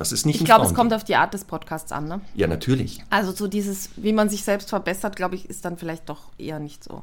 Das 0.00 0.12
ist 0.12 0.24
nicht 0.24 0.40
Ich 0.40 0.46
glaube, 0.46 0.64
es 0.64 0.72
kommt 0.72 0.94
auf 0.94 1.04
die 1.04 1.14
Art 1.14 1.34
des 1.34 1.44
Podcasts 1.44 1.92
an, 1.92 2.08
ne? 2.08 2.22
Ja, 2.34 2.46
natürlich. 2.46 3.04
Also 3.10 3.32
so 3.32 3.46
dieses, 3.46 3.90
wie 3.96 4.14
man 4.14 4.30
sich 4.30 4.44
selbst 4.44 4.70
verbessert, 4.70 5.14
glaube 5.14 5.34
ich, 5.34 5.50
ist 5.50 5.66
dann 5.66 5.76
vielleicht 5.76 6.08
doch 6.08 6.32
eher 6.38 6.58
nicht 6.58 6.82
so. 6.82 7.02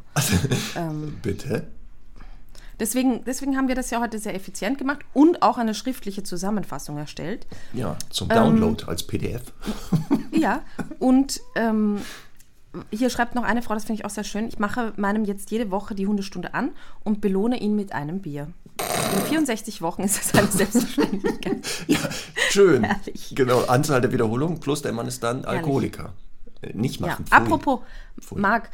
ähm, 0.76 1.20
Bitte? 1.22 1.68
deswegen, 2.80 3.24
deswegen 3.24 3.56
haben 3.56 3.68
wir 3.68 3.76
das 3.76 3.92
ja 3.92 4.02
heute 4.02 4.18
sehr 4.18 4.34
effizient 4.34 4.80
gemacht 4.80 5.02
und 5.14 5.44
auch 5.44 5.60
eine 5.60 5.76
schriftliche 5.76 6.24
Zusammenfassung 6.24 6.98
erstellt. 6.98 7.46
Ja, 7.72 7.98
zum 8.10 8.32
Ähm, 8.32 8.36
Download 8.36 8.86
als 8.88 9.04
PDF. 9.04 9.54
Ja, 10.32 10.62
und 11.00 11.40
ähm, 11.56 12.02
hier 12.92 13.12
schreibt 13.12 13.36
noch 13.36 13.44
eine 13.44 13.62
Frau, 13.62 13.76
das 13.76 13.86
finde 13.86 14.00
ich 14.02 14.06
auch 14.06 14.10
sehr 14.10 14.24
schön. 14.24 14.48
Ich 14.48 14.58
mache 14.58 14.94
meinem 14.98 15.24
jetzt 15.24 15.52
jede 15.52 15.70
Woche 15.70 15.94
die 15.94 16.08
Hundestunde 16.08 16.56
an 16.56 16.72
und 17.04 17.22
belohne 17.22 17.60
ihn 17.60 17.76
mit 17.76 17.94
einem 17.94 18.22
Bier. 18.22 18.48
In 19.14 19.22
64 19.22 19.82
Wochen 19.82 20.04
ist 20.04 20.18
das 20.20 20.34
eine 20.36 20.48
Selbstverständlichkeit. 20.52 21.58
Ja, 21.88 22.00
schön. 22.50 22.84
Herrlich. 22.84 23.34
Genau, 23.36 23.62
Anzahl 23.66 24.02
der 24.02 24.12
Wiederholungen 24.12 24.60
plus 24.60 24.82
der 24.82 24.92
Mann 24.94 25.08
ist 25.08 25.24
dann 25.24 25.46
Alkoholiker. 25.46 26.14
Äh, 26.62 26.74
Nicht 26.74 27.00
Ja. 27.00 27.08
machen. 27.08 27.26
Pfui. 27.26 27.38
Apropos, 27.38 27.80
Pfui. 28.20 28.40
Marc, 28.40 28.70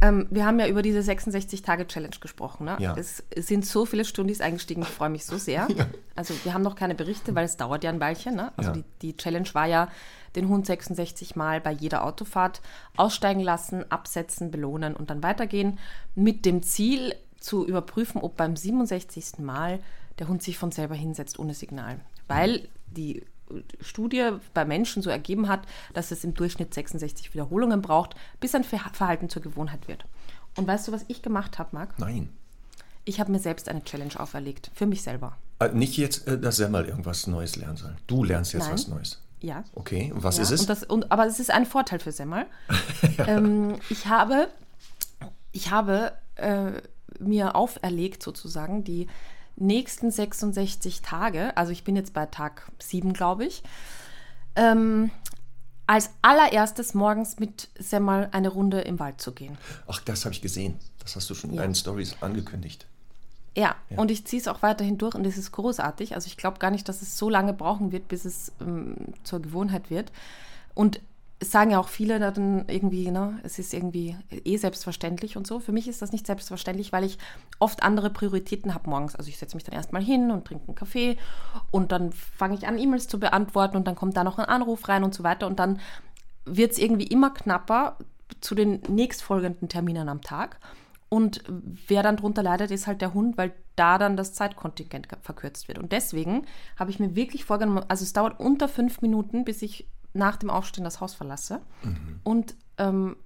ähm, 0.00 0.26
wir 0.30 0.44
haben 0.46 0.60
ja 0.60 0.68
über 0.68 0.82
diese 0.82 1.00
66-Tage-Challenge 1.00 2.16
gesprochen. 2.20 2.66
Ne? 2.66 2.76
Ja. 2.78 2.94
Es, 2.96 3.24
es 3.30 3.46
sind 3.48 3.66
so 3.66 3.84
viele 3.84 4.04
Stundis 4.04 4.40
eingestiegen, 4.40 4.82
ich 4.82 4.88
freue 4.88 5.10
mich 5.10 5.24
so 5.26 5.36
sehr. 5.38 5.66
Also 6.14 6.34
wir 6.42 6.52
haben 6.52 6.62
noch 6.62 6.74
keine 6.74 6.96
Berichte, 6.96 7.32
weil 7.36 7.44
es 7.44 7.56
dauert 7.56 7.84
ja 7.84 7.90
ein 7.90 8.00
Weilchen. 8.00 8.34
Ne? 8.34 8.50
Also 8.56 8.70
Ja. 8.70 8.76
die, 8.76 8.84
die 9.02 9.16
Challenge 9.16 9.48
war 9.52 9.66
ja, 9.66 9.88
den 10.34 10.48
Hund 10.48 10.66
66 10.66 11.36
Mal 11.36 11.60
bei 11.60 11.70
jeder 11.70 12.04
Autofahrt 12.04 12.60
aussteigen 12.96 13.40
lassen, 13.40 13.84
absetzen, 13.90 14.50
belohnen 14.50 14.94
und 14.96 15.10
dann 15.10 15.22
weitergehen. 15.22 15.78
Mit 16.16 16.44
dem 16.44 16.62
Ziel 16.64 17.14
zu 17.40 17.66
überprüfen, 17.66 18.20
ob 18.20 18.36
beim 18.36 18.56
67. 18.56 19.38
Mal 19.38 19.80
der 20.18 20.28
Hund 20.28 20.42
sich 20.42 20.58
von 20.58 20.72
selber 20.72 20.94
hinsetzt 20.94 21.38
ohne 21.38 21.54
Signal. 21.54 22.00
Weil 22.26 22.68
die 22.86 23.24
Studie 23.80 24.30
bei 24.52 24.64
Menschen 24.64 25.02
so 25.02 25.10
ergeben 25.10 25.48
hat, 25.48 25.60
dass 25.94 26.10
es 26.10 26.24
im 26.24 26.34
Durchschnitt 26.34 26.74
66 26.74 27.32
Wiederholungen 27.32 27.80
braucht, 27.80 28.14
bis 28.40 28.54
ein 28.54 28.64
Ver- 28.64 28.90
Verhalten 28.92 29.28
zur 29.28 29.42
Gewohnheit 29.42 29.88
wird. 29.88 30.04
Und 30.56 30.66
weißt 30.66 30.88
du, 30.88 30.92
was 30.92 31.04
ich 31.08 31.22
gemacht 31.22 31.58
habe, 31.58 31.70
Marc? 31.72 31.98
Nein. 31.98 32.30
Ich 33.04 33.20
habe 33.20 33.32
mir 33.32 33.38
selbst 33.38 33.68
eine 33.68 33.82
Challenge 33.84 34.18
auferlegt. 34.20 34.70
Für 34.74 34.86
mich 34.86 35.02
selber. 35.02 35.36
Äh, 35.60 35.70
Nicht 35.70 35.96
jetzt, 35.96 36.26
äh, 36.28 36.38
dass 36.38 36.58
er 36.58 36.68
mal 36.68 36.84
irgendwas 36.84 37.26
Neues 37.26 37.56
lernen 37.56 37.76
soll. 37.76 37.96
Du 38.06 38.22
lernst 38.24 38.52
jetzt 38.52 38.64
Nein. 38.64 38.72
was 38.74 38.88
Neues. 38.88 39.22
Ja. 39.40 39.64
Okay, 39.74 40.12
und 40.12 40.22
was 40.24 40.36
ja, 40.36 40.42
ist 40.42 40.50
es? 40.50 40.60
Und 40.62 40.68
das, 40.68 40.84
und, 40.84 41.12
aber 41.12 41.26
es 41.26 41.38
ist 41.40 41.50
ein 41.50 41.64
Vorteil 41.64 42.00
für 42.00 42.12
Semmel. 42.12 42.44
ähm, 43.18 43.76
ich 43.88 44.06
habe, 44.06 44.48
ich 45.52 45.70
habe 45.70 46.12
äh, 46.34 46.72
mir 47.18 47.54
auferlegt, 47.56 48.22
sozusagen, 48.22 48.84
die 48.84 49.06
nächsten 49.56 50.10
66 50.10 51.02
Tage, 51.02 51.56
also 51.56 51.72
ich 51.72 51.84
bin 51.84 51.96
jetzt 51.96 52.12
bei 52.12 52.26
Tag 52.26 52.70
7, 52.78 53.12
glaube 53.12 53.44
ich, 53.44 53.62
ähm, 54.56 55.10
als 55.86 56.10
allererstes 56.22 56.94
morgens 56.94 57.38
mit 57.38 57.68
Semmel 57.78 58.28
eine 58.32 58.48
Runde 58.50 58.80
im 58.82 58.98
Wald 58.98 59.20
zu 59.20 59.32
gehen. 59.32 59.56
Ach, 59.86 60.00
das 60.00 60.24
habe 60.24 60.34
ich 60.34 60.42
gesehen. 60.42 60.76
Das 61.02 61.16
hast 61.16 61.30
du 61.30 61.34
schon 61.34 61.50
in 61.50 61.56
Ja. 61.56 61.62
deinen 61.62 61.74
Stories 61.74 62.16
angekündigt. 62.20 62.86
Ja, 63.56 63.74
und 63.96 64.12
ich 64.12 64.24
ziehe 64.24 64.40
es 64.40 64.46
auch 64.46 64.62
weiterhin 64.62 64.98
durch 64.98 65.16
und 65.16 65.26
es 65.26 65.36
ist 65.36 65.50
großartig. 65.50 66.14
Also 66.14 66.28
ich 66.28 66.36
glaube 66.36 66.58
gar 66.60 66.70
nicht, 66.70 66.88
dass 66.88 67.02
es 67.02 67.18
so 67.18 67.28
lange 67.28 67.52
brauchen 67.52 67.90
wird, 67.90 68.06
bis 68.06 68.24
es 68.24 68.52
ähm, 68.60 68.94
zur 69.24 69.40
Gewohnheit 69.42 69.90
wird. 69.90 70.12
Und 70.74 71.00
es 71.40 71.52
sagen 71.52 71.70
ja 71.70 71.78
auch 71.78 71.88
viele 71.88 72.18
dann 72.18 72.64
irgendwie, 72.68 73.10
ne, 73.10 73.38
es 73.44 73.60
ist 73.60 73.72
irgendwie 73.72 74.16
eh 74.44 74.56
selbstverständlich 74.56 75.36
und 75.36 75.46
so. 75.46 75.60
Für 75.60 75.70
mich 75.70 75.86
ist 75.86 76.02
das 76.02 76.10
nicht 76.10 76.26
selbstverständlich, 76.26 76.92
weil 76.92 77.04
ich 77.04 77.18
oft 77.60 77.84
andere 77.84 78.10
Prioritäten 78.10 78.74
habe 78.74 78.90
morgens. 78.90 79.14
Also 79.14 79.28
ich 79.28 79.38
setze 79.38 79.56
mich 79.56 79.62
dann 79.62 79.74
erstmal 79.74 80.02
hin 80.02 80.32
und 80.32 80.46
trinke 80.46 80.66
einen 80.66 80.74
Kaffee 80.74 81.16
und 81.70 81.92
dann 81.92 82.12
fange 82.12 82.54
ich 82.54 82.66
an, 82.66 82.76
E-Mails 82.76 83.06
zu 83.06 83.20
beantworten 83.20 83.76
und 83.76 83.86
dann 83.86 83.94
kommt 83.94 84.16
da 84.16 84.24
noch 84.24 84.38
ein 84.38 84.46
Anruf 84.46 84.88
rein 84.88 85.04
und 85.04 85.14
so 85.14 85.22
weiter. 85.22 85.46
Und 85.46 85.60
dann 85.60 85.78
wird 86.44 86.72
es 86.72 86.78
irgendwie 86.78 87.06
immer 87.06 87.30
knapper 87.30 87.98
zu 88.40 88.56
den 88.56 88.80
nächstfolgenden 88.88 89.68
Terminen 89.68 90.08
am 90.08 90.22
Tag. 90.22 90.58
Und 91.08 91.44
wer 91.86 92.02
dann 92.02 92.16
drunter 92.16 92.42
leidet, 92.42 92.72
ist 92.72 92.86
halt 92.86 93.00
der 93.00 93.14
Hund, 93.14 93.38
weil 93.38 93.52
da 93.76 93.96
dann 93.96 94.16
das 94.16 94.34
Zeitkontingent 94.34 95.08
ge- 95.08 95.18
verkürzt 95.22 95.68
wird. 95.68 95.78
Und 95.78 95.92
deswegen 95.92 96.46
habe 96.76 96.90
ich 96.90 96.98
mir 96.98 97.14
wirklich 97.14 97.44
vorgenommen, 97.44 97.84
also 97.86 98.02
es 98.02 98.12
dauert 98.12 98.40
unter 98.40 98.68
fünf 98.68 99.00
Minuten, 99.02 99.44
bis 99.44 99.62
ich 99.62 99.86
nach 100.12 100.36
dem 100.36 100.50
Aufstehen 100.50 100.84
das 100.84 101.00
Haus 101.00 101.14
verlasse 101.14 101.60
und 102.24 102.54
ähm, 102.78 103.16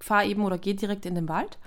fahre 0.00 0.26
eben 0.26 0.44
oder 0.44 0.58
gehe 0.58 0.74
direkt 0.74 1.06
in 1.06 1.14
den 1.14 1.28
Wald. 1.28 1.58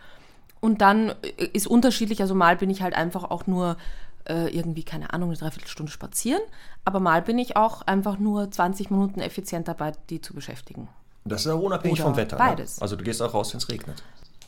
Und 0.62 0.82
dann 0.82 1.10
äh, 1.38 1.46
ist 1.54 1.68
unterschiedlich, 1.68 2.22
also 2.22 2.36
mal 2.36 2.58
bin 2.58 2.70
ich 2.70 2.82
halt 2.82 2.94
einfach 2.94 3.24
auch 3.24 3.48
nur 3.48 3.78
äh, 4.26 4.56
irgendwie, 4.56 4.84
keine 4.84 5.14
Ahnung, 5.14 5.30
eine 5.30 5.38
Dreiviertelstunde 5.38 5.92
spazieren, 5.92 6.42
aber 6.86 7.00
mal 7.00 7.22
bin 7.22 7.40
ich 7.40 7.56
auch 7.56 7.82
einfach 7.84 8.20
nur 8.20 8.52
20 8.52 8.92
Minuten 8.92 9.22
effizient 9.22 9.68
dabei, 9.68 9.94
die 10.10 10.22
zu 10.22 10.34
beschäftigen. 10.34 10.90
Das 11.26 11.42
ist 11.42 11.48
ja 11.48 11.54
unabhängig 11.54 12.00
Oder 12.00 12.10
vom 12.10 12.18
Wetter. 12.18 12.38
beides. 12.38 12.78
Ne? 12.78 12.82
Also 12.82 12.96
du 12.96 13.04
gehst 13.04 13.22
auch 13.22 13.34
raus, 13.34 13.54
wenn 13.54 13.60
es 13.60 13.70
regnet. 13.70 14.04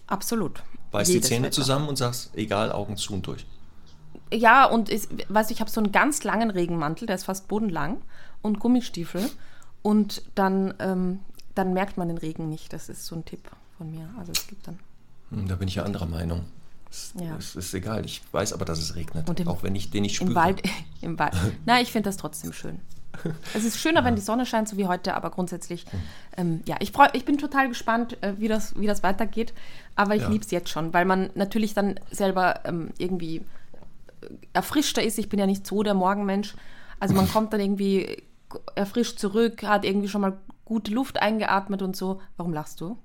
Absolut. 0.08 0.64
Beißt 0.92 1.14
die 1.14 1.22
Zähne 1.22 1.46
Wetter. 1.46 1.56
zusammen 1.56 1.88
und 1.88 1.98
sagst, 1.98 2.36
egal, 2.36 2.72
Augen 2.72 2.98
zu 2.98 3.14
und 3.14 3.26
durch. 3.26 3.46
Ja, 4.34 4.66
und 4.66 4.90
ist, 4.90 5.10
weißt 5.30 5.50
du, 5.50 5.54
ich 5.54 5.62
habe 5.62 5.70
so 5.70 5.82
einen 5.82 5.92
ganz 5.92 6.24
langen 6.24 6.50
Regenmantel, 6.50 7.06
der 7.06 7.16
ist 7.16 7.26
fast 7.26 7.48
bodenlang 7.48 8.02
und 8.42 8.60
Gummistiefel. 8.60 9.30
Und 9.82 10.22
dann, 10.36 10.74
ähm, 10.80 11.20
dann 11.56 11.74
merkt 11.74 11.98
man 11.98 12.08
den 12.08 12.18
Regen 12.18 12.50
nicht. 12.50 12.72
Das 12.74 12.90
ist 12.90 13.06
so 13.06 13.16
ein 13.16 13.26
Tipp 13.26 13.50
von 13.78 13.92
mir. 13.92 14.10
Also 14.18 14.32
es 14.32 14.48
gibt 14.48 14.68
dann. 14.68 14.80
Hm, 15.32 15.48
Da 15.48 15.56
bin 15.56 15.68
ich 15.68 15.76
ja 15.76 15.84
anderer 15.84 16.06
Meinung. 16.06 16.46
Es, 16.90 17.14
Ja. 17.20 17.36
es 17.38 17.56
ist 17.56 17.74
egal. 17.74 18.06
Ich 18.06 18.22
weiß 18.32 18.54
aber, 18.54 18.66
dass 18.66 18.80
es 18.80 18.96
regnet. 18.96 19.28
Und 19.30 19.40
im- 19.40 19.48
auch 19.48 19.64
wenn 19.64 19.76
ich 19.76 19.90
den 19.92 20.04
nicht 20.04 20.16
spüre. 20.18 20.30
Im 20.32 20.36
Wald, 20.36 20.62
im 21.02 21.20
Wald. 21.20 21.34
Na, 21.66 21.82
ich 21.82 21.92
finde 21.92 22.10
das 22.10 22.18
trotzdem 22.18 22.54
schön. 22.54 22.80
Es 23.54 23.66
ist 23.66 23.78
schöner, 23.78 24.06
wenn 24.06 24.16
die 24.16 24.22
Sonne 24.22 24.46
scheint, 24.46 24.70
so 24.70 24.78
wie 24.78 24.88
heute, 24.88 25.16
aber 25.16 25.32
grundsätzlich, 25.32 25.86
ähm, 26.38 26.62
ja, 26.66 26.78
ich, 26.80 26.92
freu, 26.94 27.08
ich 27.12 27.26
bin 27.26 27.38
total 27.38 27.68
gespannt, 27.68 28.18
äh, 28.24 28.34
wie, 28.38 28.48
das, 28.48 28.80
wie 28.80 28.88
das 28.88 29.04
weitergeht. 29.04 29.54
Aber 29.96 30.16
ich 30.16 30.22
Ja. 30.24 30.30
liebe 30.30 30.46
es 30.46 30.52
jetzt 30.52 30.70
schon, 30.70 30.94
weil 30.94 31.04
man 31.06 31.30
natürlich 31.36 31.74
dann 31.74 32.00
selber 32.10 32.62
ähm, 32.66 32.92
irgendwie 32.98 33.42
erfrischter 34.54 35.04
ist. 35.04 35.18
Ich 35.20 35.30
bin 35.30 35.40
ja 35.40 35.46
nicht 35.46 35.66
so 35.68 35.84
der 35.84 35.94
Morgenmensch. 35.94 36.56
Also 37.00 37.14
man 37.14 37.28
kommt 37.32 37.52
dann 37.54 37.60
irgendwie 37.60 38.24
erfrischt 38.76 39.20
zurück, 39.20 39.64
hat 39.64 39.86
irgendwie 39.86 40.08
schon 40.10 40.22
mal 40.22 40.38
gute 40.66 40.92
Luft 40.92 41.22
eingeatmet 41.22 41.82
und 41.82 41.96
so. 41.96 42.22
Warum 42.38 42.54
lachst 42.54 42.80
du? 42.82 42.98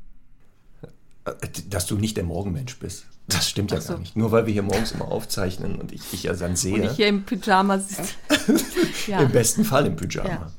Dass 1.69 1.87
du 1.87 1.97
nicht 1.97 2.17
der 2.17 2.25
Morgenmensch 2.25 2.79
bist. 2.79 3.07
Das 3.27 3.49
stimmt 3.49 3.73
ja 3.73 3.81
so. 3.81 3.95
gar 3.95 3.99
nicht. 3.99 4.15
Nur 4.17 4.31
weil 4.31 4.47
wir 4.47 4.53
hier 4.53 4.63
morgens 4.63 4.93
immer 4.93 5.07
aufzeichnen 5.09 5.81
und 5.81 5.91
ich 5.91 6.09
dich 6.11 6.23
ja 6.25 6.33
dann 6.33 6.55
sehe. 6.55 6.75
Und 6.75 6.85
ich 6.85 6.93
hier 6.93 7.09
im 7.09 7.25
Pyjama 7.25 7.79
sitze. 7.81 8.15
ja. 9.09 9.21
Im 9.21 9.33
besten 9.33 9.65
Fall 9.65 9.87
im 9.87 9.97
Pyjama. 9.97 10.29
Ja. 10.29 10.53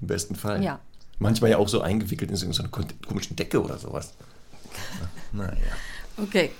Im 0.00 0.06
besten 0.06 0.36
Fall. 0.36 0.62
Ja. 0.62 0.78
Manchmal 1.18 1.50
ja 1.50 1.56
auch 1.58 1.68
so 1.68 1.80
eingewickelt 1.80 2.30
in 2.30 2.36
so 2.36 2.46
einer 2.62 2.68
komischen 2.70 3.36
Decke 3.36 3.62
oder 3.62 3.78
sowas. 3.78 4.14
Naja, 5.32 5.56
Okay. 6.22 6.50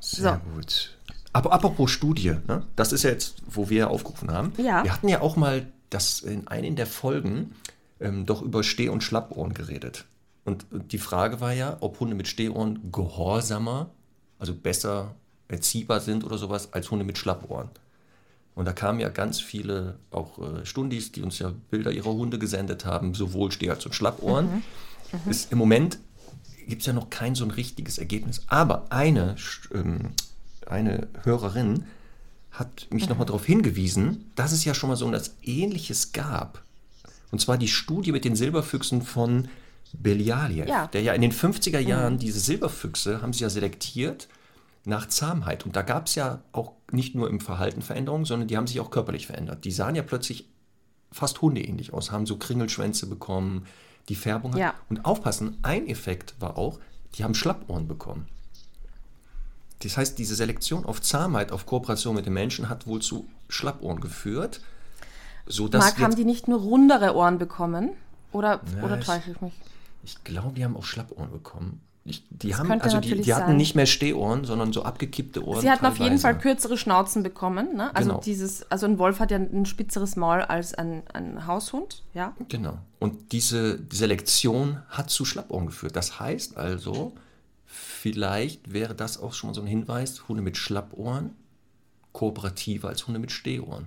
sehr 0.00 0.40
So. 0.44 0.50
gut. 0.54 0.96
Aber 1.34 1.52
apropos 1.52 1.90
Studie, 1.90 2.36
ne? 2.46 2.64
das 2.74 2.92
ist 2.92 3.02
ja 3.04 3.10
jetzt, 3.10 3.42
wo 3.46 3.68
wir 3.68 3.90
aufgerufen 3.90 4.32
haben. 4.32 4.52
Ja. 4.56 4.82
Wir 4.82 4.92
hatten 4.92 5.08
ja 5.08 5.20
auch 5.20 5.36
mal 5.36 5.70
das 5.90 6.20
in 6.20 6.48
einer 6.48 6.70
der 6.70 6.86
Folgen 6.86 7.54
ähm, 8.00 8.26
doch 8.26 8.42
über 8.42 8.62
Steh- 8.62 8.88
und 8.88 9.02
Schlappohren 9.02 9.54
geredet. 9.54 10.04
Und 10.44 10.66
die 10.70 10.98
Frage 10.98 11.40
war 11.40 11.52
ja, 11.52 11.76
ob 11.80 12.00
Hunde 12.00 12.14
mit 12.14 12.28
Stehohren 12.28 12.90
gehorsamer, 12.90 13.90
also 14.38 14.54
besser 14.54 15.14
erziehbar 15.48 16.00
sind 16.00 16.24
oder 16.24 16.38
sowas, 16.38 16.72
als 16.72 16.90
Hunde 16.90 17.04
mit 17.04 17.18
Schlappohren. 17.18 17.68
Und 18.54 18.64
da 18.64 18.72
kamen 18.72 18.98
ja 18.98 19.08
ganz 19.08 19.40
viele 19.40 19.98
auch 20.10 20.38
äh, 20.38 20.66
Stundis, 20.66 21.12
die 21.12 21.22
uns 21.22 21.38
ja 21.38 21.52
Bilder 21.70 21.92
ihrer 21.92 22.12
Hunde 22.12 22.38
gesendet 22.38 22.84
haben, 22.84 23.14
sowohl 23.14 23.52
Steh- 23.52 23.70
als 23.70 23.86
und 23.86 23.94
Schlappohren. 23.94 24.62
Ist, 25.26 25.52
Im 25.52 25.58
Moment 25.58 25.98
gibt 26.66 26.82
es 26.82 26.86
ja 26.86 26.92
noch 26.92 27.08
kein 27.08 27.34
so 27.34 27.44
ein 27.44 27.50
richtiges 27.50 27.98
Ergebnis. 27.98 28.42
Aber 28.48 28.86
eine, 28.90 29.36
ähm, 29.72 30.10
eine 30.66 31.08
Hörerin 31.22 31.84
hat 32.58 32.88
mich 32.90 33.08
nochmal 33.08 33.26
darauf 33.26 33.44
hingewiesen, 33.44 34.30
dass 34.34 34.52
es 34.52 34.64
ja 34.64 34.74
schon 34.74 34.88
mal 34.90 34.96
so 34.96 35.06
etwas 35.08 35.34
Ähnliches 35.42 36.12
gab. 36.12 36.62
Und 37.30 37.40
zwar 37.40 37.58
die 37.58 37.68
Studie 37.68 38.12
mit 38.12 38.24
den 38.24 38.34
Silberfüchsen 38.36 39.02
von 39.02 39.48
Belialiev, 39.92 40.66
Ja. 40.68 40.86
der 40.88 41.02
ja 41.02 41.12
in 41.12 41.22
den 41.22 41.32
50er 41.32 41.78
Jahren 41.78 42.18
diese 42.18 42.40
Silberfüchse 42.40 43.22
haben 43.22 43.32
sie 43.32 43.42
ja 43.42 43.50
selektiert 43.50 44.28
nach 44.84 45.06
Zahmheit. 45.08 45.64
Und 45.66 45.76
da 45.76 45.82
gab 45.82 46.06
es 46.06 46.14
ja 46.14 46.42
auch 46.52 46.72
nicht 46.90 47.14
nur 47.14 47.28
im 47.28 47.40
Verhalten 47.40 47.82
Veränderungen, 47.82 48.24
sondern 48.24 48.48
die 48.48 48.56
haben 48.56 48.66
sich 48.66 48.80
auch 48.80 48.90
körperlich 48.90 49.26
verändert. 49.26 49.64
Die 49.64 49.70
sahen 49.70 49.94
ja 49.94 50.02
plötzlich 50.02 50.46
fast 51.12 51.40
hundeähnlich 51.42 51.92
aus, 51.92 52.10
haben 52.10 52.26
so 52.26 52.36
Kringelschwänze 52.36 53.06
bekommen, 53.06 53.66
die 54.08 54.14
Färbung. 54.14 54.52
hat- 54.52 54.60
Ja. 54.60 54.74
Und 54.88 55.04
aufpassen, 55.04 55.56
ein 55.62 55.86
Effekt 55.86 56.34
war 56.40 56.56
auch, 56.58 56.78
die 57.14 57.24
haben 57.24 57.34
Schlappohren 57.34 57.86
bekommen. 57.88 58.26
Das 59.82 59.96
heißt, 59.96 60.18
diese 60.18 60.34
Selektion 60.34 60.84
auf 60.84 61.00
Zahmheit, 61.00 61.52
auf 61.52 61.66
Kooperation 61.66 62.14
mit 62.16 62.26
den 62.26 62.32
Menschen 62.32 62.68
hat 62.68 62.86
wohl 62.86 63.00
zu 63.00 63.26
Schlappohren 63.48 64.00
geführt. 64.00 64.60
So 65.46 65.68
dass 65.68 65.84
Marc, 65.84 65.98
haben 66.00 66.16
die 66.16 66.24
nicht 66.24 66.48
nur 66.48 66.60
rundere 66.60 67.14
Ohren 67.14 67.38
bekommen? 67.38 67.90
Oder, 68.32 68.60
Ja, 68.76 68.82
oder 68.84 68.98
ich- 68.98 69.06
täusche 69.06 69.30
ich 69.30 69.40
mich? 69.40 69.54
ich 70.02 70.22
glaube, 70.24 70.52
die 70.54 70.64
haben 70.64 70.76
auch 70.76 70.84
Schlappohren 70.84 71.30
bekommen. 71.30 71.80
Ich, 72.04 72.24
die 72.30 72.48
Das 72.50 72.58
haben, 72.60 72.70
also 72.80 73.00
die, 73.00 73.20
die 73.20 73.34
hatten 73.34 73.56
nicht 73.58 73.74
mehr 73.74 73.84
Stehohren, 73.84 74.44
sondern 74.46 74.72
so 74.72 74.82
abgekippte 74.82 75.44
Ohren. 75.46 75.60
Sie 75.60 75.70
hatten 75.70 75.84
auf 75.84 75.94
jeden 75.98 76.16
teilweise. 76.18 76.22
Fall 76.22 76.38
kürzere 76.38 76.78
Schnauzen 76.78 77.22
bekommen. 77.22 77.76
Ne? 77.76 77.94
Also 77.94 78.10
Genau. 78.10 78.20
dieses, 78.22 78.70
also 78.70 78.86
ein 78.86 78.98
Wolf 78.98 79.20
hat 79.20 79.30
ja 79.30 79.36
ein 79.36 79.66
spitzeres 79.66 80.16
Maul 80.16 80.40
als 80.40 80.72
ein, 80.74 81.02
ein 81.12 81.46
Haushund, 81.46 82.02
ja. 82.14 82.32
Genau. 82.48 82.78
Und 82.98 83.32
diese 83.32 83.80
Selektion 83.92 84.78
hat 84.88 85.10
zu 85.10 85.26
Schlappohren 85.26 85.66
geführt. 85.66 85.96
Das 85.96 86.18
heißt 86.18 86.56
also, 86.56 87.12
vielleicht 87.98 88.72
wäre 88.72 88.94
das 88.94 89.18
auch 89.18 89.34
schon 89.34 89.50
mal 89.50 89.54
so 89.54 89.60
ein 89.60 89.66
Hinweis, 89.66 90.28
Hunde 90.28 90.42
mit 90.42 90.56
Schlappohren 90.56 91.34
kooperativer 92.12 92.88
als 92.88 93.06
Hunde 93.06 93.20
mit 93.20 93.30
Stehohren. 93.30 93.86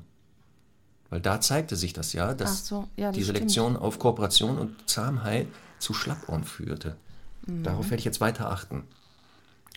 Weil 1.09 1.20
da 1.20 1.41
zeigte 1.41 1.76
sich 1.76 1.91
das 1.91 2.14
ja, 2.14 2.34
dass 2.34 2.68
so, 2.68 2.88
ja, 2.95 3.07
das 3.07 3.16
die 3.18 3.24
stimmt. 3.24 3.38
Selektion 3.38 3.76
auf 3.76 3.99
Kooperation 3.99 4.57
und 4.57 4.89
Zahmheit 4.89 5.47
zu 5.80 5.93
Schlappohren 5.93 6.43
führte. 6.43 6.95
Mhm. 7.47 7.64
Darauf 7.64 7.86
werde 7.86 7.97
ich 7.97 8.05
jetzt 8.05 8.22
weiter 8.22 8.49
achten. 8.49 8.84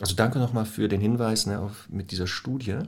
Also 0.00 0.14
danke 0.14 0.38
nochmal 0.38 0.66
für 0.66 0.88
den 0.88 1.00
Hinweis 1.00 1.46
ne, 1.46 1.58
auf, 1.58 1.88
mit 1.88 2.10
dieser 2.10 2.26
Studie. 2.26 2.78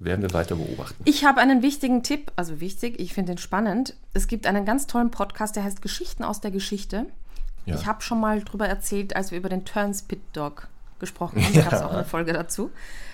Werden 0.00 0.22
wir 0.22 0.32
weiter 0.32 0.54
beobachten. 0.54 1.02
Ich 1.06 1.24
habe 1.24 1.40
einen 1.40 1.60
wichtigen 1.60 2.04
Tipp, 2.04 2.30
also 2.36 2.60
wichtig, 2.60 3.00
ich 3.00 3.14
finde 3.14 3.32
ihn 3.32 3.38
spannend. 3.38 3.94
Es 4.14 4.28
gibt 4.28 4.46
einen 4.46 4.64
ganz 4.64 4.86
tollen 4.86 5.10
Podcast, 5.10 5.56
der 5.56 5.64
heißt 5.64 5.82
Geschichten 5.82 6.22
aus 6.22 6.40
der 6.40 6.52
Geschichte. 6.52 7.06
Ja. 7.68 7.74
Ich 7.74 7.86
habe 7.86 8.02
schon 8.02 8.20
mal 8.20 8.42
drüber 8.42 8.66
erzählt, 8.66 9.14
als 9.14 9.30
wir 9.30 9.38
über 9.38 9.48
den 9.48 9.64
Turnspit 9.64 10.20
Dog 10.32 10.68
gesprochen 10.98 11.44
haben. 11.44 11.54
Da 11.54 11.62
gab 11.62 11.72
es 11.72 11.82
auch 11.82 11.92
eine 11.92 12.04
Folge 12.04 12.32
dazu. 12.32 12.70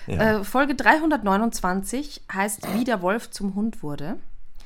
Äh, 0.07 0.43
Folge 0.43 0.75
329 0.75 2.23
heißt 2.31 2.73
Wie 2.73 2.83
der 2.83 3.01
Wolf 3.01 3.31
zum 3.31 3.55
Hund 3.55 3.83
wurde. 3.83 4.17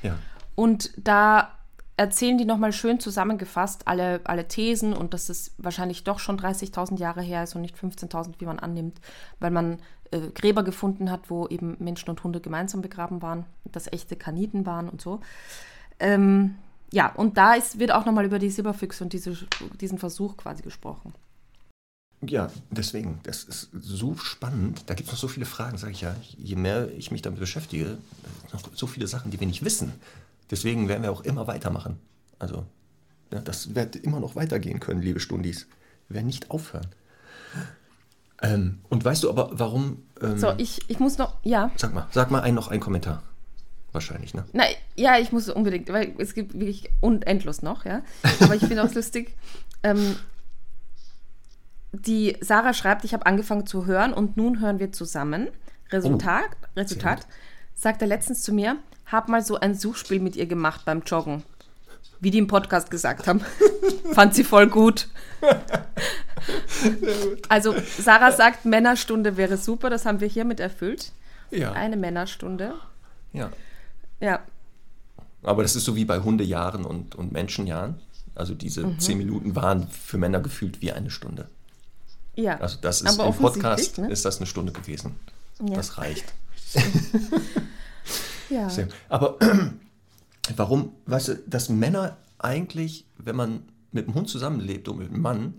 Ja. 0.02 0.16
Und 0.54 0.92
da 0.96 1.52
erzählen 1.96 2.38
die 2.38 2.46
nochmal 2.46 2.72
schön 2.72 2.98
zusammengefasst 2.98 3.86
alle, 3.86 4.20
alle 4.24 4.48
Thesen 4.48 4.94
und 4.94 5.12
dass 5.12 5.28
es 5.28 5.54
wahrscheinlich 5.58 6.04
doch 6.04 6.18
schon 6.18 6.38
30.000 6.38 6.98
Jahre 6.98 7.20
her 7.20 7.42
ist 7.42 7.54
und 7.54 7.60
nicht 7.60 7.76
15.000, 7.76 8.34
wie 8.38 8.46
man 8.46 8.58
annimmt, 8.58 9.00
weil 9.38 9.50
man 9.50 9.80
äh, 10.10 10.28
Gräber 10.34 10.62
gefunden 10.62 11.10
hat, 11.10 11.28
wo 11.28 11.46
eben 11.48 11.76
Menschen 11.78 12.08
und 12.08 12.24
Hunde 12.24 12.40
gemeinsam 12.40 12.80
begraben 12.80 13.20
waren, 13.20 13.44
dass 13.64 13.92
echte 13.92 14.16
Kaniden 14.16 14.64
waren 14.64 14.88
und 14.88 15.02
so. 15.02 15.20
Ähm, 15.98 16.56
ja, 16.92 17.12
und 17.14 17.36
da 17.36 17.54
ist, 17.54 17.78
wird 17.78 17.92
auch 17.92 18.04
nochmal 18.04 18.24
über 18.24 18.38
die 18.38 18.50
Silberfüchse 18.50 19.04
und 19.04 19.12
diese, 19.12 19.36
diesen 19.80 19.98
Versuch 19.98 20.36
quasi 20.36 20.62
gesprochen. 20.62 21.14
Ja, 22.22 22.50
deswegen, 22.70 23.20
das 23.22 23.44
ist 23.44 23.70
so 23.72 24.14
spannend. 24.16 24.82
Da 24.86 24.94
gibt 24.94 25.08
es 25.08 25.12
noch 25.14 25.20
so 25.20 25.28
viele 25.28 25.46
Fragen, 25.46 25.78
sage 25.78 25.92
ich 25.92 26.02
ja. 26.02 26.14
Je 26.36 26.56
mehr 26.56 26.90
ich 26.92 27.10
mich 27.10 27.22
damit 27.22 27.40
beschäftige, 27.40 27.96
noch 28.52 28.62
so 28.74 28.86
viele 28.86 29.06
Sachen, 29.06 29.30
die 29.30 29.40
wir 29.40 29.46
nicht 29.46 29.64
wissen. 29.64 29.92
Deswegen 30.50 30.88
werden 30.88 31.02
wir 31.02 31.12
auch 31.12 31.22
immer 31.22 31.46
weitermachen. 31.46 31.98
Also, 32.38 32.66
ja, 33.32 33.40
das 33.40 33.74
wird 33.74 33.96
immer 33.96 34.20
noch 34.20 34.36
weitergehen 34.36 34.80
können, 34.80 35.00
liebe 35.00 35.20
Stundis. 35.20 35.66
Wir 36.08 36.16
werden 36.16 36.26
nicht 36.26 36.50
aufhören. 36.50 36.88
Ähm, 38.42 38.80
und 38.88 39.04
weißt 39.04 39.22
du 39.22 39.30
aber, 39.30 39.50
warum? 39.52 40.02
Ähm, 40.20 40.38
So, 40.38 40.52
ich, 40.58 40.80
ich 40.88 40.98
muss 40.98 41.16
noch, 41.18 41.36
ja. 41.42 41.70
Sag 41.76 41.94
mal, 41.94 42.06
sag 42.10 42.30
mal 42.30 42.40
ein, 42.42 42.54
noch 42.54 42.68
einen 42.68 42.80
Kommentar. 42.80 43.22
Wahrscheinlich, 43.92 44.34
ne? 44.34 44.44
Na, 44.52 44.64
ja, 44.94 45.18
ich 45.18 45.32
muss 45.32 45.48
unbedingt, 45.48 45.88
weil 45.92 46.14
es 46.18 46.34
gibt 46.34 46.54
wirklich 46.54 46.90
unendlos 47.00 47.62
noch, 47.62 47.84
ja. 47.84 48.02
Aber 48.40 48.54
ich 48.54 48.60
finde 48.60 48.84
auch 48.84 48.94
lustig. 48.94 49.34
Ähm, 49.82 50.16
die 51.92 52.36
Sarah 52.40 52.72
schreibt, 52.72 53.04
ich 53.04 53.12
habe 53.14 53.26
angefangen 53.26 53.66
zu 53.66 53.86
hören 53.86 54.12
und 54.12 54.36
nun 54.36 54.60
hören 54.60 54.78
wir 54.78 54.92
zusammen. 54.92 55.48
Resultat, 55.90 56.50
Resultat, 56.76 57.26
sagt 57.74 58.00
er 58.00 58.06
letztens 58.06 58.42
zu 58.42 58.52
mir, 58.52 58.76
hab 59.06 59.28
mal 59.28 59.42
so 59.42 59.58
ein 59.58 59.74
Suchspiel 59.74 60.20
mit 60.20 60.36
ihr 60.36 60.46
gemacht 60.46 60.82
beim 60.84 61.02
Joggen. 61.02 61.42
Wie 62.20 62.30
die 62.30 62.38
im 62.38 62.46
Podcast 62.46 62.90
gesagt 62.90 63.26
haben. 63.26 63.40
Fand 64.12 64.34
sie 64.34 64.44
voll 64.44 64.68
gut. 64.68 65.08
Also, 67.48 67.74
Sarah 67.98 68.30
sagt, 68.30 68.66
Männerstunde 68.66 69.36
wäre 69.36 69.56
super, 69.56 69.90
das 69.90 70.06
haben 70.06 70.20
wir 70.20 70.28
hiermit 70.28 70.60
erfüllt. 70.60 71.12
Ja. 71.50 71.72
Eine 71.72 71.96
Männerstunde. 71.96 72.74
ja. 73.32 73.50
Ja, 74.20 74.40
Aber 75.42 75.62
das 75.62 75.74
ist 75.76 75.84
so 75.84 75.96
wie 75.96 76.04
bei 76.04 76.20
Hundejahren 76.20 76.84
und, 76.84 77.14
und 77.14 77.32
Menschenjahren. 77.32 77.94
Also 78.34 78.54
diese 78.54 78.96
zehn 78.98 79.18
Minuten 79.18 79.56
waren 79.56 79.88
für 79.88 80.18
Männer 80.18 80.40
gefühlt 80.40 80.80
wie 80.82 80.92
eine 80.92 81.10
Stunde. 81.10 81.48
ja. 82.36 82.58
Also 82.60 82.78
das 82.80 83.00
ist 83.02 83.18
Aber 83.18 83.28
im 83.28 83.34
Podcast 83.34 83.98
ne? 83.98 84.10
ist 84.10 84.24
das 84.24 84.36
eine 84.38 84.46
Stunde 84.46 84.72
gewesen. 84.72 85.16
Ja. 85.66 85.74
Das 85.76 85.98
reicht. 85.98 86.32
ja. 88.50 88.68
Aber 89.08 89.38
warum, 90.56 90.92
weißt 91.06 91.28
du, 91.28 91.34
dass 91.46 91.68
Männer 91.68 92.16
eigentlich, 92.38 93.04
wenn 93.18 93.36
man 93.36 93.62
mit 93.92 94.06
einem 94.06 94.14
Hund 94.14 94.28
zusammenlebt 94.28 94.88
und 94.88 94.98
mit 94.98 95.08
einem 95.10 95.20
Mann, 95.22 95.54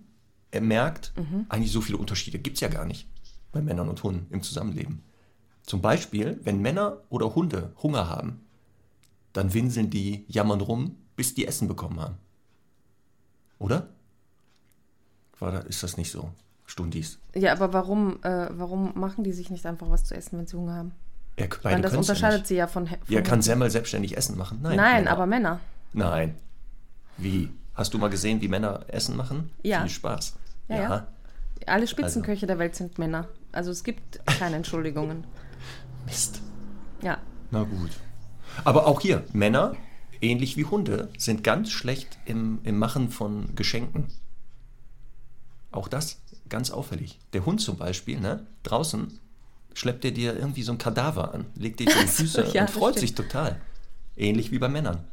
er 0.52 0.62
merkt, 0.62 1.14
Mhm. 1.16 1.46
eigentlich 1.50 1.72
so 1.72 1.82
viele 1.82 1.98
Unterschiede 1.98 2.40
gibt 2.40 2.58
es 2.58 2.62
ja 2.62 2.68
gar 2.68 2.86
nicht 2.86 3.08
bei 3.52 3.62
Männern 3.62 3.90
und 3.90 4.02
Hunden 4.04 4.28
im 4.34 4.42
Zusammenleben. 4.44 5.04
Zum 5.66 5.82
Beispiel, 5.82 6.40
wenn 6.44 6.62
Männer 6.62 6.98
oder 7.10 7.36
Hunde 7.36 7.72
Hunger 7.84 8.10
haben, 8.10 8.42
dann 9.34 9.54
winseln 9.54 9.90
die, 9.90 10.26
jammern 10.28 10.62
rum, 10.62 10.96
bis 11.16 11.34
die 11.34 11.48
Essen 11.48 11.68
bekommen 11.68 12.00
haben. 12.00 12.16
Oder? 13.60 13.88
War 15.40 15.52
da, 15.52 15.60
ist 15.60 15.84
das 15.84 15.98
nicht 15.98 16.12
so? 16.12 16.32
Stundis. 16.66 17.20
Ja, 17.36 17.52
aber 17.52 17.74
warum, 17.74 18.24
äh, 18.24 18.48
warum 18.52 18.92
machen 18.98 19.24
die 19.24 19.34
sich 19.34 19.50
nicht 19.50 19.66
einfach 19.66 19.90
was 19.90 20.06
zu 20.06 20.16
essen, 20.16 20.38
wenn 20.38 20.48
sie 20.48 20.56
Hunger 20.58 20.76
haben? 20.76 20.92
Er, 21.36 21.50
Weil 21.50 21.58
beide 21.64 21.82
das 21.82 21.92
können's 21.92 22.08
ja 22.08 22.14
unterscheidet 22.14 22.40
nicht. 22.42 22.48
sie 22.48 22.56
ja 22.56 22.68
von, 22.68 22.88
von 22.88 22.98
Ja, 23.08 23.22
kann 23.22 23.42
Semmel 23.42 23.70
selbstständig 23.70 24.16
essen 24.18 24.38
machen? 24.38 24.60
Nein. 24.62 24.78
Nein, 24.78 24.96
Männer. 25.04 25.12
aber 25.12 25.26
Männer. 25.26 25.60
Nein. 25.94 26.36
Wie? 27.18 27.50
Hast 27.74 27.94
du 27.94 27.98
mal 27.98 28.10
gesehen, 28.10 28.42
wie 28.42 28.48
Männer 28.48 28.86
Essen 28.88 29.16
machen? 29.18 29.50
Ja. 29.64 29.82
Viel 29.82 29.90
Spaß. 29.90 30.36
Ja, 30.70 30.76
ja. 30.78 31.08
Alle 31.68 31.88
Spitzenköche 31.88 32.48
der 32.48 32.58
Welt 32.60 32.76
sind 32.76 32.98
Männer. 32.98 33.28
Also 33.52 33.72
es 33.72 33.84
gibt 33.84 34.26
keine 34.26 34.56
Entschuldigungen. 34.58 35.26
Mist. 36.06 36.42
Ja. 37.02 37.18
Na 37.52 37.64
gut. 37.64 37.92
Aber 38.64 38.88
auch 38.88 39.02
hier, 39.02 39.24
Männer, 39.34 39.76
ähnlich 40.22 40.58
wie 40.58 40.66
Hunde, 40.66 41.10
sind 41.18 41.44
ganz 41.44 41.72
schlecht 41.72 42.18
im, 42.26 42.60
im 42.64 42.78
Machen 42.78 43.10
von 43.10 43.56
Geschenken. 43.56 44.08
Auch 45.72 45.88
das 45.88 46.20
ganz 46.50 46.70
auffällig. 46.70 47.18
Der 47.34 47.46
Hund 47.46 47.62
zum 47.62 47.78
Beispiel, 47.78 48.20
ne, 48.20 48.46
draußen 48.64 49.20
schleppt 49.74 50.06
er 50.06 50.12
dir 50.12 50.36
irgendwie 50.36 50.64
so 50.64 50.74
ein 50.74 50.78
Kadaver 50.78 51.34
an, 51.34 51.46
legt 51.56 51.80
dir 51.80 51.88
die 51.88 51.92
Füße 52.08 52.52
ja, 52.54 52.62
und 52.62 52.70
freut 52.70 52.96
stimmt. 52.96 53.00
sich 53.00 53.16
total. 53.16 53.60
Ähnlich 54.16 54.52
wie 54.52 54.60
bei 54.60 54.68
Männern. 54.68 55.06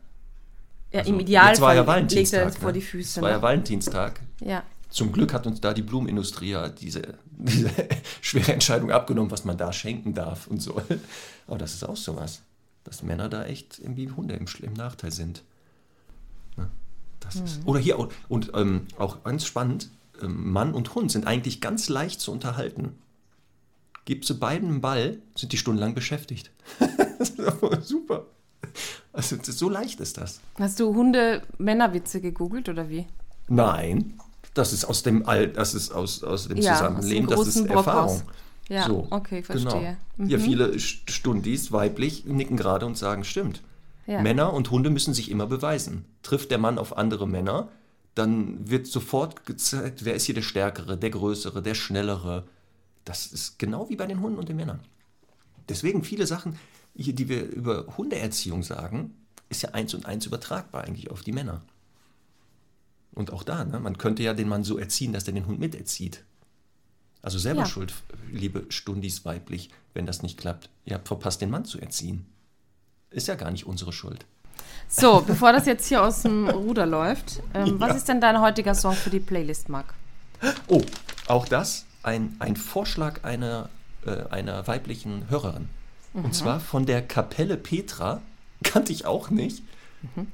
ja 0.92 1.00
Also, 1.00 1.12
Im 1.12 1.16
war 1.16 1.74
ja 1.74 1.82
Idealfall 1.82 2.06
legt 2.10 2.32
er 2.32 2.46
es 2.46 2.56
vor 2.56 2.68
ne? 2.68 2.72
die 2.74 2.82
Füße. 2.82 3.20
Es 3.20 3.22
war 3.22 3.30
ja 3.30 3.36
Ne? 3.36 3.42
Valentinstag. 3.42 4.20
Ja. 4.40 4.64
Zum 4.90 5.12
Glück 5.12 5.32
hat 5.32 5.46
uns 5.46 5.60
da 5.60 5.72
die 5.74 5.82
Blumenindustrie 5.82 6.50
ja 6.50 6.68
diese, 6.68 7.18
diese 7.30 7.70
schwere 8.20 8.52
Entscheidung 8.52 8.90
abgenommen, 8.90 9.30
was 9.30 9.44
man 9.44 9.56
da 9.56 9.72
schenken 9.72 10.14
darf 10.14 10.46
und 10.48 10.60
so. 10.60 10.80
Aber 11.46 11.58
das 11.58 11.74
ist 11.74 11.84
auch 11.84 11.96
sowas, 11.96 12.42
dass 12.88 13.02
Männer 13.02 13.28
da 13.28 13.44
echt 13.44 13.78
irgendwie 13.78 14.10
Hunde 14.10 14.34
im, 14.34 14.46
im 14.62 14.72
Nachteil 14.72 15.12
sind. 15.12 15.44
Ne? 16.56 16.70
Das 17.20 17.36
ist, 17.36 17.60
oder 17.66 17.78
hier, 17.78 17.98
und, 17.98 18.12
und 18.28 18.52
ähm, 18.54 18.86
auch 18.96 19.22
ganz 19.24 19.44
spannend, 19.44 19.90
ähm, 20.22 20.50
Mann 20.50 20.72
und 20.72 20.94
Hund 20.94 21.12
sind 21.12 21.26
eigentlich 21.26 21.60
ganz 21.60 21.88
leicht 21.88 22.20
zu 22.20 22.32
unterhalten. 22.32 22.94
Gibst 24.06 24.30
du 24.30 24.38
beiden 24.38 24.70
einen 24.70 24.80
Ball, 24.80 25.18
sind 25.36 25.52
die 25.52 25.58
stundenlang 25.58 25.94
beschäftigt. 25.94 26.50
Das 27.18 27.30
ist 27.30 27.40
aber 27.40 27.80
Super. 27.82 28.26
Also 29.12 29.36
so 29.42 29.68
leicht 29.68 30.00
ist 30.00 30.16
das. 30.16 30.40
Hast 30.58 30.78
du 30.78 30.94
Hunde-Männerwitze 30.94 32.20
gegoogelt 32.20 32.68
oder 32.68 32.88
wie? 32.88 33.06
Nein, 33.48 34.14
das 34.54 34.72
ist 34.72 34.84
aus 34.84 35.02
dem 35.02 35.26
All, 35.26 35.48
das 35.48 35.74
ist 35.74 35.90
aus, 35.90 36.22
aus 36.22 36.48
dem 36.48 36.58
Ja, 36.58 36.74
Zusammenleben, 36.74 37.26
aus 37.26 37.34
dem 37.34 37.38
das 37.38 37.48
ist 37.48 37.54
großen 37.54 37.66
Brockhaus. 37.66 38.24
Ja, 38.68 38.86
so, 38.86 39.06
okay, 39.10 39.42
verstehe. 39.42 39.96
Genau. 40.16 40.28
Ja, 40.30 40.38
viele 40.38 40.72
St- 40.72 41.10
Stundis, 41.10 41.72
weiblich, 41.72 42.24
nicken 42.26 42.56
gerade 42.56 42.84
und 42.86 42.98
sagen, 42.98 43.24
stimmt. 43.24 43.62
Ja. 44.06 44.22
Männer 44.22 44.52
und 44.52 44.70
Hunde 44.70 44.90
müssen 44.90 45.14
sich 45.14 45.30
immer 45.30 45.46
beweisen. 45.46 46.04
Trifft 46.22 46.50
der 46.50 46.58
Mann 46.58 46.78
auf 46.78 46.96
andere 46.96 47.26
Männer, 47.28 47.68
dann 48.14 48.68
wird 48.68 48.86
sofort 48.86 49.46
gezeigt, 49.46 50.04
wer 50.04 50.14
ist 50.14 50.24
hier 50.24 50.34
der 50.34 50.42
Stärkere, 50.42 50.96
der 50.98 51.10
Größere, 51.10 51.62
der 51.62 51.74
Schnellere. 51.74 52.44
Das 53.04 53.26
ist 53.26 53.58
genau 53.58 53.88
wie 53.88 53.96
bei 53.96 54.06
den 54.06 54.20
Hunden 54.20 54.38
und 54.38 54.48
den 54.48 54.56
Männern. 54.56 54.80
Deswegen 55.68 56.02
viele 56.04 56.26
Sachen, 56.26 56.58
hier, 56.96 57.14
die 57.14 57.28
wir 57.28 57.44
über 57.46 57.86
Hundeerziehung 57.96 58.62
sagen, 58.62 59.14
ist 59.50 59.62
ja 59.62 59.70
eins 59.70 59.94
und 59.94 60.04
eins 60.06 60.26
übertragbar 60.26 60.84
eigentlich 60.84 61.10
auf 61.10 61.22
die 61.22 61.32
Männer. 61.32 61.62
Und 63.12 63.32
auch 63.32 63.42
da, 63.42 63.64
ne, 63.64 63.80
man 63.80 63.98
könnte 63.98 64.22
ja 64.22 64.34
den 64.34 64.48
Mann 64.48 64.64
so 64.64 64.78
erziehen, 64.78 65.12
dass 65.12 65.26
er 65.26 65.32
den 65.34 65.46
Hund 65.46 65.58
miterzieht. 65.58 66.24
Also 67.28 67.38
selber 67.38 67.60
Ja. 67.60 67.66
schuld, 67.66 67.92
liebe 68.32 68.64
Stundis 68.70 69.26
weiblich, 69.26 69.68
wenn 69.92 70.06
das 70.06 70.22
nicht 70.22 70.38
klappt. 70.38 70.70
Ihr 70.86 70.94
habt 70.94 71.08
verpasst, 71.08 71.42
den 71.42 71.50
Mann 71.50 71.66
zu 71.66 71.78
erziehen. 71.78 72.24
Ist 73.10 73.28
ja 73.28 73.34
gar 73.34 73.50
nicht 73.50 73.66
unsere 73.66 73.92
Schuld. 73.92 74.24
So, 74.88 75.20
bevor 75.26 75.52
das 75.52 75.66
jetzt 75.66 75.86
hier 75.88 76.02
aus 76.02 76.22
dem 76.22 76.48
Ruder 76.48 76.86
läuft, 76.86 77.42
ähm, 77.52 77.78
was 77.78 77.90
Ja. 77.90 77.94
ist 77.96 78.08
denn 78.08 78.22
dein 78.22 78.40
heutiger 78.40 78.74
Song 78.74 78.94
für 78.94 79.10
die 79.10 79.20
Playlist, 79.20 79.68
Marc? 79.68 79.92
Oh, 80.68 80.80
auch 81.26 81.46
das 81.46 81.84
ein, 82.02 82.34
ein 82.38 82.56
Vorschlag 82.56 83.22
einer, 83.24 83.68
äh, 84.06 84.24
einer 84.30 84.66
weiblichen 84.66 85.28
Hörerin. 85.28 85.68
Und 86.14 86.34
zwar 86.34 86.60
von 86.60 86.86
der 86.86 87.02
Kapelle 87.06 87.58
Petra, 87.58 88.22
kannte 88.62 88.90
ich 88.90 89.04
auch 89.04 89.28
nicht. 89.28 89.62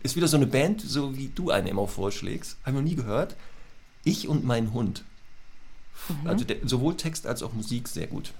Ist 0.04 0.14
wieder 0.14 0.28
so 0.28 0.36
eine 0.36 0.46
Band, 0.46 0.80
so 0.80 1.16
wie 1.16 1.26
du 1.34 1.50
eine 1.50 1.70
immer 1.70 1.88
vorschlägst. 1.88 2.56
Habe 2.62 2.70
ich 2.70 2.82
noch 2.84 2.88
nie 2.88 2.94
gehört. 2.94 3.34
Ich 4.04 4.28
und 4.28 4.44
mein 4.44 4.72
Hund. 4.72 5.02
Mhm. 6.08 6.26
Also 6.26 6.44
der, 6.44 6.56
sowohl 6.64 6.96
Text 6.96 7.26
als 7.26 7.42
auch 7.42 7.52
Musik 7.52 7.88
sehr 7.88 8.06
gut. 8.06 8.32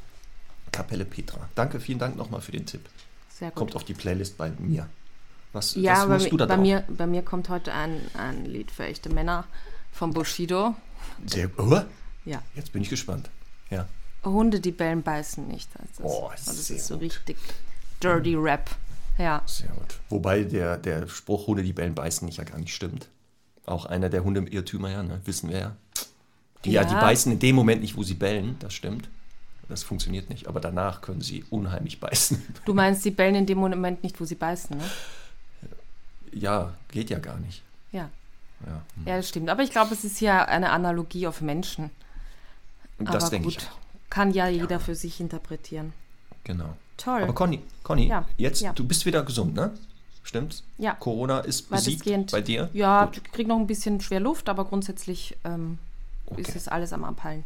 Kapelle 0.73 1.05
Petra. 1.05 1.49
Danke, 1.55 1.81
vielen 1.81 1.99
Dank 1.99 2.17
nochmal 2.17 2.41
für 2.41 2.53
den 2.53 2.67
Tipp. 2.67 2.89
Sehr 3.31 3.49
gut. 3.51 3.57
Kommt 3.57 3.77
auf 3.77 3.85
die 3.85 3.95
Playlist 3.95 4.37
bei 4.37 4.51
mir. 4.59 4.89
Was, 5.53 5.75
ja, 5.77 5.93
was 6.01 6.07
bei, 6.09 6.15
musst 6.15 6.33
du 6.33 6.37
da 6.37 6.47
bei, 6.47 6.55
drauf? 6.57 6.63
mir, 6.63 6.85
bei 6.89 7.07
mir 7.07 7.23
kommt 7.23 7.49
heute 7.49 7.73
ein, 7.73 8.01
ein 8.19 8.45
Lied 8.45 8.71
für 8.73 8.85
echte 8.85 9.09
Männer 9.09 9.45
von 9.93 10.13
Bushido. 10.13 10.75
Sehr, 11.27 11.49
oh, 11.59 11.81
Ja. 12.25 12.43
jetzt 12.57 12.73
bin 12.73 12.83
ich 12.83 12.91
gespannt. 12.91 13.31
Ja. 13.71 13.87
Hunde, 14.25 14.59
die 14.59 14.73
bellen, 14.73 15.03
beißen 15.03 15.47
nicht. 15.47 15.69
Das, 15.75 16.01
Oh, 16.03 16.27
Und 16.29 16.33
das 16.35 16.67
sehr 16.67 16.77
ist 16.77 16.87
so 16.87 16.95
gut. 16.95 17.05
richtig 17.05 17.37
dirty 18.03 18.35
Rap. 18.35 18.69
Ja. 19.17 19.43
Sehr 19.47 19.69
gut. 19.69 20.01
Wobei 20.09 20.43
der, 20.43 20.77
der 20.77 21.07
Spruch, 21.07 21.47
Hunde, 21.47 21.63
die 21.63 21.73
bellen, 21.73 21.95
beißen 21.95 22.27
nicht 22.27 22.39
ja 22.39 22.45
gar 22.45 22.59
nicht 22.59 22.75
stimmt. 22.75 23.09
Auch 23.67 23.87
einer 23.87 24.09
der 24.11 24.25
Hunde-Irrtümer, 24.25 24.91
ja, 24.91 25.03
ne? 25.05 25.21
wissen 25.25 25.51
wir 25.51 25.59
ja. 25.59 25.77
Die, 26.65 26.73
ja. 26.73 26.83
Ja. 26.83 26.89
die 26.89 26.95
beißen 26.95 27.33
in 27.33 27.39
dem 27.39 27.57
Moment 27.57 27.83
nicht, 27.83 27.97
wo 27.97 28.03
sie 28.03 28.15
bellen, 28.15 28.57
das 28.61 28.75
stimmt. 28.75 29.09
Das 29.69 29.83
funktioniert 29.83 30.29
nicht, 30.29 30.47
aber 30.47 30.61
danach 30.61 31.01
können 31.01 31.23
sie 31.23 31.45
unheimlich 31.51 31.99
beißen. 32.01 32.43
Du 32.67 32.75
meinst, 32.75 33.03
sie 33.03 33.11
bellen 33.11 33.35
in 33.35 33.47
dem 33.47 33.59
Moment 33.59 34.03
nicht, 34.03 34.21
wo 34.21 34.25
sie 34.25 34.35
beißen, 34.35 34.77
ne? 34.77 34.85
Ja, 36.33 36.75
geht 36.89 37.11
ja 37.11 37.19
gar 37.19 37.39
nicht. 37.39 37.63
Ja. 37.93 38.11
Ja, 38.67 38.83
Ja, 39.07 39.17
das 39.17 39.29
stimmt. 39.29 39.49
Aber 39.49 39.63
ich 39.63 39.71
glaube, 39.71 39.95
es 39.95 40.05
ist 40.05 40.21
ja 40.21 40.45
eine 40.45 40.71
Analogie 40.71 41.27
auf 41.27 41.41
Menschen. 41.41 41.91
Das 42.99 43.31
denke 43.31 43.49
ich 43.49 43.59
auch. 43.59 43.63
kann 44.11 44.33
ja 44.33 44.49
jeder 44.49 44.81
für 44.81 44.95
sich 44.95 45.21
interpretieren. 45.21 45.93
Genau. 46.45 46.77
Toll. 46.97 47.23
Aber 47.23 47.35
Conny, 47.35 47.61
Conny 47.83 48.09
Ja, 48.09 48.27
jetzt, 48.37 48.61
ja. 48.61 48.73
du 48.73 48.85
bist 48.87 49.05
wieder 49.07 49.23
gesund, 49.23 49.55
ne? 49.55 49.73
Stimmt's? 50.23 50.63
Ja. 50.79 50.95
Corona 50.95 51.41
ist 51.41 51.69
besiegt 51.69 52.31
bei 52.31 52.41
dir? 52.41 52.71
Ja, 52.73 53.07
Gut. 53.07 53.19
ich 53.19 53.33
krieg 53.33 53.47
noch 53.47 53.59
ein 53.59 53.67
bisschen 53.67 54.01
schwer 54.01 54.21
Luft, 54.21 54.49
aber 54.49 54.65
grundsätzlich 54.65 55.37
ähm, 55.45 55.79
Okay. 56.27 56.41
ist 56.41 56.57
es 56.57 56.69
alles 56.69 56.93
am 56.93 57.05
Abheilen. 57.05 57.45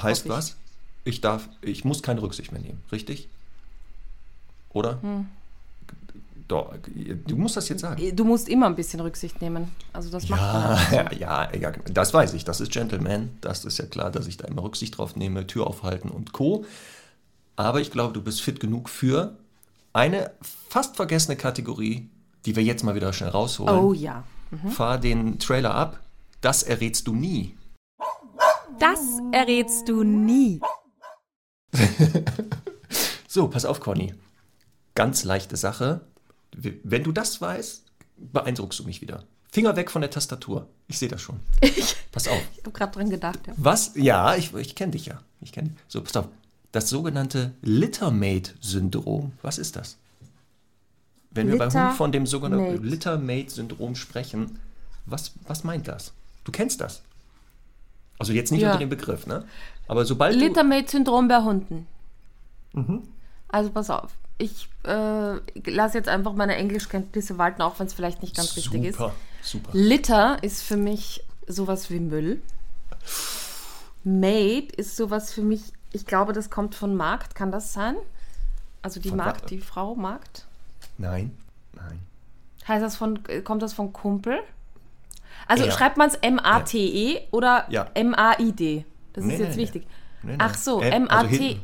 Heißt 0.00 0.24
ich. 0.24 0.30
was? 0.30 0.56
Ich 1.04 1.20
darf, 1.20 1.48
ich 1.60 1.84
muss 1.84 2.02
keine 2.02 2.22
Rücksicht 2.22 2.52
mehr 2.52 2.60
nehmen, 2.60 2.82
richtig? 2.90 3.28
Oder? 4.72 5.00
Hm. 5.02 5.26
Doch, 6.48 6.74
du 7.26 7.36
musst 7.36 7.56
das 7.56 7.68
jetzt 7.68 7.80
sagen. 7.80 8.14
Du 8.14 8.24
musst 8.24 8.48
immer 8.48 8.66
ein 8.66 8.76
bisschen 8.76 9.00
Rücksicht 9.00 9.40
nehmen. 9.42 9.72
Also 9.92 10.10
das 10.10 10.28
macht 10.28 10.40
man. 10.40 10.62
Ja, 10.62 10.90
halt. 10.90 11.18
ja, 11.18 11.54
ja, 11.54 11.72
das 11.92 12.14
weiß 12.14 12.34
ich. 12.34 12.44
Das 12.44 12.60
ist 12.60 12.70
Gentleman. 12.70 13.30
Das 13.40 13.64
ist 13.64 13.78
ja 13.78 13.86
klar, 13.86 14.12
dass 14.12 14.28
ich 14.28 14.36
da 14.36 14.46
immer 14.46 14.62
Rücksicht 14.62 14.96
drauf 14.96 15.16
nehme, 15.16 15.46
Tür 15.46 15.66
aufhalten 15.66 16.08
und 16.08 16.32
Co. 16.32 16.64
Aber 17.56 17.80
ich 17.80 17.90
glaube, 17.90 18.12
du 18.12 18.22
bist 18.22 18.42
fit 18.42 18.60
genug 18.60 18.88
für 18.88 19.36
eine 19.92 20.30
fast 20.68 20.94
vergessene 20.94 21.36
Kategorie, 21.36 22.08
die 22.44 22.54
wir 22.54 22.62
jetzt 22.62 22.84
mal 22.84 22.94
wieder 22.94 23.12
schnell 23.12 23.30
rausholen. 23.30 23.74
Oh 23.74 23.92
ja. 23.92 24.22
Fahr 24.68 24.98
den 24.98 25.38
Trailer 25.40 25.74
ab. 25.74 25.98
Das 26.42 26.62
errätst 26.62 27.08
du 27.08 27.14
nie. 27.14 27.56
Das 28.78 29.00
errätst 29.32 29.88
du 29.88 30.02
nie. 30.02 30.60
So, 33.28 33.48
pass 33.48 33.66
auf, 33.66 33.80
Conny. 33.80 34.14
Ganz 34.94 35.22
leichte 35.22 35.58
Sache. 35.58 36.00
Wenn 36.54 37.04
du 37.04 37.12
das 37.12 37.38
weißt, 37.42 37.84
beeindruckst 38.16 38.78
du 38.78 38.84
mich 38.84 39.02
wieder. 39.02 39.24
Finger 39.52 39.76
weg 39.76 39.90
von 39.90 40.00
der 40.00 40.10
Tastatur. 40.10 40.70
Ich 40.88 40.98
sehe 40.98 41.10
das 41.10 41.20
schon. 41.20 41.40
Pass 42.12 42.28
auf. 42.28 42.40
Ich 42.52 42.60
habe 42.60 42.70
gerade 42.70 42.92
dran 42.92 43.10
gedacht. 43.10 43.40
Ja. 43.46 43.52
Was? 43.58 43.92
Ja, 43.94 44.36
ich, 44.36 44.54
ich 44.54 44.74
kenne 44.74 44.92
dich 44.92 45.04
ja. 45.04 45.20
Ich 45.42 45.52
kenne 45.52 45.68
dich. 45.68 45.78
So, 45.86 46.00
pass 46.00 46.16
auf. 46.16 46.28
Das 46.72 46.88
sogenannte 46.88 47.52
Littermate-Syndrom. 47.60 49.32
Was 49.42 49.58
ist 49.58 49.76
das? 49.76 49.98
Wenn 51.30 51.48
wir 51.50 51.58
bei. 51.58 51.68
Hund 51.68 51.94
von 51.94 52.10
dem 52.10 52.26
sogenannten 52.26 52.82
Littermate-Syndrom 52.82 53.96
sprechen, 53.96 54.58
was, 55.04 55.32
was 55.46 55.62
meint 55.62 55.88
das? 55.88 56.14
Du 56.44 56.52
kennst 56.52 56.80
das. 56.80 57.02
Also 58.18 58.32
jetzt 58.32 58.50
nicht 58.52 58.62
Ja. 58.62 58.68
unter 58.68 58.78
dem 58.78 58.88
Begriff, 58.88 59.26
ne? 59.26 59.44
Aber 59.88 60.04
sobald 60.04 60.34
du... 60.34 60.38
Littermate-Syndrom 60.40 61.28
bei 61.28 61.42
Hunden. 61.42 61.86
Mhm. 62.72 63.02
Also 63.48 63.70
pass 63.70 63.90
auf. 63.90 64.12
Ich 64.38 64.68
äh, 64.84 65.36
lasse 65.70 65.96
jetzt 65.98 66.08
einfach 66.08 66.34
meine 66.34 66.56
Englischkenntnisse 66.56 67.38
walten, 67.38 67.62
auch 67.62 67.78
wenn 67.78 67.86
es 67.86 67.94
vielleicht 67.94 68.22
nicht 68.22 68.36
ganz 68.36 68.56
richtig 68.56 68.84
ist. 68.84 68.98
Super, 68.98 69.14
super. 69.42 69.70
Litter 69.72 70.42
ist 70.42 70.62
für 70.62 70.76
mich 70.76 71.22
sowas 71.46 71.90
wie 71.90 72.00
Müll. 72.00 72.42
Mate 74.04 74.74
ist 74.76 74.96
sowas 74.96 75.32
für 75.32 75.42
mich, 75.42 75.62
ich 75.92 76.06
glaube, 76.06 76.32
das 76.32 76.50
kommt 76.50 76.74
von 76.74 76.94
Markt, 76.94 77.34
kann 77.34 77.50
das 77.50 77.72
sein? 77.72 77.96
Also 78.82 79.00
die 79.00 79.08
Von 79.08 79.18
Markt, 79.18 79.44
wa- 79.44 79.46
die 79.48 79.60
Frau 79.60 79.94
Markt? 79.94 80.46
Nein, 80.98 81.36
nein. 81.72 82.00
Heißt 82.68 82.82
das 82.84 82.96
von, 82.96 83.20
kommt 83.44 83.62
das 83.62 83.72
von 83.72 83.92
Kumpel? 83.92 84.38
Also 85.46 85.64
Ja. 85.64 85.70
schreibt 85.72 85.96
man 85.96 86.08
es 86.08 86.14
M-A-T-E 86.16 87.14
E 87.14 87.20
oder 87.30 87.66
Ja. 87.70 87.88
M-A-I-D? 87.94 88.84
Das 89.12 89.24
Nee, 89.24 89.34
ist 89.34 89.40
jetzt 89.40 89.56
nee. 89.56 89.62
wichtig. 89.62 89.86
Nee. 90.22 90.34
Ach 90.38 90.54
so, 90.54 90.80
M- 90.80 91.08
also 91.08 91.26
M-A-T. 91.28 91.36
hinten. 91.48 91.60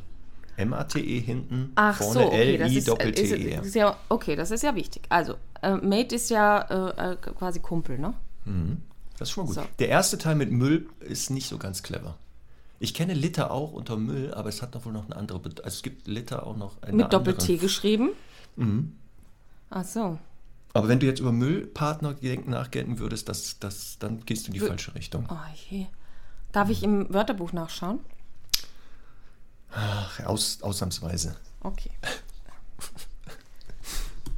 M-A-T-E 0.56 1.20
hinten, 1.20 1.72
Ach 1.74 1.96
vorne 1.96 2.12
so, 2.12 2.26
okay, 2.26 2.58
das 2.58 2.68
ist, 2.70 2.74
äh, 2.76 2.78
ist, 2.78 2.88
L-I-Doppel-T-E. 2.88 3.60
ist 3.66 3.74
ja, 3.74 3.96
okay, 4.08 4.36
das 4.36 4.50
ist 4.50 4.62
ja 4.62 4.74
wichtig. 4.74 5.02
Also, 5.08 5.34
äh, 5.62 5.74
Mate 5.76 6.14
ist 6.14 6.30
ja 6.30 6.60
äh, 6.60 7.12
äh, 7.12 7.16
quasi 7.16 7.60
Kumpel, 7.60 7.98
ne? 7.98 8.14
Das 9.18 9.28
ist 9.28 9.30
schon 9.32 9.44
mal 9.44 9.46
gut. 9.48 9.54
So. 9.56 9.62
Der 9.78 9.88
erste 9.88 10.18
Teil 10.18 10.34
mit 10.34 10.52
Müll 10.52 10.88
ist 11.00 11.30
nicht 11.30 11.48
so 11.48 11.56
ganz 11.58 11.82
clever. 11.82 12.16
Ich 12.80 12.92
kenne 12.94 13.14
Liter 13.14 13.50
auch 13.50 13.72
unter 13.72 13.96
Müll, 13.96 14.34
aber 14.34 14.48
es 14.48 14.60
hat 14.60 14.74
doch 14.74 14.84
wohl 14.84 14.92
noch 14.92 15.06
eine 15.06 15.16
andere 15.16 15.38
Bedeutung. 15.38 15.64
Also 15.64 15.76
es 15.76 15.82
gibt 15.82 16.06
Liter 16.06 16.46
auch 16.46 16.56
noch 16.56 16.82
eine 16.82 16.96
Mit 16.96 17.12
Doppel-T 17.12 17.56
geschrieben. 17.56 18.10
Mhm. 18.56 18.92
Ach 19.70 19.84
so. 19.84 20.18
Aber 20.74 20.88
wenn 20.88 20.98
du 21.00 21.06
jetzt 21.06 21.20
über 21.20 21.32
Müllpartner 21.32 22.14
nachdenken 22.46 22.98
würdest, 22.98 23.28
das, 23.28 23.58
das, 23.60 23.98
dann 23.98 24.24
gehst 24.24 24.44
du 24.44 24.48
in 24.48 24.54
die 24.54 24.62
Wür- 24.62 24.68
falsche 24.68 24.94
Richtung. 24.94 25.26
Oh 25.30 25.36
je. 25.70 25.86
Darf 26.52 26.68
ich 26.70 26.82
im 26.82 27.12
Wörterbuch 27.12 27.52
nachschauen? 27.52 28.00
Ach, 29.74 30.20
aus, 30.24 30.58
ausnahmsweise. 30.62 31.36
Okay. 31.60 31.90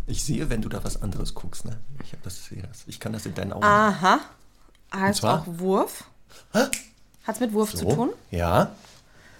Ich 0.07 0.22
sehe, 0.22 0.51
wenn 0.51 0.61
du 0.61 0.68
da 0.68 0.85
was 0.85 1.01
anderes 1.01 1.32
guckst. 1.32 1.64
Ne? 1.64 1.78
Ich, 2.03 2.12
hab 2.12 2.22
das, 2.24 2.51
das. 2.51 2.85
ich 2.87 3.01
kann 3.01 3.14
das 3.14 3.24
in 3.24 3.35
deinen 3.35 3.55
Augen. 3.55 3.64
Aha. 3.64 4.20
Heißt 4.95 5.20
zwar? 5.20 5.41
auch 5.41 5.47
Wurf. 5.47 6.05
Hat 6.53 6.70
es 7.26 7.41
mit 7.41 7.55
Wurf 7.55 7.74
zu 7.74 7.89
tun? 7.89 8.11
Ja. 8.30 8.72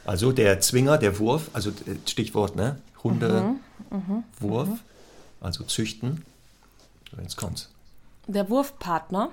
Also 0.07 0.33
der 0.33 0.61
Zwinger, 0.61 0.97
der 0.97 1.19
Wurf, 1.19 1.51
also 1.53 1.69
äh, 1.69 1.97
Stichwort, 2.07 2.57
ne? 2.57 2.81
Hunde, 3.03 3.57
Mhm, 3.91 4.25
Wurf, 4.41 4.71
also 5.43 5.65
züchten. 5.65 6.25
Jetzt 7.23 7.37
kommt's. 7.37 7.71
Der 8.27 8.49
Wurfpartner. 8.51 9.31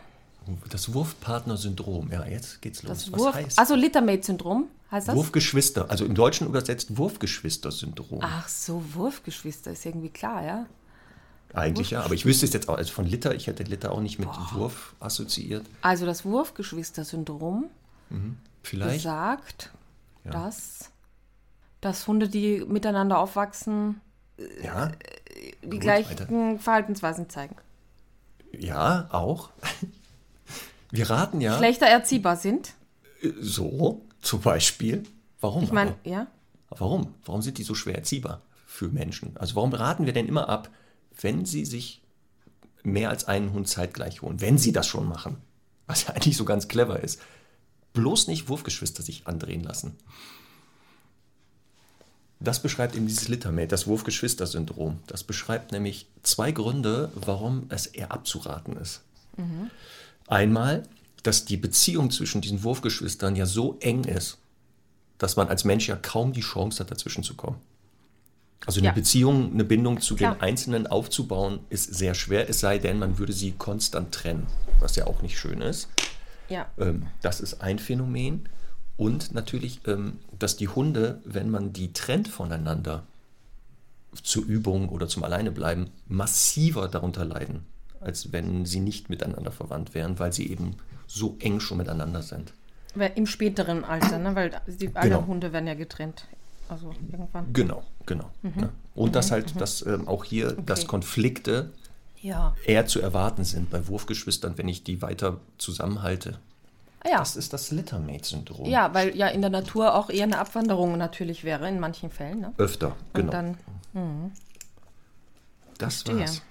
Das 0.70 0.94
Wurfpartner-Syndrom. 0.94 2.12
Ja, 2.12 2.26
jetzt 2.26 2.62
geht's 2.62 2.82
los. 2.84 2.90
Das 3.06 3.12
Was 3.12 3.20
Wurf. 3.20 3.36
heißt 3.36 3.60
Also 3.60 3.76
Littermate-Syndrom 3.76 4.68
heißt 4.92 5.08
das? 5.08 5.16
Wurfgeschwister? 5.16 5.90
Also 5.90 6.06
im 6.06 6.16
Deutschen 6.16 6.48
übersetzt 6.48 6.98
Wurfgeschwister-Syndrom. 6.98 8.20
Ach 8.24 8.48
so, 8.50 8.84
Wurfgeschwister 8.94 9.72
ist 9.72 9.86
irgendwie 9.86 10.10
klar, 10.10 10.44
ja? 10.44 10.66
Eigentlich 11.54 11.92
ja, 11.92 12.02
aber 12.04 12.14
ich 12.14 12.26
wüsste 12.26 12.46
es 12.46 12.54
jetzt 12.54 12.70
auch, 12.70 12.78
also 12.78 12.92
von 12.94 13.06
Liter, 13.06 13.36
ich 13.36 13.48
hätte 13.48 13.64
Liter 13.64 13.92
auch 13.92 14.00
nicht 14.00 14.20
mit 14.20 14.30
Wurf 14.54 14.96
assoziiert. 15.02 15.66
Also 15.82 16.06
das 16.06 16.24
Wurfgeschwister-Syndrom 16.26 17.66
Vielleicht. 18.64 19.04
sagt, 19.04 19.72
Ja. 20.24 20.32
dass, 20.32 20.90
dass 21.82 22.08
Hunde, 22.08 22.30
die 22.30 22.64
miteinander 22.68 23.20
aufwachsen, 23.20 24.00
Ja, 24.64 24.92
die 25.64 25.70
Gut, 25.70 25.82
gleichen 25.82 26.60
Verhaltensweisen 26.60 27.30
zeigen. 27.30 27.56
Ja, 28.58 29.08
auch. 29.12 29.50
Wir 30.92 31.10
raten 31.10 31.42
ja 31.42 31.58
Schlechter 31.58 31.88
erziehbar 31.88 32.36
sind. 32.36 32.74
so, 33.40 34.02
zum 34.22 34.42
Beispiel. 34.42 35.04
Warum? 35.40 35.64
Ich 35.64 35.72
meine, 35.72 35.96
ja. 36.04 36.28
Warum? 36.70 37.14
Warum 37.26 37.42
sind 37.42 37.58
die 37.58 37.64
so 37.64 37.76
schwer 37.76 37.96
erziehbar 37.96 38.42
für 38.66 38.88
Menschen? 38.90 39.36
Also 39.38 39.56
warum 39.56 39.74
raten 39.74 40.06
wir 40.06 40.14
denn 40.14 40.28
immer 40.28 40.50
ab, 40.50 40.70
wenn 41.20 41.46
sie 41.46 41.66
sich 41.66 42.02
mehr 42.84 43.10
als 43.10 43.26
einen 43.26 43.54
Hund 43.54 43.68
zeitgleich 43.68 44.22
holen, 44.22 44.42
wenn 44.42 44.58
sie 44.58 44.72
das 44.72 44.88
schon 44.88 45.08
machen? 45.08 45.38
Was 45.88 46.06
ja 46.06 46.14
eigentlich 46.14 46.38
so 46.38 46.46
ganz 46.46 46.68
clever 46.68 47.00
ist. 47.02 47.22
Bloß 47.94 48.28
nicht 48.28 48.48
Wurfgeschwister 48.48 49.04
sich 49.04 49.28
andrehen 49.28 49.64
lassen. 49.64 49.98
Das 52.44 52.62
beschreibt 52.62 52.96
eben 52.96 53.08
dieses 53.08 53.28
Littermate, 53.28 53.68
das 53.68 53.86
Wurfgeschwister-Syndrom. 53.88 54.98
Das 55.08 55.24
beschreibt 55.24 55.72
nämlich 55.72 56.08
zwei 56.24 56.52
Gründe, 56.52 57.12
warum 57.16 57.66
es 57.70 57.86
eher 57.86 58.12
abzuraten 58.12 58.78
ist. 58.78 59.02
Einmal, 60.28 60.84
dass 61.24 61.46
die 61.46 61.58
Beziehung 61.58 62.10
zwischen 62.10 62.42
diesen 62.42 62.64
Wurfgeschwistern 62.64 63.36
ja 63.36 63.46
so 63.46 63.78
eng 63.80 64.04
ist, 64.06 64.38
dass 65.20 65.36
man 65.36 65.50
als 65.50 65.66
Mensch 65.66 65.88
ja 65.88 65.96
kaum 65.96 66.34
die 66.34 66.42
Chance 66.42 66.80
hat, 66.80 66.90
dazwischen 66.90 67.24
zu 67.24 67.36
kommen. 67.36 67.58
Also 68.66 68.80
eine 68.80 68.88
Ja. 68.88 68.94
Beziehung, 68.94 69.52
eine 69.54 69.64
Bindung 69.64 70.02
zu 70.02 70.16
Klar. 70.16 70.36
den 70.36 70.42
Einzelnen 70.42 70.88
aufzubauen, 70.88 71.60
ist 71.70 71.94
sehr 71.94 72.14
schwer, 72.14 72.50
es 72.50 72.60
sei 72.60 72.78
denn, 72.80 73.00
man 73.00 73.18
würde 73.18 73.34
sie 73.34 73.52
konstant 73.54 74.14
trennen, 74.14 74.48
was 74.80 74.96
ja 74.96 75.08
auch 75.08 75.22
nicht 75.22 75.38
schön 75.40 75.62
ist. 75.62 75.90
Ja. 76.50 76.68
Ähm, 76.78 77.08
das 77.22 77.40
ist 77.40 77.62
ein 77.62 77.80
Phänomen. 77.80 78.48
Und 79.02 79.34
natürlich, 79.34 79.82
ähm, 79.88 80.20
dass 80.38 80.58
die 80.58 80.68
Hunde, 80.68 81.22
wenn 81.26 81.50
man 81.50 81.74
die 81.74 81.92
trennt 81.92 82.28
voneinander, 82.28 83.02
zur 84.22 84.46
Übung 84.46 84.90
oder 84.90 85.08
zum 85.08 85.24
Alleinebleiben, 85.24 85.90
massiver 86.08 86.88
darunter 86.88 87.26
leiden, 87.26 87.66
als 88.00 88.32
wenn 88.32 88.64
sie 88.68 88.80
nicht 88.80 89.10
miteinander 89.10 89.50
verwandt 89.52 89.96
wären, 89.96 90.20
weil 90.20 90.34
sie 90.34 90.52
eben 90.52 90.76
so 91.08 91.36
eng 91.40 91.60
schon 91.62 91.80
miteinander 91.80 92.22
sind. 92.22 92.54
Im 93.16 93.26
späteren 93.26 93.84
Alter, 93.84 94.20
ne? 94.20 94.36
weil 94.36 94.52
die, 94.68 94.96
alle 94.96 95.10
Genau. 95.10 95.26
Hunde 95.26 95.52
werden 95.52 95.66
ja 95.66 95.74
getrennt. 95.74 96.26
Also 96.70 96.94
irgendwann. 97.12 97.52
Genau, 97.54 97.82
genau. 98.06 98.30
Ja. 98.44 98.70
Und 98.94 99.16
dass 99.16 99.32
halt, 99.32 99.60
dass 99.60 99.84
ähm, 99.84 100.08
auch 100.08 100.26
hier, 100.26 100.52
dass 100.52 100.86
Konflikte 100.86 101.72
Ja. 102.22 102.56
eher 102.68 102.86
zu 102.86 103.02
erwarten 103.02 103.46
sind 103.46 103.72
bei 103.72 103.88
Wurfgeschwistern, 103.88 104.60
wenn 104.60 104.68
ich 104.68 104.84
die 104.84 105.02
weiter 105.02 105.40
zusammenhalte. 105.58 106.38
Ah, 107.04 107.10
ja. 107.10 107.18
Das 107.20 107.36
ist 107.36 107.52
das 107.54 107.72
Littermate-Syndrom. 107.72 108.68
ja, 108.70 108.94
weil 108.94 109.16
ja 109.16 109.28
in 109.28 109.42
der 109.42 109.50
Natur 109.50 109.96
auch 109.96 110.10
eher 110.10 110.24
eine 110.26 110.38
Abwanderung 110.38 110.98
natürlich 110.98 111.44
wäre, 111.44 111.68
in 111.68 111.80
manchen 111.80 112.12
Fällen. 112.12 112.42
Ne? 112.42 112.54
Öfter, 112.58 112.96
genau. 113.14 113.26
Und 113.26 113.34
dann, 113.34 114.32
das 115.78 116.02
verstehe. 116.04 116.20
war's. 116.22 116.42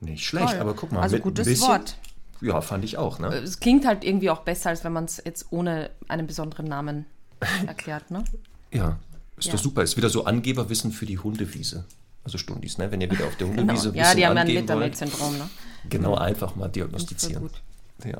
Nicht 0.00 0.24
schlecht, 0.24 0.50
Toll. 0.50 0.60
aber 0.60 0.74
guck 0.74 0.92
mal. 0.92 1.00
Also 1.02 1.16
mit 1.16 1.22
ein 1.22 1.28
gutes 1.28 1.46
bisschen- 1.46 1.68
Wort. 1.68 1.96
Ja, 2.40 2.60
fand 2.60 2.84
ich 2.84 2.98
auch, 2.98 3.18
ne? 3.20 3.28
es 3.28 3.60
klingt 3.60 3.86
halt 3.86 4.04
irgendwie 4.04 4.28
auch 4.28 4.40
besser, 4.40 4.68
als 4.70 4.84
wenn 4.84 4.92
man 4.92 5.04
es 5.04 5.22
jetzt 5.24 5.46
ohne 5.50 5.90
einen 6.08 6.26
besonderen 6.26 6.66
Namen 6.66 7.06
erklärt. 7.66 8.10
Ne? 8.10 8.24
Ja, 8.72 8.98
ist 9.38 9.46
Ja. 9.46 9.52
doch 9.52 9.58
super. 9.60 9.82
Ist 9.82 9.96
wieder 9.96 10.10
so 10.10 10.24
Angeberwissen 10.24 10.90
für 10.92 11.06
die 11.06 11.18
Hundewiese. 11.18 11.84
Also 12.22 12.36
Stundis, 12.38 12.76
ne? 12.78 12.90
Wenn 12.90 13.00
ihr 13.00 13.10
wieder 13.10 13.26
auf 13.26 13.36
der 13.36 13.46
Genau. 13.48 13.60
Hundewiese 13.60 13.90
ein 13.90 13.94
Ja, 13.94 14.14
die 14.14 14.26
haben 14.26 14.36
ja 14.36 14.42
ein 14.42 14.48
Littermate-Syndrom. 14.48 15.38
Ne? 15.38 15.48
Genau, 15.88 16.16
einfach 16.16 16.54
mal 16.56 16.68
diagnostizieren. 16.68 17.42
gut. 17.44 17.62
Ja. 18.04 18.18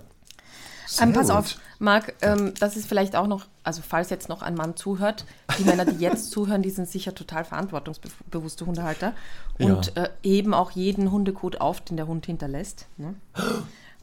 Ähm, 1.01 1.13
pass 1.13 1.29
gut. 1.29 1.37
auf, 1.37 1.57
Marc, 1.79 2.15
ähm, 2.23 2.53
das 2.61 2.77
ist 2.77 2.87
vielleicht 2.87 3.17
auch 3.17 3.27
noch, 3.27 3.47
also 3.63 3.83
falls 3.87 4.11
jetzt 4.11 4.29
noch 4.29 4.43
ein 4.43 4.55
Mann 4.55 4.77
zuhört, 4.77 5.25
die 5.59 5.65
Männer, 5.65 5.85
die 5.85 5.99
jetzt 5.99 6.31
zuhören, 6.31 6.63
die 6.63 6.71
sind 6.71 6.89
sicher 6.89 7.15
total 7.15 7.45
verantwortungsbewusste 7.45 8.67
Hundehalter 8.67 9.15
und 9.59 9.93
Ja. 9.95 10.05
äh, 10.05 10.11
heben 10.23 10.55
auch 10.55 10.71
jeden 10.73 11.11
Hundecode 11.11 11.61
auf, 11.61 11.81
den 11.81 11.97
der 11.97 12.07
Hund 12.07 12.27
hinterlässt. 12.27 12.87
Ne? 12.97 13.15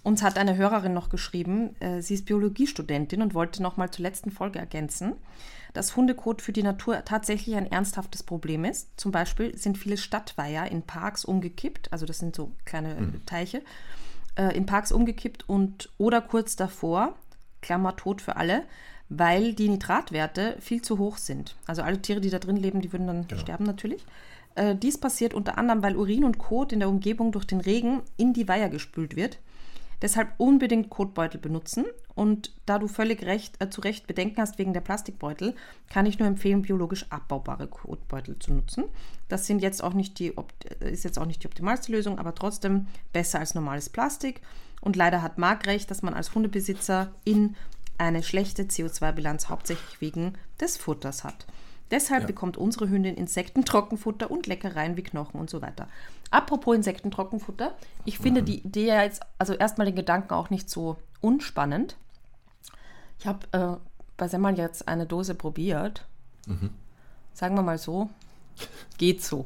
Uns 0.04 0.24
hat 0.24 0.40
eine 0.40 0.58
Hörerin 0.58 0.96
noch 0.96 1.10
geschrieben, 1.10 1.76
äh, 1.80 2.02
sie 2.02 2.16
ist 2.16 2.26
Biologiestudentin 2.26 3.22
und 3.22 3.36
wollte 3.36 3.62
noch 3.62 3.78
mal 3.78 3.92
zur 3.92 4.02
letzten 4.04 4.32
Folge 4.32 4.58
ergänzen, 4.58 5.14
dass 5.74 5.96
Hundekot 5.96 6.42
für 6.42 6.52
die 6.52 6.64
Natur 6.64 7.06
tatsächlich 7.06 7.56
ein 7.56 7.72
ernsthaftes 7.72 8.24
Problem 8.24 8.66
ist. 8.66 8.90
Zum 8.98 9.12
Beispiel 9.12 9.56
sind 9.56 9.78
viele 9.78 9.98
Stadtweiher 9.98 10.66
in 10.72 10.82
Parks 10.82 11.24
umgekippt, 11.24 11.94
also 11.94 12.08
das 12.08 12.18
sind 12.18 12.36
so 12.36 12.52
kleine 12.66 12.94
äh, 12.96 13.04
Teiche, 13.28 13.62
äh, 14.42 14.56
in 14.56 14.66
Parks 14.66 14.92
umgekippt 14.92 15.48
und 15.48 15.90
oder 15.98 16.22
kurz 16.22 16.56
davor, 16.56 17.16
Klammer 17.62 17.96
tot 17.96 18.22
für 18.22 18.38
alle, 18.38 18.64
weil 19.10 19.54
die 19.54 19.70
Nitratwerte 19.70 20.58
viel 20.60 20.82
zu 20.82 20.98
hoch 20.98 21.18
sind. 21.18 21.56
Also 21.68 21.84
alle 21.84 22.02
Tiere, 22.02 22.22
die 22.22 22.30
da 22.30 22.40
drin 22.40 22.56
leben, 22.56 22.82
die 22.82 22.92
würden 22.92 23.08
dann 23.08 23.28
sterben 23.38 23.66
natürlich. 23.66 24.04
Äh, 24.56 24.76
dies 24.76 24.98
passiert 24.98 25.34
unter 25.34 25.58
anderem, 25.58 25.84
weil 25.84 25.96
Urin 25.96 26.24
und 26.24 26.38
Kot 26.38 26.72
in 26.72 26.80
der 26.80 26.90
Umgebung 26.90 27.32
durch 27.32 27.46
den 27.46 27.62
Regen 27.62 28.02
in 28.18 28.34
die 28.34 28.48
Weiher 28.48 28.70
gespült 28.70 29.16
wird. 29.16 29.38
Deshalb 30.02 30.34
unbedingt 30.38 30.90
Kotbeutel 30.90 31.40
benutzen. 31.40 31.86
Und 32.16 32.54
da 32.66 32.80
du 32.80 32.88
völlig 32.88 33.24
recht, 33.24 33.62
äh, 33.62 33.70
zu 33.70 33.82
Recht 33.82 34.08
Bedenken 34.08 34.42
hast 34.42 34.58
wegen 34.58 34.74
der 34.74 34.82
Plastikbeutel, 34.82 35.56
kann 35.90 36.06
ich 36.06 36.20
nur 36.20 36.28
empfehlen, 36.28 36.62
biologisch 36.62 37.06
abbaubare 37.10 37.68
Kotbeutel 37.68 38.38
zu 38.40 38.54
nutzen. 38.54 38.86
Das 39.30 39.48
sind 39.48 39.62
jetzt 39.62 39.84
auch 39.84 39.94
nicht 39.94 40.20
die, 40.20 40.34
äh, 40.80 40.92
ist 40.92 41.04
jetzt 41.04 41.20
auch 41.20 41.26
nicht 41.26 41.44
die 41.44 41.48
optimalste 41.48 41.92
Lösung, 41.92 42.20
aber 42.20 42.36
trotzdem 42.36 42.88
besser 43.14 43.40
als 43.40 43.56
normales 43.56 43.90
Plastik. 43.90 44.42
Und 44.82 44.96
leider 44.96 45.22
hat 45.22 45.38
Marc 45.38 45.68
recht, 45.68 45.92
dass 45.92 46.02
man 46.02 46.14
als 46.14 46.34
Hundebesitzer 46.34 47.14
in 47.24 47.56
eine 47.98 48.24
schlechte 48.24 48.64
CO2-Bilanz 48.64 49.50
hauptsächlich 49.50 50.02
wegen 50.02 50.34
des 50.60 50.78
Futters 50.78 51.24
hat. 51.24 51.46
Deshalb 51.92 52.26
bekommt 52.26 52.58
unsere 52.58 52.90
Hündin 52.90 53.16
Insektentrockenfutter 53.16 54.32
und 54.32 54.48
Leckereien 54.48 54.98
wie 54.98 55.04
Knochen 55.04 55.40
und 55.40 55.50
so 55.50 55.62
weiter. 55.62 55.88
Apropos 56.32 56.76
Insektentrockenfutter, 56.76 57.76
ich 58.06 58.18
finde 58.18 58.42
die 58.44 58.60
Idee 58.60 58.88
ja 58.88 59.04
jetzt, 59.04 59.22
also 59.38 59.54
erstmal 59.54 59.86
den 59.86 59.96
Gedanken 59.96 60.34
auch 60.34 60.50
nicht 60.50 60.70
so 60.70 60.98
unspannend. 61.20 61.98
Ich 63.20 63.28
habe 63.28 63.46
äh, 63.52 63.76
bei 64.18 64.28
Semmel 64.28 64.58
jetzt 64.58 64.88
eine 64.88 65.06
Dose 65.06 65.36
probiert. 65.36 66.06
Sagen 67.34 67.56
wir 67.56 67.62
mal 67.62 67.78
so, 67.78 68.10
geht 68.98 69.22
so. 69.24 69.46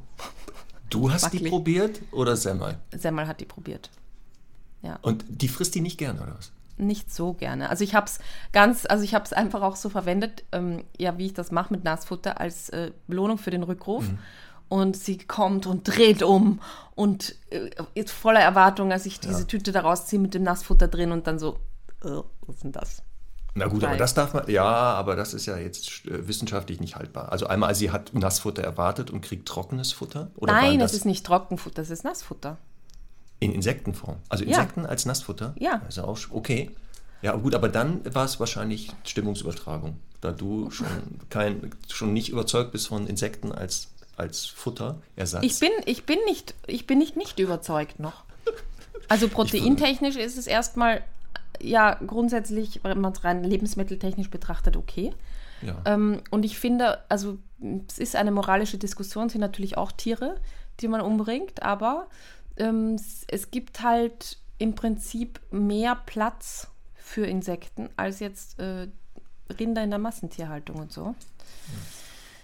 Du 0.89 1.11
hast 1.11 1.33
die 1.33 1.39
probiert 1.49 2.01
oder 2.11 2.37
Semmel? 2.37 2.77
Semmel 2.95 3.27
hat 3.27 3.41
die 3.41 3.45
probiert. 3.45 3.89
Und 5.01 5.25
die 5.27 5.47
frisst 5.47 5.73
die 5.75 5.81
nicht 5.81 5.97
gerne, 5.97 6.21
oder 6.21 6.35
was? 6.37 6.51
Nicht 6.78 7.13
so 7.13 7.34
gerne. 7.34 7.69
Also 7.69 7.84
ich 7.84 7.95
habe 7.95 8.07
es 8.07 8.19
ganz, 8.51 8.86
also 8.89 9.03
ich 9.03 9.15
habe 9.15 9.23
es 9.23 9.32
einfach 9.32 9.61
auch 9.61 9.78
so 9.78 9.89
verwendet, 9.89 10.43
ähm, 10.51 10.84
ja, 10.97 11.17
wie 11.17 11.28
ich 11.28 11.34
das 11.34 11.51
mache 11.51 11.73
mit 11.73 11.84
Nassfutter, 11.84 12.39
als 12.39 12.69
äh, 12.69 12.91
Belohnung 13.07 13.38
für 13.38 13.51
den 13.51 13.63
Rückruf. 13.63 14.05
Und 14.67 14.97
sie 14.97 15.19
kommt 15.19 15.67
und 15.67 15.84
dreht 15.88 16.23
um 16.23 16.59
und 16.95 17.36
äh, 17.51 17.69
ist 17.93 18.11
voller 18.11 18.39
Erwartung, 18.39 18.91
als 18.91 19.05
ich 19.05 19.19
diese 19.19 19.45
Tüte 19.45 19.71
da 19.71 19.82
rausziehe 19.82 20.19
mit 20.19 20.34
dem 20.34 20.43
Nassfutter 20.43 20.88
drin 20.88 21.11
und 21.11 21.28
dann 21.28 21.38
so, 21.38 21.59
äh, 22.03 22.09
was 22.41 22.55
ist 22.55 22.63
denn 22.63 22.71
das? 22.71 23.03
Na 23.57 23.67
gut, 23.67 23.84
aber 23.84 23.93
Weil- 23.93 23.99
das 23.99 24.13
darf 24.13 24.34
man, 24.34 24.49
ja, 24.49 24.65
aber 24.65 25.15
das 25.15 25.34
ist 25.34 25.45
ja 25.45 25.57
jetzt 25.57 26.05
äh, 26.05 26.28
wissenschaftlich 26.28 26.82
nicht 26.82 26.97
haltbar. 26.97 27.32
Also 27.32 27.47
einmal, 27.47 27.73
sie 27.73 27.89
hat 27.89 28.13
Nassfutter 28.13 28.63
erwartet 28.63 29.11
und 29.11 29.21
kriegt 29.21 29.47
trockenes 29.47 29.93
Futter? 29.93 30.32
Oder 30.36 30.51
Nein, 30.51 30.82
es 30.82 30.91
das 30.91 30.93
ist 30.93 31.05
nicht 31.05 31.26
Trockenfutter, 31.26 31.82
es 31.82 31.89
ist 31.89 32.03
Nassfutter. 32.03 32.57
In 33.45 33.53
Insektenform? 33.53 34.17
Also 34.29 34.43
Ja. 34.43 34.51
Insekten 34.51 34.85
als 34.85 35.05
Nassfutter? 35.05 35.55
Ja. 35.57 35.81
Also 35.85 36.03
auch, 36.03 36.19
okay. 36.31 36.71
Ja, 37.21 37.35
gut, 37.35 37.55
aber 37.55 37.69
dann 37.69 38.01
war 38.13 38.25
es 38.25 38.39
wahrscheinlich 38.39 38.91
Stimmungsübertragung, 39.03 39.97
da 40.21 40.31
du 40.31 40.69
schon, 40.69 40.87
kein, 41.29 41.71
schon 41.91 42.13
nicht 42.13 42.29
überzeugt 42.29 42.71
bist 42.71 42.87
von 42.87 43.07
Insekten 43.07 43.51
als, 43.51 43.87
als 44.17 44.45
Futterersatz. 44.45 45.43
Ich 45.43 45.59
bin, 45.59 45.71
ich 45.85 46.05
bin 46.05 46.19
nicht, 46.25 46.53
ich 46.67 46.85
bin 46.85 46.99
nicht, 46.99 47.15
nicht 47.15 47.39
überzeugt 47.39 47.99
noch. 47.99 48.25
Also 49.07 49.27
proteintechnisch 49.27 50.15
ist 50.15 50.37
es 50.37 50.47
erstmal 50.47 51.01
ja 51.61 51.95
grundsätzlich, 52.05 52.81
wenn 52.83 52.99
man 53.01 53.13
es 53.13 53.23
rein 53.23 53.43
lebensmitteltechnisch 53.43 54.29
betrachtet, 54.29 54.77
okay. 54.77 55.13
ja. 55.61 55.75
Ähm, 55.85 56.21
und 56.31 56.43
ich 56.43 56.59
finde, 56.59 56.99
also 57.09 57.37
es 57.87 57.97
ist 57.97 58.15
eine 58.15 58.31
moralische 58.31 58.77
Diskussion, 58.77 59.27
es 59.27 59.33
sind 59.33 59.41
natürlich 59.41 59.77
auch 59.77 59.91
Tiere, 59.91 60.35
die 60.79 60.87
man 60.87 61.01
umbringt, 61.01 61.63
aber 61.63 62.07
ähm, 62.57 62.97
es, 63.27 63.51
gibt 63.51 63.81
halt 63.81 64.37
im 64.57 64.75
Prinzip 64.75 65.39
mehr 65.51 65.95
Platz 66.05 66.67
für 66.95 67.25
Insekten 67.25 67.89
als 67.97 68.19
jetzt 68.19 68.59
äh, 68.59 68.87
Rinder 69.59 69.83
in 69.83 69.89
der 69.89 69.99
Massentierhaltung 69.99 70.77
und 70.77 70.91
so. 70.91 71.15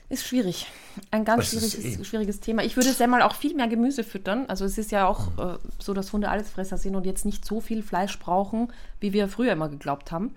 Ist 0.10 0.28
schwierig. 0.28 0.68
Ein 1.10 1.24
ganz 1.24 1.48
schwieriges, 1.48 1.78
eh- 1.78 2.04
schwieriges 2.04 2.40
Thema. 2.42 2.64
Ich 2.64 2.76
würde 2.76 2.92
Semmel 2.92 3.22
auch 3.22 3.34
viel 3.34 3.56
mehr 3.56 3.70
Gemüse 3.70 4.04
füttern. 4.04 4.46
Also 4.50 4.66
es 4.66 4.78
ist 4.78 4.92
ja 4.92 5.08
auch 5.08 5.38
äh, 5.38 5.58
so, 5.80 5.94
dass 5.94 6.12
Hunde 6.12 6.30
Allesfresser 6.30 6.78
sind 6.78 6.96
und 6.96 7.06
jetzt 7.06 7.24
nicht 7.24 7.46
so 7.46 7.62
viel 7.62 7.82
Fleisch 7.82 8.20
brauchen, 8.20 8.74
wie 9.00 9.14
wir 9.14 9.30
früher 9.30 9.54
immer 9.54 9.70
geglaubt 9.70 10.12
haben. 10.12 10.36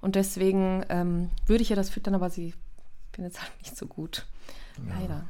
Und 0.00 0.14
deswegen 0.14 0.84
ähm, 0.90 1.30
würde 1.46 1.62
ich 1.62 1.70
ja 1.70 1.76
das 1.76 1.90
füttern, 1.90 2.14
aber 2.14 2.30
sie 2.30 2.54
findet 3.12 3.34
es 3.34 3.40
halt 3.40 3.50
nicht 3.60 3.76
so 3.76 3.86
gut. 3.86 4.26
Leider. 4.88 5.24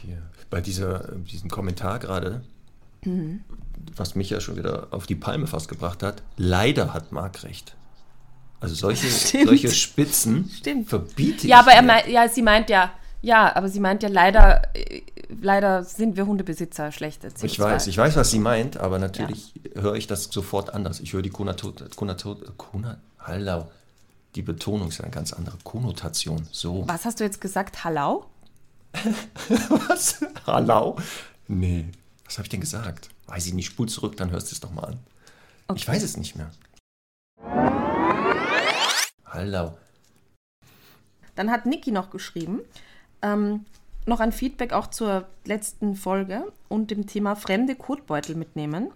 Hier, 0.00 0.22
bei 0.50 0.60
dieser, 0.60 1.12
diesem 1.18 1.50
Kommentar 1.50 1.98
gerade, 1.98 2.42
Mhm. 3.04 3.40
was 3.96 4.14
mich 4.16 4.28
ja 4.30 4.40
schon 4.40 4.56
wieder 4.56 4.88
auf 4.90 5.06
die 5.06 5.14
Palme 5.14 5.46
fast 5.46 5.68
gebracht 5.68 6.02
hat, 6.02 6.22
leider 6.36 6.92
hat 6.94 7.12
Marc 7.12 7.44
recht. 7.44 7.76
Also 8.60 8.74
solche, 8.74 9.06
Stimmt. 9.10 9.46
solche 9.46 9.70
Spitzen 9.70 10.50
Stimmt. 10.52 10.88
verbiete 10.88 11.46
Ja, 11.46 11.58
ich 11.60 11.62
aber 11.62 11.72
er 11.72 11.82
mir. 11.82 11.86
meint, 11.88 12.08
ja, 12.08 12.28
sie 12.28 12.42
meint 12.42 12.70
ja, 12.70 12.90
ja, 13.22 13.54
aber 13.54 13.68
sie 13.68 13.78
meint 13.78 14.02
ja 14.02 14.08
leider, 14.08 14.62
leider 15.40 15.84
sind 15.84 16.16
wir 16.16 16.26
Hundebesitzer 16.26 16.90
schlechte 16.90 17.28
CO2. 17.28 17.44
Ich 17.44 17.60
weiß, 17.60 17.86
ich 17.86 17.96
weiß, 17.98 18.16
was 18.16 18.30
sie 18.32 18.38
meint, 18.40 18.76
aber 18.78 18.98
natürlich 18.98 19.54
höre 19.76 19.94
ich 19.94 20.06
das 20.08 20.24
sofort 20.24 20.74
anders. 20.74 20.98
Ich 21.00 21.12
höre 21.12 21.22
die 21.22 21.30
Konnotation, 21.30 21.88
Konnotation, 21.94 22.96
Hallau. 23.20 23.70
Die 24.34 24.42
Betonung 24.42 24.88
ist 24.88 24.98
ja 24.98 25.04
eine 25.04 25.12
ganz 25.14 25.32
andere 25.32 25.56
Konnotation. 25.64 26.46
So. 26.50 26.84
Was 26.88 27.04
hast 27.04 27.20
du 27.20 27.24
jetzt 27.24 27.40
gesagt? 27.40 27.84
Hallau? 27.84 28.26
Was? 29.88 30.24
Hallau? 30.46 30.96
Nee. 31.46 31.86
Was 32.24 32.38
habe 32.38 32.44
ich 32.44 32.50
denn 32.50 32.60
gesagt? 32.60 33.08
Weiß 33.26 33.46
ich 33.46 33.54
nicht. 33.54 33.66
Spul 33.66 33.88
zurück, 33.88 34.16
dann 34.16 34.30
hörst 34.30 34.50
du 34.50 34.54
es 34.54 34.60
doch 34.60 34.70
mal 34.72 34.84
an. 34.84 34.98
Ich 35.74 35.86
weiß 35.86 36.02
es 36.02 36.16
nicht 36.16 36.36
mehr. 36.36 36.50
Hallau. 39.26 39.76
Dann 41.34 41.50
hat 41.50 41.66
Niki 41.66 41.92
noch 41.92 42.10
geschrieben, 42.10 42.60
ähm, 43.22 43.64
noch 44.06 44.20
ein 44.20 44.32
Feedback 44.32 44.72
auch 44.72 44.88
zur 44.88 45.28
letzten 45.44 45.94
Folge 45.94 46.50
und 46.68 46.90
dem 46.90 47.06
Thema 47.06 47.36
fremde 47.36 47.76
Kotbeutel 47.76 48.34
mitnehmen. 48.34 48.90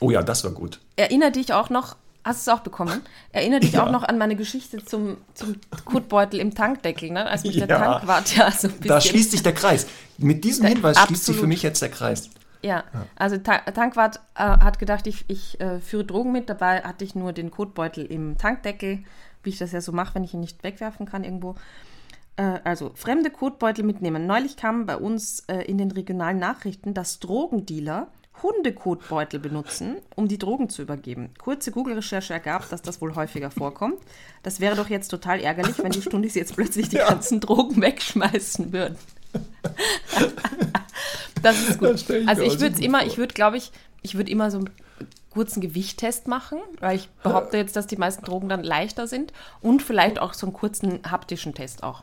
Oh 0.00 0.10
ja, 0.10 0.22
das 0.22 0.42
war 0.42 0.50
gut. 0.50 0.80
Erinnere 0.96 1.30
dich 1.30 1.52
auch 1.52 1.70
noch, 1.70 1.96
hast 2.24 2.46
du 2.46 2.50
es 2.50 2.56
auch 2.56 2.62
bekommen? 2.62 3.02
Erinnere 3.32 3.60
dich 3.60 3.72
Ja. 3.74 3.84
auch 3.86 3.90
noch 3.90 4.02
an 4.02 4.18
meine 4.18 4.34
Geschichte 4.36 4.84
zum, 4.84 5.18
zum 5.34 5.56
Kotbeutel 5.84 6.40
im 6.40 6.54
Tankdeckel, 6.54 7.10
ne? 7.10 7.26
als 7.26 7.44
mich 7.44 7.58
der 7.58 7.68
Ja. 7.68 7.78
Tankwart 7.78 8.34
ja 8.36 8.50
so 8.50 8.68
ein 8.68 8.72
bisschen... 8.74 8.88
Da 8.88 9.00
schließt 9.00 9.30
sich 9.32 9.42
der 9.42 9.54
Kreis. 9.54 9.86
Mit 10.18 10.42
diesem 10.44 10.62
Da- 10.64 10.68
Hinweis 10.70 10.98
schließt 10.98 11.24
sich 11.24 11.34
für 11.34 11.40
absolut. 11.40 11.48
mich 11.48 11.62
jetzt 11.62 11.82
der 11.82 11.90
Kreis. 11.90 12.30
Ja, 12.62 12.84
also 13.16 13.36
Ta 13.36 13.58
Tankwart 13.58 14.20
äh, 14.36 14.40
hat 14.42 14.78
gedacht, 14.78 15.06
ich, 15.06 15.26
ich 15.28 15.60
äh, 15.60 15.80
führe 15.80 16.04
Drogen 16.04 16.32
mit. 16.32 16.48
Dabei 16.48 16.80
hatte 16.82 17.04
ich 17.04 17.14
nur 17.14 17.34
den 17.34 17.50
Kotbeutel 17.50 18.06
im 18.06 18.38
Tankdeckel, 18.38 19.00
wie 19.42 19.50
ich 19.50 19.58
das 19.58 19.72
ja 19.72 19.82
so 19.82 19.92
mache, 19.92 20.14
wenn 20.14 20.24
ich 20.24 20.32
ihn 20.32 20.40
nicht 20.40 20.62
wegwerfen 20.64 21.04
kann 21.04 21.24
irgendwo. 21.24 21.56
Äh, 22.36 22.60
also 22.64 22.92
fremde 22.94 23.28
Kotbeutel 23.28 23.84
mitnehmen. 23.84 24.26
Neulich 24.26 24.56
kam 24.56 24.86
bei 24.86 24.96
uns 24.96 25.40
äh, 25.48 25.58
in 25.64 25.76
den 25.76 25.90
regionalen 25.90 26.38
Nachrichten, 26.38 26.94
dass 26.94 27.18
Drogendealer 27.20 28.06
Hundekotbeutel 28.42 29.40
benutzen, 29.40 29.96
um 30.16 30.28
die 30.28 30.38
Drogen 30.38 30.68
zu 30.68 30.82
übergeben. 30.82 31.30
Kurze 31.38 31.70
Google-Recherche 31.70 32.32
ergab, 32.32 32.68
dass 32.68 32.82
das 32.82 33.00
wohl 33.00 33.14
häufiger 33.14 33.50
vorkommt. 33.50 33.98
Das 34.42 34.60
wäre 34.60 34.76
doch 34.76 34.90
jetzt 34.90 35.08
total 35.08 35.40
ärgerlich, 35.40 35.78
wenn 35.82 35.92
die 35.92 36.02
Stundis 36.02 36.34
jetzt 36.34 36.54
plötzlich 36.54 36.88
die 36.88 36.96
ganzen 36.96 37.40
Drogen 37.40 37.80
wegschmeißen 37.80 38.72
würden. 38.72 38.96
das 41.42 41.68
ist 41.68 41.78
gut. 41.78 41.90
Das 41.90 42.10
ich 42.10 42.28
also 42.28 42.42
ich 42.42 42.60
würde 42.60 42.76
so 42.76 42.82
immer, 42.82 43.06
ich 43.06 43.18
würde, 43.18 43.34
glaube 43.34 43.56
ich, 43.56 43.72
ich 44.02 44.16
würde 44.16 44.30
immer 44.30 44.50
so 44.50 44.58
einen 44.58 44.70
kurzen 45.30 45.60
Gewichttest 45.60 46.28
machen, 46.28 46.58
weil 46.80 46.96
ich 46.96 47.08
behaupte 47.22 47.56
jetzt, 47.56 47.76
dass 47.76 47.86
die 47.86 47.96
meisten 47.96 48.24
Drogen 48.24 48.48
dann 48.48 48.62
leichter 48.62 49.06
sind 49.06 49.32
und 49.60 49.82
vielleicht 49.82 50.20
auch 50.20 50.34
so 50.34 50.46
einen 50.46 50.52
kurzen 50.52 51.00
haptischen 51.10 51.54
Test 51.54 51.82
auch. 51.82 52.02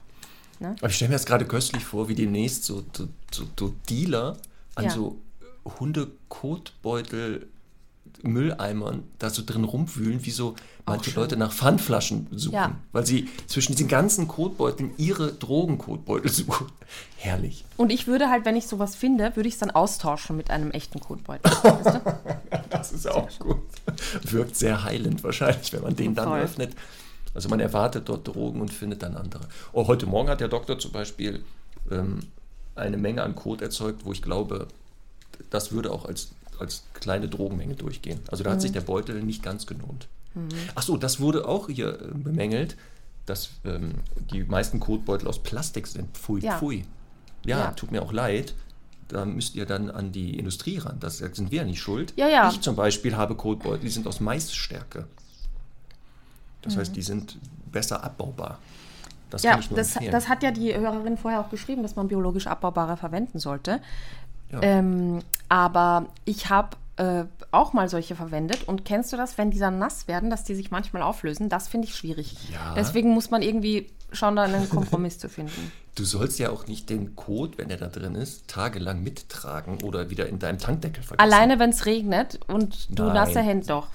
Aber 0.60 0.88
ich 0.88 0.96
stelle 0.96 1.10
mir 1.10 1.16
das 1.16 1.26
gerade 1.26 1.46
köstlich 1.46 1.84
vor, 1.84 2.08
wie 2.08 2.16
demnächst 2.16 2.66
so, 2.66 2.84
so, 2.96 3.08
so, 3.32 3.46
so 3.58 3.74
Dealer 3.90 4.38
an 4.76 4.86
Ja. 4.86 4.90
so 4.92 5.18
Hundekotbeutel, 5.66 7.48
Mülleimern 8.24 9.04
da 9.20 9.30
so 9.30 9.42
drin 9.46 9.64
rumwühlen, 9.64 10.24
wie 10.26 10.32
so 10.32 10.56
manche 10.86 11.12
schön. 11.12 11.22
Leute 11.24 11.38
nach 11.38 11.52
Pfandflaschen 11.54 12.28
suchen. 12.32 12.54
Ja. 12.54 12.76
Weil 12.92 13.06
sie 13.06 13.30
zwischen 13.48 13.74
diesen 13.76 13.88
ganzen 13.88 14.28
Kotbeuteln 14.28 14.92
ihre 14.98 15.32
Drogenkotbeutel 15.34 16.30
suchen. 16.32 16.68
Herrlich. 17.18 17.66
Und 17.78 17.92
ich 17.92 18.08
würde 18.08 18.30
halt, 18.30 18.46
wenn 18.46 18.56
ich 18.56 18.68
sowas 18.68 18.96
finde, 18.96 19.36
würde 19.36 19.48
ich 19.48 19.56
es 19.56 19.60
dann 19.60 19.72
austauschen 19.72 20.38
mit 20.38 20.52
einem 20.52 20.72
echten 20.72 21.00
Kotbeutel. 21.00 21.52
weißt 21.52 21.86
du? 21.86 22.02
Das 22.70 22.92
ist 22.94 23.08
auch 23.08 23.30
gut. 23.38 23.60
Wirkt 24.24 24.56
sehr 24.56 24.84
heilend 24.84 25.24
wahrscheinlich, 25.24 25.72
wenn 25.74 25.82
man 25.84 25.96
den 25.96 26.16
dann 26.16 26.30
Voll. 26.30 26.40
öffnet. 26.42 26.76
Also 27.34 27.48
man 27.50 27.60
erwartet 27.60 28.10
dort 28.10 28.28
Drogen 28.28 28.60
und 28.60 28.74
findet 28.74 29.04
dann 29.04 29.16
andere. 29.16 29.44
Oh, 29.72 29.88
heute 29.88 30.06
Morgen 30.08 30.30
hat 30.30 30.40
der 30.42 30.48
Doktor 30.48 30.80
zum 30.80 30.92
Beispiel 30.92 31.44
ähm, 31.92 32.20
eine 32.76 32.98
Menge 32.98 33.22
an 33.24 33.36
Kot 33.36 33.62
erzeugt, 33.62 34.04
wo 34.06 34.12
ich 34.12 34.22
glaube, 34.22 34.68
das 35.50 35.72
würde 35.72 35.92
auch 35.92 36.06
als, 36.06 36.32
als 36.60 36.84
kleine 36.94 37.28
Drogenmenge 37.28 37.76
durchgehen. 37.76 38.20
Also 38.32 38.44
da 38.44 38.52
hat 38.52 38.62
sich 38.62 38.72
der 38.72 38.82
Beutel 38.82 39.22
nicht 39.24 39.44
ganz 39.44 39.66
gelohnt. 39.68 40.08
Ach 40.76 40.82
so, 40.82 40.96
das 40.96 41.20
wurde 41.20 41.46
auch 41.48 41.68
hier 41.68 42.00
äh, 42.02 42.06
bemängelt, 42.14 42.78
dass 43.26 43.50
ähm, 43.66 43.96
die 44.32 44.44
meisten 44.44 44.80
Kotbeutel 44.80 45.28
aus 45.28 45.40
Plastik 45.40 45.88
sind. 45.88 46.16
Pfui, 46.18 46.40
Ja. 46.42 46.58
pfui. 46.58 46.86
Ja, 47.46 47.60
Ja. 47.60 47.72
tut 47.72 47.92
mir 47.92 48.02
auch 48.02 48.14
leid. 48.14 48.54
Da 49.10 49.26
müsst 49.26 49.56
ihr 49.56 49.66
dann 49.66 49.92
an 49.92 50.14
die 50.14 50.40
Industrie 50.40 50.78
ran. 50.78 50.98
Das 51.02 51.18
sind 51.18 51.52
wir 51.52 51.58
ja 51.60 51.66
nicht 51.66 51.82
schuld. 51.82 52.14
Ja, 52.16 52.30
ja. 52.30 52.50
Ich 52.50 52.62
zum 52.62 52.78
Beispiel 52.78 53.18
habe 53.18 53.36
Kotbeutel, 53.36 53.82
die 53.82 53.90
sind 53.90 54.08
aus 54.08 54.22
Maisstärke. 54.22 55.06
Das 56.62 56.78
heißt, 56.78 56.96
die 56.96 57.02
sind 57.02 57.38
besser 57.72 58.04
abbaubar. 58.04 58.60
Das 59.30 59.42
Mhm. 59.44 59.46
Ja, 59.46 59.52
kann 59.52 59.60
ich 59.62 59.70
nur 59.72 59.78
das, 59.80 59.94
das 60.12 60.30
hat 60.30 60.44
ja 60.44 60.52
die 60.52 60.74
Hörerin 60.76 61.18
vorher 61.18 61.40
auch 61.42 61.50
geschrieben, 61.50 61.84
dass 61.84 61.96
man 61.96 62.08
biologisch 62.08 62.48
abbaubare 62.48 62.98
verwenden 62.98 63.40
sollte. 63.40 63.82
Ja. 64.52 64.62
Ähm, 64.62 65.20
aber 65.50 66.08
ich 66.26 66.50
habe 66.50 66.78
äh, 66.98 67.26
auch 67.52 67.74
mal 67.74 67.90
solche 67.90 68.16
verwendet. 68.16 68.68
Und 68.68 68.86
kennst 68.86 69.12
du 69.12 69.18
das, 69.18 69.38
wenn 69.38 69.52
die 69.52 69.60
dann 69.60 69.80
nass 69.80 70.08
werden, 70.08 70.30
dass 70.30 70.44
die 70.44 70.56
sich 70.56 70.72
manchmal 70.72 71.02
auflösen? 71.02 71.50
Das 71.50 71.68
finde 71.68 71.88
ich 71.88 71.96
schwierig. 71.96 72.36
Ja. 72.52 72.74
Deswegen 72.76 73.10
muss 73.12 73.32
man 73.32 73.42
irgendwie 73.42 73.90
schauen, 74.12 74.36
da 74.36 74.44
einen 74.44 74.70
Kompromiss 74.70 75.18
zu 75.20 75.30
finden. 75.30 75.72
Du 75.94 76.06
sollst 76.06 76.40
ja 76.40 76.52
auch 76.52 76.68
nicht 76.68 76.90
den 76.90 77.18
Kot, 77.18 77.58
wenn 77.58 77.68
der 77.68 77.76
da 77.76 77.88
drin 77.88 78.16
ist, 78.16 78.48
tagelang 78.48 79.04
mittragen 79.04 79.84
oder 79.84 80.10
wieder 80.10 80.26
in 80.30 80.40
deinem 80.40 80.58
Tankdeckel 80.58 81.04
vergessen. 81.04 81.30
Alleine, 81.30 81.60
wenn 81.60 81.72
es 81.72 81.86
regnet 81.86 82.40
und 82.48 82.98
du 82.98 83.04
Nein. 83.04 83.14
nasse 83.14 83.42
Hände, 83.42 83.68
doch, 83.68 83.90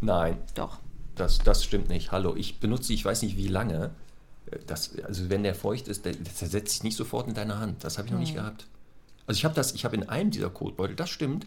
Nein, 0.00 0.38
doch. 0.54 0.78
das, 1.14 1.40
das 1.40 1.62
stimmt 1.62 1.90
nicht. 1.90 2.10
Hallo, 2.10 2.34
ich 2.34 2.58
benutze, 2.58 2.94
ich 2.94 3.04
weiß 3.04 3.20
nicht 3.20 3.36
wie 3.36 3.48
lange. 3.48 3.90
Das, 4.66 4.92
also 5.04 5.28
wenn 5.28 5.42
der 5.42 5.54
feucht 5.54 5.88
ist, 5.88 6.06
der, 6.06 6.14
der 6.14 6.34
zersetzt 6.34 6.72
sich 6.72 6.84
nicht 6.84 6.96
sofort 6.96 7.28
in 7.28 7.34
deine 7.34 7.58
Hand. 7.58 7.84
Das 7.84 7.98
habe 7.98 8.08
ich 8.08 8.12
noch 8.14 8.20
nicht 8.20 8.34
gehabt. 8.34 8.66
Also 9.26 9.38
ich 9.38 9.44
habe 9.44 9.54
das, 9.54 9.74
ich 9.74 9.84
habe 9.84 9.96
in 9.96 10.08
einem 10.08 10.30
dieser 10.30 10.50
Kotbeutel, 10.50 10.96
das 10.96 11.10
stimmt, 11.10 11.46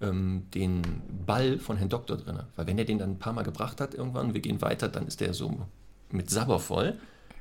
ähm, 0.00 0.46
den 0.54 0.82
Ball 1.26 1.58
von 1.58 1.76
Herrn 1.76 1.88
Doktor 1.88 2.16
drin. 2.16 2.40
Weil 2.56 2.66
wenn 2.66 2.78
er 2.78 2.84
den 2.84 2.98
dann 2.98 3.12
ein 3.12 3.18
paar 3.18 3.32
Mal 3.32 3.42
gebracht 3.42 3.80
hat 3.80 3.94
irgendwann, 3.94 4.34
wir 4.34 4.40
gehen 4.40 4.60
weiter, 4.62 4.88
dann 4.88 5.06
ist 5.06 5.20
der 5.20 5.34
so 5.34 5.66
mit 6.10 6.30
Sabber 6.30 6.58
voll. 6.58 6.98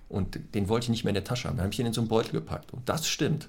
Und 0.10 0.40
den 0.56 0.70
wollte 0.70 0.86
ich 0.86 0.90
nicht 0.90 1.04
mehr 1.04 1.12
in 1.12 1.16
der 1.16 1.24
Tasche 1.24 1.48
haben. 1.48 1.58
Dann 1.58 1.66
habe 1.66 1.74
ich 1.74 1.80
ihn 1.80 1.86
in 1.86 1.94
so 1.94 2.02
einen 2.02 2.08
Beutel 2.08 2.32
gepackt. 2.32 2.74
Und 2.74 2.88
das 2.90 3.08
stimmt. 3.08 3.48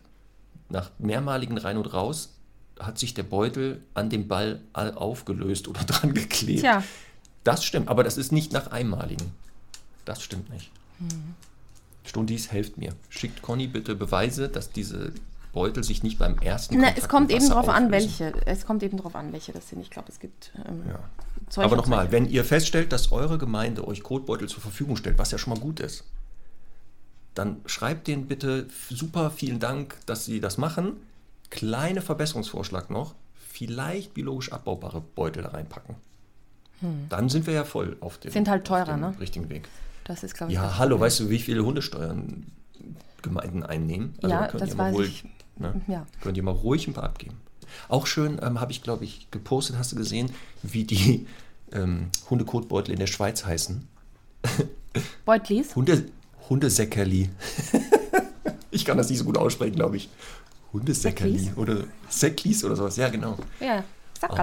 Nach 0.68 0.90
mehrmaligen 0.98 1.58
Rein 1.58 1.76
und 1.76 1.92
Raus 1.92 2.34
hat 2.78 2.98
sich 2.98 3.14
der 3.14 3.22
Beutel 3.22 3.82
an 3.94 4.10
dem 4.10 4.28
Ball 4.28 4.60
all 4.72 4.94
aufgelöst 4.94 5.68
oder 5.68 5.80
dran 5.86 6.14
geklebt. 6.14 6.60
Tja. 6.60 6.82
Das 7.44 7.64
stimmt, 7.64 7.88
aber 7.88 8.04
das 8.04 8.18
ist 8.18 8.32
nicht 8.32 8.52
nach 8.52 8.68
einmaligen. 8.68 9.32
Das 10.04 10.22
stimmt 10.22 10.50
nicht. 10.50 10.70
Stundis, 12.04 12.52
helft 12.52 12.76
mir. 12.76 12.94
Schickt 13.08 13.40
Conny 13.40 13.66
bitte 13.66 13.94
Beweise, 13.94 14.48
dass 14.48 14.70
diese 14.70 15.12
Beutel 15.52 15.82
sich 15.82 16.02
nicht 16.02 16.18
beim 16.18 16.38
ersten 16.38 16.74
Na, 16.76 16.82
Kontakt 16.82 16.98
es 16.98 17.08
kommt 17.08 17.30
eben 17.32 17.48
drauf 17.48 17.68
an, 17.68 17.90
welche. 17.90 18.32
Es 18.46 18.64
kommt 18.64 18.82
eben 18.82 18.96
drauf 18.98 19.16
an, 19.16 19.32
welche 19.32 19.52
das 19.52 19.68
sind. 19.68 19.80
Ich 19.80 19.90
glaube, 19.90 20.08
es 20.10 20.20
gibt 20.20 20.52
ähm, 20.56 20.82
Ja. 20.88 20.98
solche 21.48 21.66
Aber 21.66 21.76
nochmal, 21.76 22.12
wenn 22.12 22.28
ihr 22.28 22.44
feststellt, 22.44 22.92
dass 22.92 23.10
eure 23.12 23.36
Gemeinde 23.38 23.86
euch 23.86 24.02
Kotbeutel 24.02 24.48
zur 24.48 24.60
Verfügung 24.60 24.96
stellt, 24.96 25.18
was 25.18 25.30
ja 25.32 25.38
schon 25.38 25.52
mal 25.54 25.60
gut 25.60 25.80
ist, 25.80 26.04
dann 27.34 27.60
schreibt 27.66 28.06
denen 28.06 28.26
bitte 28.26 28.66
super 28.88 29.30
vielen 29.30 29.58
Dank, 29.60 29.96
dass 30.06 30.24
sie 30.24 30.40
das 30.40 30.58
machen. 30.58 30.96
Kleine 31.50 32.00
Verbesserungsvorschlag 32.02 32.90
noch, 32.90 33.14
vielleicht 33.48 34.14
biologisch 34.14 34.52
abbaubare 34.52 35.00
Beutel 35.00 35.42
da 35.42 35.50
reinpacken. 35.50 35.96
Dann 37.10 37.28
sind 37.28 37.46
wir 37.46 37.52
ja 37.54 37.64
voll 37.64 37.96
auf 38.00 38.16
dem, 38.18 38.28
Hm. 38.28 38.32
Sind 38.32 38.48
halt 38.48 38.64
teurer, 38.64 38.96
ne? 38.96 39.14
richtigen 39.20 39.48
Weg. 39.50 39.68
Das 40.04 40.22
ist, 40.22 40.34
glaube 40.34 40.50
ich. 40.50 40.56
Ja, 40.56 40.78
hallo, 40.78 40.90
Problem. 40.96 41.00
weißt 41.06 41.20
du, 41.20 41.28
wie 41.30 41.38
viele 41.38 41.62
Hundesteuern 41.64 42.46
Gemeinden 43.20 43.62
einnehmen? 43.62 44.14
Also 44.22 44.34
Ja, 44.34 44.46
das 44.48 44.74
mal 44.74 44.94
weiß 44.94 45.06
ich. 45.06 45.24
Ne, 45.60 45.80
Ja. 45.86 46.06
Könnt 46.22 46.36
ihr 46.36 46.42
mal 46.42 46.50
ruhig 46.52 46.88
ein 46.88 46.94
paar 46.94 47.04
abgeben. 47.04 47.36
Auch 47.88 48.06
schön 48.06 48.40
ähm, 48.42 48.60
habe 48.60 48.72
ich, 48.72 48.82
glaube 48.82 49.04
ich, 49.04 49.30
gepostet, 49.30 49.76
hast 49.78 49.92
du 49.92 49.96
gesehen, 49.96 50.30
wie 50.62 50.84
die 50.84 51.26
ähm, 51.72 52.08
Hundekotbeutel 52.28 52.92
in 52.92 52.98
der 52.98 53.06
Schweiz 53.06 53.44
heißen. 53.44 53.86
Beutlis? 55.24 55.76
Hunde, 55.76 56.06
Hundesäckerli. 56.48 57.30
ich 58.70 58.84
kann 58.84 58.96
das 58.98 59.08
nicht 59.08 59.18
so 59.18 59.24
gut 59.24 59.38
aussprechen, 59.38 59.76
glaube 59.76 59.96
ich. 59.98 60.08
Hundesäckerli 60.72 61.38
Säcklis? 61.38 61.56
oder 61.56 61.84
Säcklis 62.08 62.64
oder 62.64 62.76
sowas. 62.76 62.96
Ja, 62.96 63.08
genau. 63.08 63.36
Ja, 63.60 63.84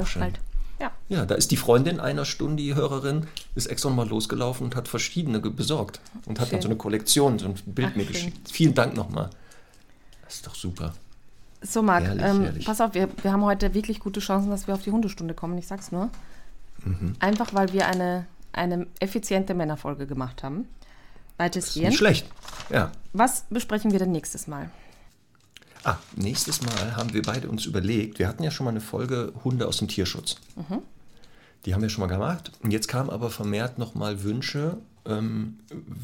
schön. 0.05 0.21
halt. 0.23 0.39
Ja. 0.79 0.91
Ja, 1.09 1.25
da 1.25 1.35
ist 1.35 1.49
die 1.51 1.57
Freundin 1.57 1.99
einer 1.99 2.23
Stunde, 2.25 2.61
die 2.61 2.75
Hörerin, 2.75 3.27
ist 3.55 3.65
extra 3.65 3.89
nochmal 3.89 4.07
losgelaufen 4.07 4.65
und 4.65 4.75
hat 4.75 4.87
verschiedene 4.87 5.39
besorgt. 5.39 5.99
Und 6.25 6.39
hat 6.39 6.47
dann 6.47 6.57
Schön. 6.57 6.61
so 6.61 6.67
eine 6.67 6.77
Kollektion, 6.77 7.39
so 7.39 7.47
ein 7.47 7.55
Bild 7.65 7.89
Ach, 7.91 7.95
mir 7.95 8.03
schön. 8.03 8.13
geschickt. 8.13 8.51
Vielen 8.51 8.73
Dank 8.75 8.95
nochmal. 8.95 9.31
Das 10.23 10.35
ist 10.35 10.45
doch 10.47 10.55
super. 10.55 10.93
So, 11.61 11.81
Marc, 11.81 12.03
Herrlich, 12.03 12.23
ähm, 12.23 12.41
herrlich. 12.41 12.65
pass 12.65 12.81
auf, 12.81 12.93
wir, 12.93 13.09
wir 13.21 13.31
haben 13.31 13.43
heute 13.43 13.73
wirklich 13.73 13.99
gute 13.99 14.19
Chancen, 14.19 14.49
dass 14.49 14.67
wir 14.67 14.73
auf 14.73 14.83
die 14.83 14.91
Hundestunde 14.91 15.33
kommen. 15.33 15.57
Ich 15.57 15.67
sag's 15.67 15.91
nur. 15.91 16.09
Mhm. 16.83 17.15
Einfach, 17.19 17.53
weil 17.53 17.73
wir 17.73 17.87
eine, 17.87 18.25
eine 18.53 18.87
effiziente 18.99 19.53
Männerfolge 19.53 20.05
gemacht 20.05 20.43
haben. 20.43 20.67
Weitestgehend. 21.37 21.89
nicht 21.89 21.97
schlecht. 21.97 22.27
Ja. 22.69 22.91
Was 23.13 23.45
besprechen 23.49 23.91
wir 23.91 23.99
denn 23.99 24.11
nächstes 24.11 24.47
Mal? 24.47 24.69
Ah, 25.83 25.97
nächstes 26.15 26.61
Mal 26.61 26.95
haben 26.95 27.13
wir 27.13 27.21
beide 27.21 27.49
uns 27.49 27.65
überlegt, 27.65 28.19
wir 28.19 28.27
hatten 28.27 28.43
ja 28.43 28.51
schon 28.51 28.65
mal 28.65 28.71
eine 28.71 28.81
Folge 28.81 29.31
Hunde 29.43 29.67
aus 29.67 29.77
dem 29.77 29.87
Tierschutz. 29.87 30.37
Die 31.65 31.73
haben 31.73 31.81
wir 31.81 31.89
schon 31.89 32.01
mal 32.01 32.13
gemacht. 32.13 32.51
Und 32.61 32.71
jetzt 32.71 32.87
kamen 32.87 33.09
aber 33.09 33.29
vermehrt 33.29 33.77
nochmal 33.77 34.23
Wünsche, 34.23 34.77
ähm, 35.05 35.59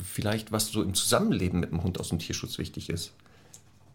vielleicht 0.06 0.51
was 0.51 0.68
so 0.68 0.84
im 0.84 0.93
Zusammenleben 0.93 1.60
mit 1.60 1.72
dem 1.72 1.84
Hund 1.84 1.99
aus 1.99 2.10
dem 2.10 2.20
Tierschutz 2.20 2.58
wichtig 2.58 2.89
ist. 2.89 3.12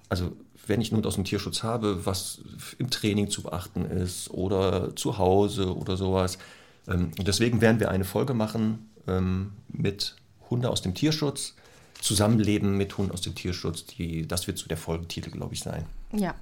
Also 0.08 0.32
wenn 0.66 0.80
ich 0.80 0.92
Hund 0.92 1.06
aus 1.06 1.14
dem 1.14 1.24
Tierschutz 1.24 1.62
habe, 1.62 2.04
was 2.04 2.40
im 2.78 2.90
Training 2.90 3.30
zu 3.30 3.42
beachten 3.42 3.84
ist 3.84 4.30
oder 4.30 4.94
zu 4.96 5.18
Hause 5.18 5.74
oder 5.76 5.96
sowas. 5.96 6.38
Ähm, 6.86 7.10
und 7.18 7.26
deswegen 7.26 7.60
werden 7.60 7.80
wir 7.80 7.90
eine 7.90 8.04
Folge 8.04 8.34
machen 8.34 8.90
ähm, 9.06 9.52
mit 9.68 10.16
Hunde 10.50 10.70
aus 10.70 10.82
dem 10.82 10.94
Tierschutz, 10.94 11.54
Zusammenleben 12.00 12.76
mit 12.76 12.96
Hunden 12.96 13.12
aus 13.12 13.22
dem 13.22 13.34
Tierschutz. 13.34 13.84
Die, 13.86 14.26
das 14.26 14.46
wird 14.46 14.58
so 14.58 14.68
der 14.68 14.76
Folgentitel, 14.76 15.30
glaube 15.30 15.54
ich, 15.54 15.60
sein. 15.60 15.84
Ja. 16.12 16.34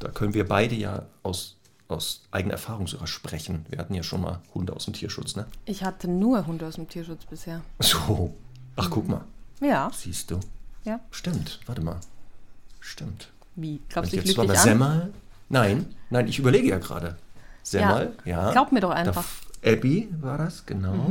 Da 0.00 0.08
können 0.08 0.34
wir 0.34 0.46
beide 0.48 0.74
ja 0.74 1.06
aus, 1.22 1.56
aus 1.86 2.22
eigener 2.30 2.54
Erfahrung 2.54 2.86
sogar 2.86 3.06
sprechen. 3.06 3.64
Wir 3.68 3.78
hatten 3.78 3.94
ja 3.94 4.02
schon 4.02 4.22
mal 4.22 4.40
Hunde 4.54 4.74
aus 4.74 4.86
dem 4.86 4.94
Tierschutz, 4.94 5.36
ne? 5.36 5.46
Ich 5.66 5.84
hatte 5.84 6.08
nur 6.08 6.46
Hunde 6.46 6.66
aus 6.66 6.74
dem 6.74 6.88
Tierschutz 6.88 7.26
bisher. 7.26 7.62
So. 7.78 8.34
Ach, 8.76 8.90
guck 8.90 9.08
mal. 9.08 9.24
Ja. 9.60 9.90
Siehst 9.94 10.30
du. 10.30 10.40
Ja. 10.84 11.00
Stimmt. 11.10 11.60
Warte 11.66 11.82
mal. 11.82 12.00
Stimmt. 12.88 13.28
Wie? 13.54 13.80
Glaubst 13.88 14.12
ich 14.14 14.22
du, 14.22 14.30
ich 14.30 14.36
lüge 14.36 14.48
dich 14.48 14.58
an? 14.58 14.64
Semmel. 14.64 15.12
Nein, 15.50 15.94
nein, 16.10 16.26
ich 16.26 16.38
überlege 16.38 16.68
ja 16.68 16.78
gerade. 16.78 17.16
Semmel, 17.62 18.16
ja. 18.24 18.50
Glaub 18.52 18.72
mir 18.72 18.80
doch 18.80 18.90
Da 18.90 18.96
einfach. 18.96 19.22
f- 19.22 19.46
Abby 19.64 20.08
war 20.20 20.38
das, 20.38 20.64
genau. 20.64 21.10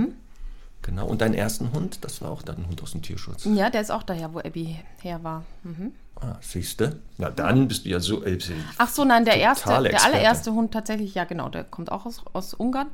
Genau. 0.81 1.05
Und 1.05 1.21
deinen 1.21 1.33
ersten 1.35 1.71
Hund, 1.73 2.03
das 2.03 2.21
war 2.21 2.31
auch 2.31 2.41
dann 2.41 2.57
ein 2.57 2.67
Hund 2.67 2.81
aus 2.81 2.91
dem 2.93 3.01
Tierschutz. 3.01 3.45
Ja, 3.45 3.69
der 3.69 3.81
ist 3.81 3.91
auch 3.91 4.03
daher, 4.03 4.33
wo 4.33 4.39
Abby 4.39 4.79
her 5.01 5.23
war. 5.23 5.43
Mhm. 5.63 5.91
Ah, 6.19 6.37
siehst 6.41 6.79
du? 6.81 6.97
Na, 7.17 7.29
dann 7.29 7.67
bist 7.67 7.85
du 7.85 7.89
ja 7.89 7.99
so. 7.99 8.23
Äh, 8.23 8.39
Ach 8.77 8.87
so, 8.89 9.03
nein, 9.05 9.23
der 9.25 9.35
erste, 9.37 9.69
der 9.69 9.85
Experte. 9.85 10.05
allererste 10.15 10.51
Hund 10.53 10.71
tatsächlich, 10.73 11.13
ja 11.13 11.25
genau, 11.25 11.49
der 11.49 11.63
kommt 11.63 11.91
auch 11.91 12.05
aus, 12.07 12.23
aus 12.33 12.53
Ungarn. 12.55 12.87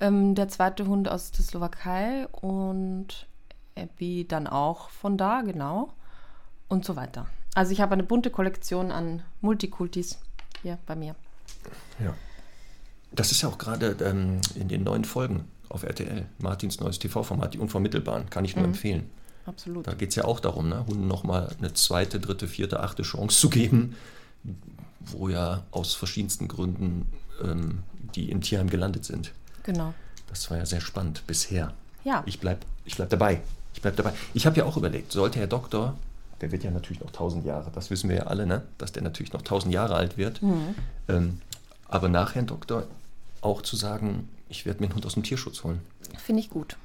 Ähm, 0.00 0.34
der 0.36 0.48
zweite 0.48 0.86
Hund 0.86 1.08
aus 1.08 1.32
der 1.32 1.44
Slowakei 1.44 2.28
und 2.28 3.26
Abby 3.76 4.26
dann 4.28 4.46
auch 4.46 4.90
von 4.90 5.16
da, 5.16 5.40
genau. 5.42 5.88
Und 6.68 6.84
so 6.84 6.94
weiter. 6.94 7.26
Also 7.54 7.72
ich 7.72 7.80
habe 7.80 7.92
eine 7.92 8.02
bunte 8.02 8.30
Kollektion 8.30 8.92
an 8.92 9.22
Multikultis 9.40 10.18
hier 10.62 10.78
bei 10.86 10.96
mir. 10.96 11.14
Ja. 11.98 12.14
Das 13.10 13.30
ist 13.30 13.42
ja 13.42 13.48
auch 13.48 13.58
gerade 13.58 13.96
ähm, 14.04 14.40
in 14.54 14.68
den 14.68 14.84
neuen 14.84 15.04
Folgen 15.04 15.44
auf 15.68 15.82
RTL, 15.82 16.26
Martins 16.38 16.80
neues 16.80 16.98
TV-Format, 16.98 17.54
die 17.54 17.58
Unvermittelbaren, 17.58 18.30
kann 18.30 18.44
ich 18.44 18.56
nur 18.56 18.64
empfehlen. 18.64 19.10
Absolut. 19.46 19.86
Da 19.86 19.94
geht 19.94 20.10
es 20.10 20.14
ja 20.14 20.24
auch 20.24 20.40
darum, 20.40 20.68
ne, 20.68 20.84
Hunden 20.86 21.08
nochmal 21.08 21.54
eine 21.58 21.72
zweite, 21.72 22.20
dritte, 22.20 22.48
vierte, 22.48 22.80
achte 22.80 23.02
Chance 23.02 23.38
zu 23.38 23.48
geben, 23.48 23.96
wo 25.06 25.28
ja 25.28 25.64
aus 25.70 25.94
verschiedensten 25.94 26.48
Gründen 26.48 27.06
ähm, 27.42 27.78
die 28.14 28.30
im 28.30 28.40
Tierheim 28.40 28.68
gelandet 28.68 29.04
sind. 29.04 29.32
Genau. 29.62 29.94
Das 30.28 30.50
war 30.50 30.58
ja 30.58 30.66
sehr 30.66 30.80
spannend 30.80 31.26
bisher. 31.26 31.72
Ja. 32.04 32.22
Ich 32.26 32.40
bleib, 32.40 32.64
ich 32.84 32.96
bleib 32.96 33.10
dabei. 33.10 33.40
Ich 33.74 33.82
bleib 33.82 33.96
dabei. 33.96 34.12
Ich 34.34 34.46
habe 34.46 34.56
ja 34.56 34.64
auch 34.64 34.76
überlegt, 34.76 35.12
sollte 35.12 35.38
Herr 35.38 35.46
Doktor, 35.46 35.96
der 36.40 36.52
wird 36.52 36.64
ja 36.64 36.70
natürlich 36.70 37.00
noch 37.00 37.10
tausend 37.10 37.44
Jahre, 37.44 37.70
das 37.72 37.90
wissen 37.90 38.08
wir 38.08 38.16
ja 38.16 38.22
alle, 38.24 38.46
ne? 38.46 38.62
dass 38.78 38.92
der 38.92 39.02
natürlich 39.02 39.32
noch 39.32 39.42
tausend 39.42 39.72
Jahre 39.74 39.94
alt 39.94 40.16
wird. 40.16 40.42
Mhm. 40.42 40.74
Ähm, 41.08 41.40
aber 41.88 42.08
nach 42.08 42.34
Herrn 42.34 42.46
Doktor 42.46 42.86
auch 43.40 43.62
zu 43.62 43.76
sagen, 43.76 44.28
ich 44.48 44.66
werde 44.66 44.80
mir 44.80 44.86
einen 44.86 44.94
Hund 44.94 45.06
aus 45.06 45.14
dem 45.14 45.22
Tierschutz 45.22 45.64
holen. 45.64 45.80
Finde 46.18 46.40
ich 46.40 46.50
gut. 46.50 46.76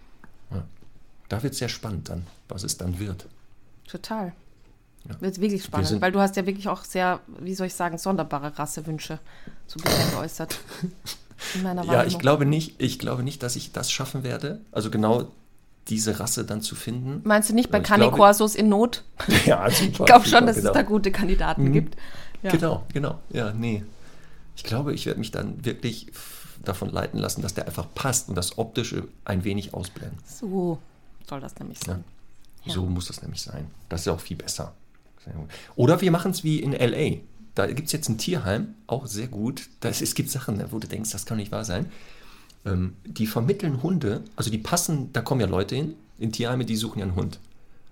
Da 1.30 1.42
wird 1.42 1.54
es 1.54 1.60
sehr 1.60 1.70
spannend 1.70 2.10
dann, 2.10 2.28
was 2.48 2.64
es 2.64 2.78
dann 2.78 3.00
wird. 3.00 3.26
Total. 3.88 4.34
Ja. 5.10 5.20
Wird 5.22 5.40
wirklich 5.42 5.64
spannend, 5.64 5.88
sind- 5.88 6.02
weil 6.02 6.12
du 6.12 6.20
hast 6.20 6.36
ja 6.36 6.46
wirklich 6.46 6.68
auch 6.68 6.84
sehr, 6.84 7.22
wie 7.40 7.56
soll 7.56 7.68
ich 7.68 7.74
sagen, 7.74 7.98
sonderbare 7.98 8.58
Rassewünsche 8.60 9.20
zu 9.68 9.80
bisher 9.80 10.10
geäußert. 10.12 10.60
Ja, 11.86 12.06
ich 12.06 12.20
glaube 12.20 12.46
nicht, 12.46 12.76
ich 12.82 13.00
glaube 13.00 13.22
nicht, 13.22 13.44
dass 13.44 13.58
ich 13.58 13.74
das 13.74 13.92
schaffen 13.92 14.24
werde. 14.24 14.62
Also 14.72 14.90
genau 14.90 15.30
diese 15.90 16.20
Rasse 16.20 16.46
dann 16.46 16.62
zu 16.62 16.76
finden. 16.76 17.22
Meinst 17.24 17.50
du 17.50 17.54
nicht 17.54 17.70
bei 17.72 17.80
Canicorsos 17.80 18.56
in 18.56 18.70
Not? 18.70 19.04
Ja, 19.46 19.70
super. 19.70 19.90
Ich 19.92 20.06
glaube 20.06 20.26
schon, 20.28 20.46
dass 20.48 20.58
genau. 20.58 20.70
es 20.70 20.74
da 20.74 20.82
gute 20.84 21.12
Kandidaten 21.12 21.66
Mhm. 21.66 21.74
gibt. 21.74 21.98
Ja. 22.42 22.52
Genau, 22.52 22.84
genau. 22.94 23.20
Ja, 23.30 23.54
nee. 23.54 23.84
Ich 24.56 24.64
glaube, 24.64 24.94
ich 24.94 25.06
werde 25.06 25.20
mich 25.20 25.32
dann 25.32 25.64
wirklich 25.66 26.12
davon 26.64 26.90
leiten 26.90 27.20
lassen, 27.20 27.42
dass 27.42 27.54
der 27.54 27.66
einfach 27.66 27.88
passt 27.96 28.30
und 28.30 28.36
das 28.36 28.58
Optische 28.58 29.08
ein 29.26 29.44
wenig 29.44 29.74
ausblenden. 29.74 30.18
So 30.26 30.78
soll 31.28 31.40
das 31.42 31.58
nämlich 31.60 31.80
sein. 31.80 32.04
Ja. 32.66 32.74
So 32.74 32.86
muss 32.86 33.08
das 33.08 33.22
nämlich 33.22 33.42
sein. 33.42 33.68
Das 33.90 34.02
ist 34.02 34.06
ja 34.06 34.14
auch 34.14 34.20
viel 34.22 34.38
besser. 34.38 34.74
Oder 35.76 36.02
wir 36.02 36.12
machen 36.12 36.32
es 36.32 36.44
wie 36.44 36.60
in 36.60 36.74
L.A. 36.74 37.20
Da 37.56 37.68
gibt 37.68 37.88
es 37.88 37.92
jetzt 37.94 38.10
ein 38.10 38.18
Tierheim, 38.18 38.76
auch 38.88 39.06
sehr 39.06 39.28
gut. 39.28 39.70
Da 39.80 39.90
ist, 39.90 40.02
es 40.02 40.16
gibt 40.16 40.30
Sachen, 40.30 40.64
wo 40.72 40.80
du 40.80 40.88
denkst, 40.88 41.12
das 41.12 41.26
kann 41.26 41.38
nicht 41.38 41.52
wahr 41.52 41.66
sein. 41.66 41.92
Ähm, 42.66 42.94
die 43.06 43.28
vermitteln 43.28 43.84
Hunde, 43.84 44.22
also 44.36 44.50
die 44.50 44.58
passen, 44.58 45.12
da 45.14 45.22
kommen 45.22 45.42
ja 45.42 45.48
Leute 45.48 45.76
hin, 45.76 45.96
in 46.20 46.32
Tierheime, 46.32 46.66
die 46.66 46.76
suchen 46.76 47.00
ja 47.00 47.06
einen 47.06 47.16
Hund. 47.16 47.40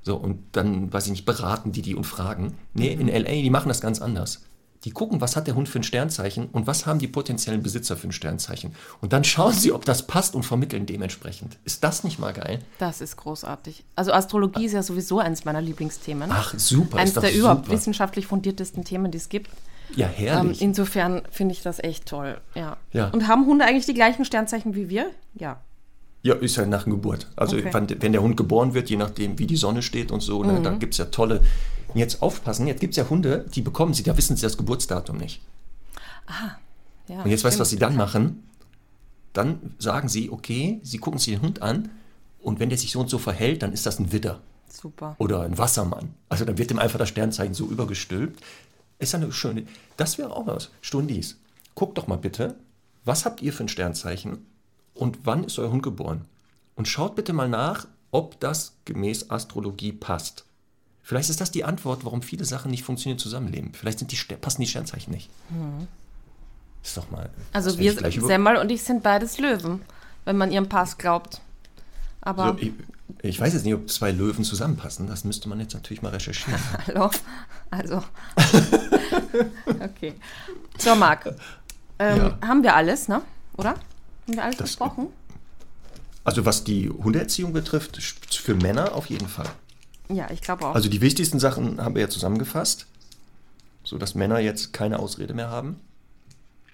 So, 0.03 0.15
und 0.15 0.39
dann, 0.53 0.91
weiß 0.91 1.05
ich 1.05 1.11
nicht, 1.11 1.26
beraten 1.26 1.72
die 1.72 1.82
die 1.82 1.95
und 1.95 2.05
fragen. 2.05 2.57
Nee, 2.74 2.93
in 2.93 3.07
L.A., 3.07 3.32
die 3.32 3.49
machen 3.49 3.67
das 3.67 3.82
ganz 3.82 4.01
anders. 4.01 4.41
Die 4.84 4.89
gucken, 4.89 5.22
was 5.22 5.36
hat 5.36 5.45
der 5.45 5.53
Hund 5.53 5.69
für 5.69 5.80
ein 5.80 5.84
Sternzeichen 5.84 6.47
und 6.47 6.65
was 6.65 6.88
haben 6.88 6.97
die 6.97 7.07
potenziellen 7.07 7.61
Besitzer 7.61 7.95
für 7.95 8.07
ein 8.07 8.11
Sternzeichen. 8.11 8.74
Und 8.99 9.13
dann 9.13 9.24
schauen 9.24 9.53
sie, 9.53 9.72
ob 9.74 9.86
das 9.86 10.07
passt 10.07 10.34
und 10.34 10.41
vermitteln 10.41 10.88
dementsprechend. 10.88 11.59
Ist 11.65 11.84
das 11.84 12.03
nicht 12.03 12.17
mal 12.17 12.34
geil? 12.34 12.59
Das 12.80 12.99
ist 12.99 13.15
großartig. 13.17 13.84
Also 13.95 14.11
Astrologie 14.11 14.65
ist 14.65 14.72
ja 14.72 14.82
sowieso 14.82 15.19
eins 15.19 15.45
meiner 15.45 15.61
Lieblingsthemen. 15.61 16.32
Ach, 16.32 16.55
super. 16.57 17.05
doch 17.05 17.22
der 17.22 17.36
überhaupt 17.36 17.69
wissenschaftlich 17.69 18.26
fundiertesten 18.26 18.84
Themen, 18.84 19.11
die 19.11 19.19
es 19.19 19.30
gibt. 19.30 19.51
Ja, 19.95 20.07
Ähm, 20.07 20.13
herrlich. 20.15 20.61
insofern 20.61 21.21
finde 21.31 21.53
ich 21.53 21.61
das 21.61 21.79
echt 21.79 22.05
toll. 22.05 22.39
Ja. 22.55 22.77
Ja. 22.93 23.09
Und 23.09 23.27
haben 23.27 23.45
Hunde 23.45 23.65
eigentlich 23.65 23.85
die 23.85 23.93
gleichen 23.93 24.25
Sternzeichen 24.25 24.75
wie 24.75 24.89
wir? 24.89 25.07
Ja. 25.35 25.59
Ja, 26.23 26.35
ist 26.35 26.55
ja 26.55 26.65
nach 26.65 26.83
der 26.83 26.93
Geburt. 26.93 27.27
Also 27.35 27.57
Okay. 27.57 27.87
wenn 27.99 28.11
der 28.11 28.21
Hund 28.21 28.37
geboren 28.37 28.73
wird, 28.75 28.89
je 28.89 28.97
nachdem, 28.97 29.39
wie 29.39 29.47
die 29.47 29.55
Sonne 29.55 29.81
steht 29.81 30.11
und 30.11 30.21
so, 30.21 30.43
ne, 30.43 30.53
Mhm. 30.59 30.63
da 30.63 30.71
gibt 30.75 30.93
es 30.93 30.97
ja 30.99 31.05
tolle. 31.05 31.41
Jetzt 31.95 32.21
aufpassen, 32.21 32.67
jetzt 32.67 32.79
gibt 32.79 32.91
es 32.93 32.97
ja 32.97 33.09
Hunde, 33.09 33.45
die 33.53 33.61
bekommen 33.61 33.93
sie, 33.93 34.03
da 34.03 34.15
wissen 34.15 34.35
sie 34.37 34.43
das 34.43 34.55
Geburtsdatum 34.57 35.17
nicht. 35.17 35.41
ja 37.07 37.21
Und 37.23 37.29
jetzt 37.29 37.43
weißt 37.43 37.57
du, 37.57 37.61
was 37.61 37.69
sie 37.69 37.79
dann 37.79 37.95
machen? 37.95 38.43
Dann 39.33 39.75
sagen 39.79 40.09
sie, 40.09 40.29
okay, 40.29 40.79
sie 40.83 40.97
gucken 40.99 41.19
sich 41.19 41.33
den 41.33 41.41
Hund 41.41 41.61
an 41.61 41.89
und 42.41 42.59
wenn 42.59 42.69
der 42.69 42.77
sich 42.77 42.91
so 42.91 42.99
und 42.99 43.09
so 43.09 43.17
verhält, 43.17 43.63
dann 43.63 43.73
ist 43.73 43.85
das 43.85 43.99
ein 43.99 44.11
Widder 44.11 44.41
Super. 44.69 45.15
oder 45.19 45.41
ein 45.41 45.57
Wassermann. 45.57 46.13
Also 46.29 46.45
dann 46.45 46.57
wird 46.57 46.69
dem 46.69 46.79
einfach 46.79 46.99
das 46.99 47.09
Sternzeichen 47.09 47.53
so 47.53 47.65
übergestülpt. 47.65 48.41
Ist 49.01 49.13
ja 49.13 49.19
eine 49.19 49.31
schöne. 49.31 49.65
Das 49.97 50.17
wäre 50.17 50.31
auch 50.31 50.45
was. 50.47 50.69
Stundis. 50.81 51.37
Guckt 51.75 51.97
doch 51.97 52.07
mal 52.07 52.17
bitte, 52.17 52.55
was 53.03 53.25
habt 53.25 53.41
ihr 53.41 53.51
für 53.51 53.63
ein 53.63 53.69
Sternzeichen 53.69 54.45
und 54.93 55.19
wann 55.23 55.43
ist 55.43 55.57
euer 55.57 55.71
Hund 55.71 55.81
geboren? 55.83 56.25
Und 56.75 56.87
schaut 56.87 57.15
bitte 57.15 57.33
mal 57.33 57.49
nach, 57.49 57.87
ob 58.11 58.39
das 58.39 58.75
gemäß 58.85 59.29
Astrologie 59.29 59.91
passt. 59.91 60.45
Vielleicht 61.01 61.29
ist 61.29 61.41
das 61.41 61.51
die 61.51 61.63
Antwort, 61.63 62.05
warum 62.05 62.21
viele 62.21 62.45
Sachen 62.45 62.69
nicht 62.69 62.83
funktionieren 62.83 63.17
zusammenleben. 63.17 63.73
Vielleicht 63.73 63.99
sind 63.99 64.11
die, 64.11 64.35
passen 64.35 64.61
die 64.61 64.67
Sternzeichen 64.67 65.11
nicht. 65.11 65.29
Ist 66.83 66.95
doch 66.95 67.09
mal. 67.09 67.29
Also 67.53 67.77
wir, 67.79 67.93
Semmel 68.21 68.57
und 68.57 68.71
ich 68.71 68.83
sind 68.83 69.01
beides 69.01 69.39
Löwen, 69.39 69.81
wenn 70.25 70.37
man 70.37 70.51
ihrem 70.51 70.69
Pass 70.69 70.97
glaubt. 70.97 71.41
Aber 72.21 72.49
So, 72.49 72.57
ich, 72.59 72.73
ich 73.22 73.39
weiß 73.39 73.53
jetzt 73.53 73.64
nicht, 73.66 73.74
ob 73.74 73.89
zwei 73.89 74.12
Löwen 74.12 74.43
zusammenpassen. 74.43 75.07
Das 75.07 75.24
müsste 75.24 75.49
man 75.49 75.59
jetzt 75.59 75.74
natürlich 75.74 76.01
mal 76.01 76.09
recherchieren. 76.09 76.59
hallo, 76.88 77.09
also 77.70 78.03
okay. 79.82 80.14
So 80.78 80.95
Marc, 80.95 81.26
ähm, 81.99 82.18
Ja. 82.18 82.38
haben 82.47 82.64
wir 82.64 82.76
alles, 82.76 83.07
ne? 83.07 83.22
Oder? 83.57 83.72
Haben 83.72 83.80
wir 84.28 84.43
alles 84.43 84.57
Das- 84.57 84.70
besprochen? 84.70 85.07
Also 86.24 86.45
was 86.45 86.64
die 86.64 86.88
Hundeerziehung 86.88 87.51
betrifft, 87.51 87.97
für 88.32 88.53
Männer 88.53 88.93
auf 88.93 89.07
jeden 89.07 89.28
Fall. 89.28 89.49
Ja, 90.07 90.30
ich 90.30 90.41
glaube 90.41 90.68
auch. 90.68 90.76
Also 90.76 90.88
die 90.88 91.01
wichtigsten 91.01 91.39
Sachen 91.39 91.82
haben 91.82 91.95
wir 91.95 92.03
ja 92.03 92.09
zusammengefasst, 92.09 92.86
sodass 93.84 94.14
Männer 94.14 94.38
jetzt 94.38 94.72
keine 94.72 94.99
Ausrede 94.99 95.34
mehr 95.34 95.49
haben. 95.49 95.80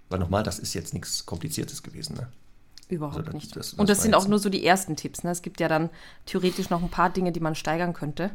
Weil 0.09 0.19
nochmal, 0.19 0.43
das 0.43 0.59
ist 0.59 0.73
jetzt 0.73 0.93
nichts 0.93 1.25
Kompliziertes 1.25 1.81
gewesen. 1.81 2.15
Ne? 2.17 2.27
Überhaupt 2.89 3.17
also 3.17 3.25
das- 3.25 3.33
nicht. 3.33 3.55
das- 3.55 3.73
und 3.73 3.89
das 3.89 3.97
das 3.97 3.97
war 3.97 4.03
sind 4.03 4.15
auch 4.15 4.27
nur 4.27 4.39
so 4.39 4.49
die 4.49 4.65
ersten 4.65 4.95
Tipps. 4.95 5.23
Ne? 5.23 5.31
Es 5.31 5.41
gibt 5.41 5.59
ja 5.59 5.67
dann 5.67 5.89
theoretisch 6.25 6.69
noch 6.69 6.81
ein 6.81 6.89
paar 6.89 7.09
Dinge, 7.09 7.31
die 7.31 7.39
man 7.41 7.55
steigern 7.55 7.93
könnte. 7.93 8.31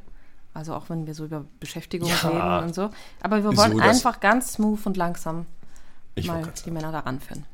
Also 0.55 0.75
auch 0.75 0.91
wenn 0.91 1.07
wir 1.07 1.15
so 1.15 1.25
über 1.25 1.47
Beschäftigung 1.61 2.09
Ja. 2.11 2.29
reden 2.29 2.67
und 2.69 2.75
so. 2.75 2.91
Aber 3.23 3.37
wir 3.43 3.51
So, 3.53 3.57
wollen 3.57 3.79
das- 3.79 3.87
einfach 3.89 4.21
ganz 4.21 4.53
smooth 4.55 4.85
und 4.85 4.97
langsam 4.99 5.37
mal 5.37 5.45
die 6.15 6.27
sagen. 6.27 6.73
Männer 6.75 6.93
da 6.93 7.01
ranführen. 7.01 7.45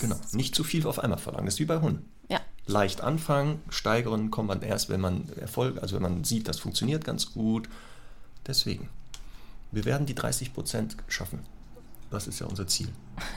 Genau, 0.00 0.16
nicht 0.32 0.54
zu 0.56 0.64
viel 0.64 0.84
auf 0.88 0.98
einmal 0.98 1.18
verlangen. 1.18 1.46
Das 1.46 1.54
ist 1.54 1.60
wie 1.60 1.64
bei 1.66 1.80
Hunden. 1.80 2.08
Ja, 2.28 2.40
Leicht 2.66 3.00
anfangen, 3.02 3.60
steigern 3.68 4.32
kommt 4.32 4.48
man 4.48 4.62
erst, 4.62 4.88
wenn 4.88 5.00
man 5.00 5.28
Erfolg, 5.40 5.80
also 5.80 5.94
wenn 5.94 6.02
man 6.02 6.24
sieht, 6.24 6.48
das 6.48 6.58
funktioniert 6.58 7.04
ganz 7.04 7.32
gut. 7.32 7.68
Deswegen, 8.46 8.88
wir 9.70 9.84
werden 9.84 10.06
die 10.06 10.14
30 10.16 10.52
Prozent 10.52 10.96
schaffen. 11.06 11.40
Das 12.10 12.26
ist 12.26 12.40
ja 12.40 12.46
unser 12.46 12.66
Ziel 12.66 12.88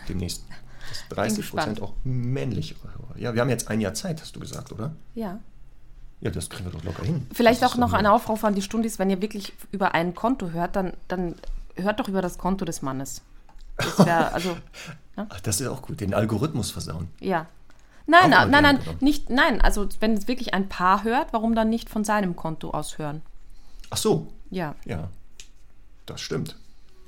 demnächst. 0.09 0.43
Dass 0.89 1.07
30 1.09 1.49
Prozent 1.49 1.81
auch 1.81 1.93
männliche 2.03 2.75
Hörer. 2.81 3.17
Ja, 3.17 3.33
wir 3.33 3.41
haben 3.41 3.49
jetzt 3.49 3.67
ein 3.69 3.81
Jahr 3.81 3.93
Zeit, 3.93 4.21
hast 4.21 4.35
du 4.35 4.39
gesagt, 4.39 4.71
oder? 4.71 4.95
ja. 5.15 5.39
Ja, 6.21 6.31
das 6.31 6.49
kriegen 6.49 6.63
wir 6.63 6.71
doch 6.71 6.85
locker 6.85 7.03
hin. 7.03 7.27
Vielleicht 7.33 7.61
Das 7.61 7.73
auch 7.73 7.75
noch 7.75 7.91
ein 7.91 8.05
Aufruf 8.05 8.45
an 8.45 8.55
die 8.55 8.61
Stundis, 8.61 8.97
wenn 8.97 9.09
ihr 9.09 9.21
wirklich 9.21 9.51
über 9.73 9.93
ein 9.93 10.15
Konto 10.15 10.51
hört, 10.51 10.77
dann, 10.77 10.93
dann 11.09 11.35
hört 11.75 11.99
doch 11.99 12.07
über 12.07 12.21
das 12.21 12.37
Konto 12.37 12.63
des 12.63 12.81
Mannes. 12.81 13.21
Das 13.75 14.05
wäre, 14.05 14.31
also, 14.33 14.55
Ach, 15.17 15.41
das 15.41 15.59
ist 15.59 15.67
auch 15.67 15.81
gut, 15.81 15.99
den 15.99 16.13
Algorithmus 16.13 16.71
versauen. 16.71 17.09
ja. 17.19 17.47
Nein, 18.05 18.29
mal 18.29 18.29
nein, 18.29 18.29
nein, 18.29 18.51
gerne 18.51 18.61
nein, 18.61 18.79
genommen. 18.79 18.97
nicht, 19.01 19.29
nein, 19.29 19.59
also 19.61 19.87
wenn 19.99 20.13
es 20.13 20.27
wirklich 20.29 20.53
ein 20.53 20.69
Paar 20.69 21.03
hört, 21.03 21.33
warum 21.33 21.55
dann 21.55 21.69
nicht 21.69 21.89
von 21.89 22.03
seinem 22.05 22.35
Konto 22.37 22.71
aus 22.71 22.97
hören? 22.97 23.21
Ach 23.89 23.97
so, 23.97 24.27
Ja, 24.49 24.75
ja, 24.85 25.09
das 26.05 26.21
stimmt. 26.21 26.55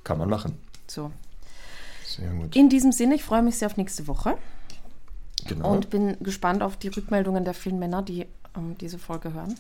Kann 0.04 0.18
man 0.18 0.30
machen. 0.30 0.58
so. 0.88 1.12
Sehr 2.06 2.30
gut. 2.32 2.56
In 2.56 2.70
diesem 2.70 2.92
Sinne, 2.92 3.16
ich 3.16 3.24
freue 3.24 3.42
mich 3.42 3.58
sehr 3.58 3.68
auf 3.68 3.78
nächste 3.78 4.08
Woche 4.08 4.38
Genau. 5.48 5.72
und 5.72 5.90
bin 5.90 6.18
gespannt 6.22 6.64
auf 6.64 6.78
die 6.78 6.88
Rückmeldungen 6.88 7.44
der 7.46 7.54
vielen 7.54 7.78
Männer, 7.80 8.02
die 8.02 8.26
ähm, 8.56 8.78
diese 8.80 8.98
Folge 9.00 9.34
hören. 9.34 9.56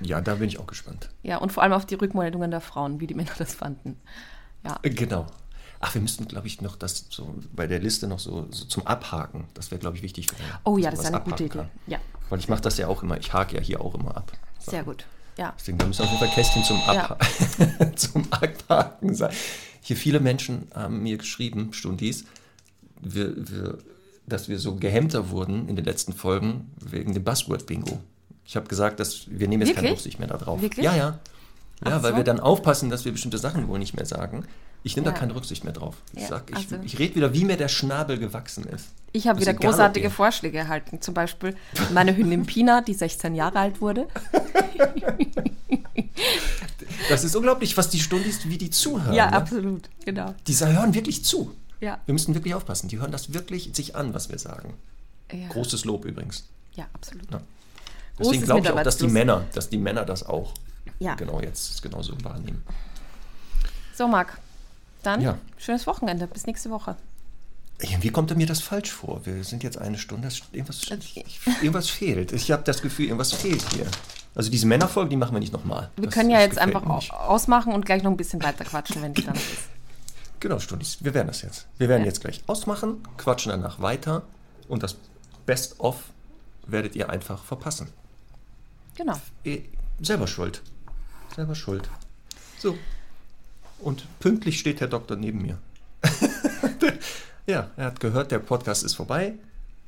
ja, 0.00 0.20
da 0.20 0.34
bin 0.36 0.48
ich 0.48 0.58
auch 0.58 0.66
gespannt. 0.66 1.08
Ja, 1.22 1.38
und 1.38 1.52
vor 1.52 1.62
allem 1.62 1.72
auf 1.72 1.86
die 1.86 1.94
Rückmeldungen 1.94 2.50
der 2.50 2.60
Frauen, 2.60 3.00
wie 3.00 3.06
die 3.06 3.14
Männer 3.14 3.30
das 3.38 3.54
fanden. 3.54 3.96
Ja, 4.64 4.78
Äh, 4.82 4.90
Genau. 4.90 5.26
Ach, 5.84 5.94
wir 5.94 6.00
müssten, 6.00 6.28
glaube 6.28 6.46
ich, 6.46 6.60
noch 6.60 6.76
das 6.76 7.06
so 7.10 7.34
bei 7.52 7.66
der 7.66 7.80
Liste 7.80 8.06
noch 8.06 8.20
so, 8.20 8.46
so 8.52 8.66
zum 8.66 8.86
Abhaken. 8.86 9.46
Das 9.54 9.72
wäre, 9.72 9.80
glaube 9.80 9.96
ich, 9.96 10.04
wichtig. 10.04 10.28
Oh 10.62 10.76
ja, 10.78 10.90
das 10.92 11.00
ist 11.00 11.06
eine 11.06 11.20
gute 11.20 11.42
Idee. 11.44 11.58
kann. 11.58 11.70
Ja, 11.88 11.98
Weil 12.30 12.38
ich 12.38 12.48
mache 12.48 12.60
das 12.60 12.78
ja 12.78 12.86
auch 12.86 13.02
immer. 13.02 13.18
Ich 13.18 13.32
hake 13.32 13.56
ja 13.56 13.60
hier 13.60 13.80
auch 13.80 13.96
immer 13.96 14.16
ab. 14.16 14.30
sehr 14.60 14.84
gut. 14.84 15.04
Ja, 15.38 15.52
Deswegen, 15.58 15.78
da 15.78 15.86
müssen 15.86 16.02
auf 16.02 16.08
jeden 16.10 16.20
Fall 16.20 16.28
Kästchen 16.34 16.62
zum, 16.62 16.76
Ja. 16.86 17.10
Abha 17.10 17.16
zum 17.96 18.32
Abhaken 18.32 19.12
sein. 19.14 19.32
Hier 19.82 19.96
viele 19.96 20.20
Menschen 20.20 20.68
haben 20.74 21.02
mir 21.02 21.18
geschrieben, 21.18 21.72
Stundis, 21.72 22.24
wir, 23.00 23.34
wir, 23.36 23.78
dass 24.26 24.48
wir 24.48 24.58
so 24.58 24.76
gehemmter 24.76 25.30
wurden 25.30 25.68
in 25.68 25.74
den 25.76 25.84
letzten 25.84 26.12
Folgen 26.12 26.70
wegen 26.80 27.12
dem 27.14 27.24
Buzzword-Bingo. 27.24 27.98
Ich 28.46 28.54
habe 28.56 28.68
gesagt, 28.68 29.00
dass 29.00 29.26
wir 29.28 29.48
nehmen 29.48 29.62
jetzt 29.62 29.74
keine 29.74 29.88
Wirklich? 29.88 29.98
Rücksicht 29.98 30.18
mehr 30.20 30.28
darauf. 30.28 30.62
Wirklich? 30.62 30.84
Ja, 30.84 30.94
ja. 30.96 31.18
Ja, 31.84 31.96
Ach 31.98 32.02
weil 32.04 32.12
so. 32.12 32.16
wir 32.18 32.24
dann 32.24 32.38
aufpassen, 32.38 32.90
dass 32.90 33.04
wir 33.04 33.10
bestimmte 33.10 33.38
Sachen 33.38 33.66
wohl 33.66 33.80
nicht 33.80 33.94
mehr 33.94 34.06
sagen. 34.06 34.44
Ich 34.84 34.94
nehme 34.94 35.06
Ja. 35.08 35.12
da 35.12 35.18
keine 35.18 35.34
Rücksicht 35.34 35.64
mehr 35.64 35.72
drauf. 35.72 35.96
Ich 36.14 36.22
Ja, 36.22 36.28
sag, 36.28 36.50
ich, 36.50 36.56
also- 36.56 36.76
ich 36.84 36.98
rede 37.00 37.16
wieder, 37.16 37.34
wie 37.34 37.44
mir 37.44 37.56
der 37.56 37.68
Schnabel 37.68 38.18
gewachsen 38.18 38.64
ist. 38.64 38.86
Ich 39.12 39.26
habe 39.26 39.40
wieder 39.40 39.52
großartige 39.52 40.10
Vorschläge 40.10 40.58
erhalten. 40.58 41.00
Zum 41.00 41.12
Beispiel 41.14 41.56
meine 41.92 42.16
Hündin 42.16 42.46
Pina, 42.46 42.80
die 42.82 42.94
16 42.94 43.34
Jahre 43.34 43.58
alt 43.58 43.80
wurde. 43.80 44.06
Das 47.08 47.24
ist 47.24 47.34
unglaublich, 47.34 47.76
was 47.76 47.90
die 47.90 48.00
Stundis, 48.00 48.48
wie 48.48 48.58
die 48.58 48.70
zuhören. 48.70 49.14
Ja, 49.14 49.26
ne? 49.30 49.36
absolut, 49.36 49.88
genau. 50.04 50.34
Die 50.46 50.54
hören 50.54 50.94
wirklich 50.94 51.24
zu. 51.24 51.54
Ja. 51.80 51.98
Wir 52.06 52.12
müssen 52.12 52.34
wirklich 52.34 52.54
aufpassen. 52.54 52.88
Die 52.88 52.98
hören 53.00 53.10
das 53.12 53.32
wirklich 53.34 53.70
sich 53.72 53.96
an, 53.96 54.14
was 54.14 54.28
wir 54.30 54.38
sagen. 54.38 54.74
Ja, 55.32 55.48
Großes 55.48 55.84
Lob 55.84 56.04
übrigens. 56.04 56.44
ja 56.74 56.86
absolut. 56.92 57.30
Ja. 57.30 57.40
Deswegen 58.18 58.44
glaube 58.44 58.60
ich 58.60 58.70
auch, 58.70 58.82
dass 58.82 58.98
die. 58.98 59.08
Männer, 59.08 59.44
dass 59.54 59.68
die 59.68 59.78
Männer 59.78 60.04
das 60.04 60.22
auch 60.24 60.52
Ja. 60.98 61.14
genau 61.14 61.40
jetzt 61.40 61.82
genauso 61.82 62.14
wahrnehmen. 62.22 62.62
So, 63.94 64.06
Marc, 64.06 64.38
dann 65.02 65.20
Ja. 65.20 65.38
schönes 65.58 65.86
Wochenende. 65.86 66.26
Bis 66.26 66.46
nächste 66.46 66.70
Woche. 66.70 66.96
Irgendwie 67.80 68.10
kommt 68.10 68.34
mir 68.36 68.46
das 68.46 68.60
falsch 68.60 68.90
vor. 68.92 69.24
Wir 69.26 69.42
sind 69.42 69.64
jetzt 69.64 69.78
eine 69.78 69.98
Stunde. 69.98 70.28
Irgendwas, 70.52 70.82
irgendwas 71.60 71.88
fehlt. 71.90 72.32
Ich 72.32 72.50
habe 72.52 72.62
das 72.62 72.80
Gefühl, 72.80 73.06
irgendwas 73.06 73.32
fehlt 73.32 73.64
hier. 73.72 73.86
Also 74.34 74.50
diese 74.50 74.66
Männerfolge, 74.66 75.10
die 75.10 75.16
machen 75.16 75.34
wir 75.34 75.40
nicht 75.40 75.52
nochmal. 75.52 75.90
Wir 75.96 76.06
Das- 76.06 76.14
können 76.14 76.30
ja 76.30 76.40
jetzt 76.40 76.58
einfach 76.58 76.84
ausmachen 77.12 77.72
und 77.72 77.84
gleich 77.84 78.02
noch 78.02 78.10
ein 78.10 78.16
bisschen 78.16 78.42
weiter 78.42 78.64
quatschen, 78.64 79.02
wenn 79.02 79.14
die 79.14 79.24
dann 79.24 79.34
ist. 79.34 79.44
Genau, 80.40 80.58
Stundis. 80.58 80.98
Wir 81.04 81.14
werden 81.14 81.28
das 81.28 81.42
jetzt. 81.42 81.68
Wir 81.78 81.88
werden 81.88 82.00
Ja. 82.02 82.06
jetzt 82.08 82.20
gleich 82.20 82.42
ausmachen, 82.48 83.00
quatschen 83.16 83.50
danach 83.52 83.80
weiter 83.80 84.22
und 84.66 84.82
das 84.82 84.96
Best-of 85.46 85.96
werdet 86.66 86.96
ihr 86.96 87.08
einfach 87.10 87.44
verpassen. 87.44 87.90
Genau. 88.96 89.14
Eh, 89.44 89.60
selber 90.00 90.26
schuld. 90.26 90.60
Selber 91.36 91.54
schuld. 91.54 91.88
So. 92.58 92.76
Und 93.78 94.04
pünktlich 94.18 94.58
steht 94.58 94.80
Herr 94.80 94.88
Doktor 94.88 95.14
neben 95.16 95.42
mir. 95.42 95.58
ja, 97.46 97.70
er 97.76 97.84
hat 97.86 98.00
gehört, 98.00 98.30
der 98.32 98.38
Podcast 98.40 98.82
ist 98.82 98.94
vorbei 98.94 99.34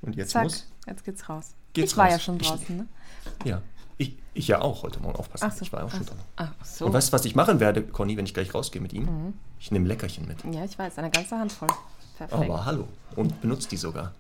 und 0.03 0.15
jetzt 0.17 0.31
Zack, 0.31 0.45
muss. 0.45 0.67
jetzt 0.87 1.05
geht's 1.05 1.29
raus. 1.29 1.55
Geht's 1.73 1.93
ich 1.93 1.97
war 1.97 2.05
raus. 2.07 2.13
ja 2.13 2.19
schon 2.21 2.39
draußen, 2.39 2.77
ne? 2.77 2.87
Ja. 3.45 3.61
Ich, 4.35 4.49
ja 4.49 4.61
auch 4.61 4.83
heute 4.83 5.01
Morgen 5.01 5.17
aufpassen. 5.17 5.47
Ach 5.49 5.53
so. 5.55 5.63
Ich 5.63 5.73
war 5.73 5.85
auch 5.85 5.91
schon 5.91 6.05
dran. 6.05 6.19
Ach 6.37 6.53
so. 6.65 6.87
Und 6.87 6.93
weißt 6.93 7.09
du, 7.09 7.13
was 7.13 7.25
ich 7.25 7.37
machen 7.37 7.61
werde, 7.61 7.83
Conny, 7.83 8.17
wenn 8.17 8.27
ich 8.27 8.35
gleich 8.35 8.53
rausgehe 8.53 8.83
mit 8.83 8.93
ihm? 8.93 9.05
Mhm. 9.05 9.35
Ich 9.61 9.71
nehme 9.71 9.87
Leckerchen 9.87 10.27
mit. 10.27 10.45
Ja, 10.53 10.65
ich 10.65 10.79
weiß, 10.79 10.99
eine 10.99 11.11
ganze 11.11 11.39
Handvoll. 11.39 11.69
Perfekt. 12.19 12.43
Aber 12.43 12.65
hallo. 12.65 12.89
Und 13.17 13.41
benutzt 13.41 13.71
die 13.71 13.77
sogar. 13.77 14.13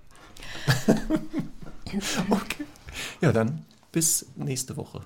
okay. 2.31 2.65
Ja, 3.21 3.33
dann 3.33 3.65
bis 3.93 4.27
nächste 4.37 4.77
Woche. 4.77 5.03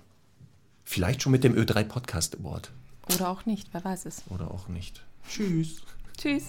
Vielleicht 0.84 1.22
schon 1.22 1.32
mit 1.32 1.44
dem 1.44 1.54
Ö3 1.54 1.84
Podcast 1.84 2.38
Award. 2.38 2.70
Oder 3.14 3.28
auch 3.28 3.46
nicht, 3.46 3.68
wer 3.72 3.84
weiß 3.84 4.06
es. 4.06 4.22
Oder 4.28 4.50
auch 4.50 4.68
nicht. 4.68 5.04
Tschüss. 5.28 5.82
Tschüss. 6.16 6.44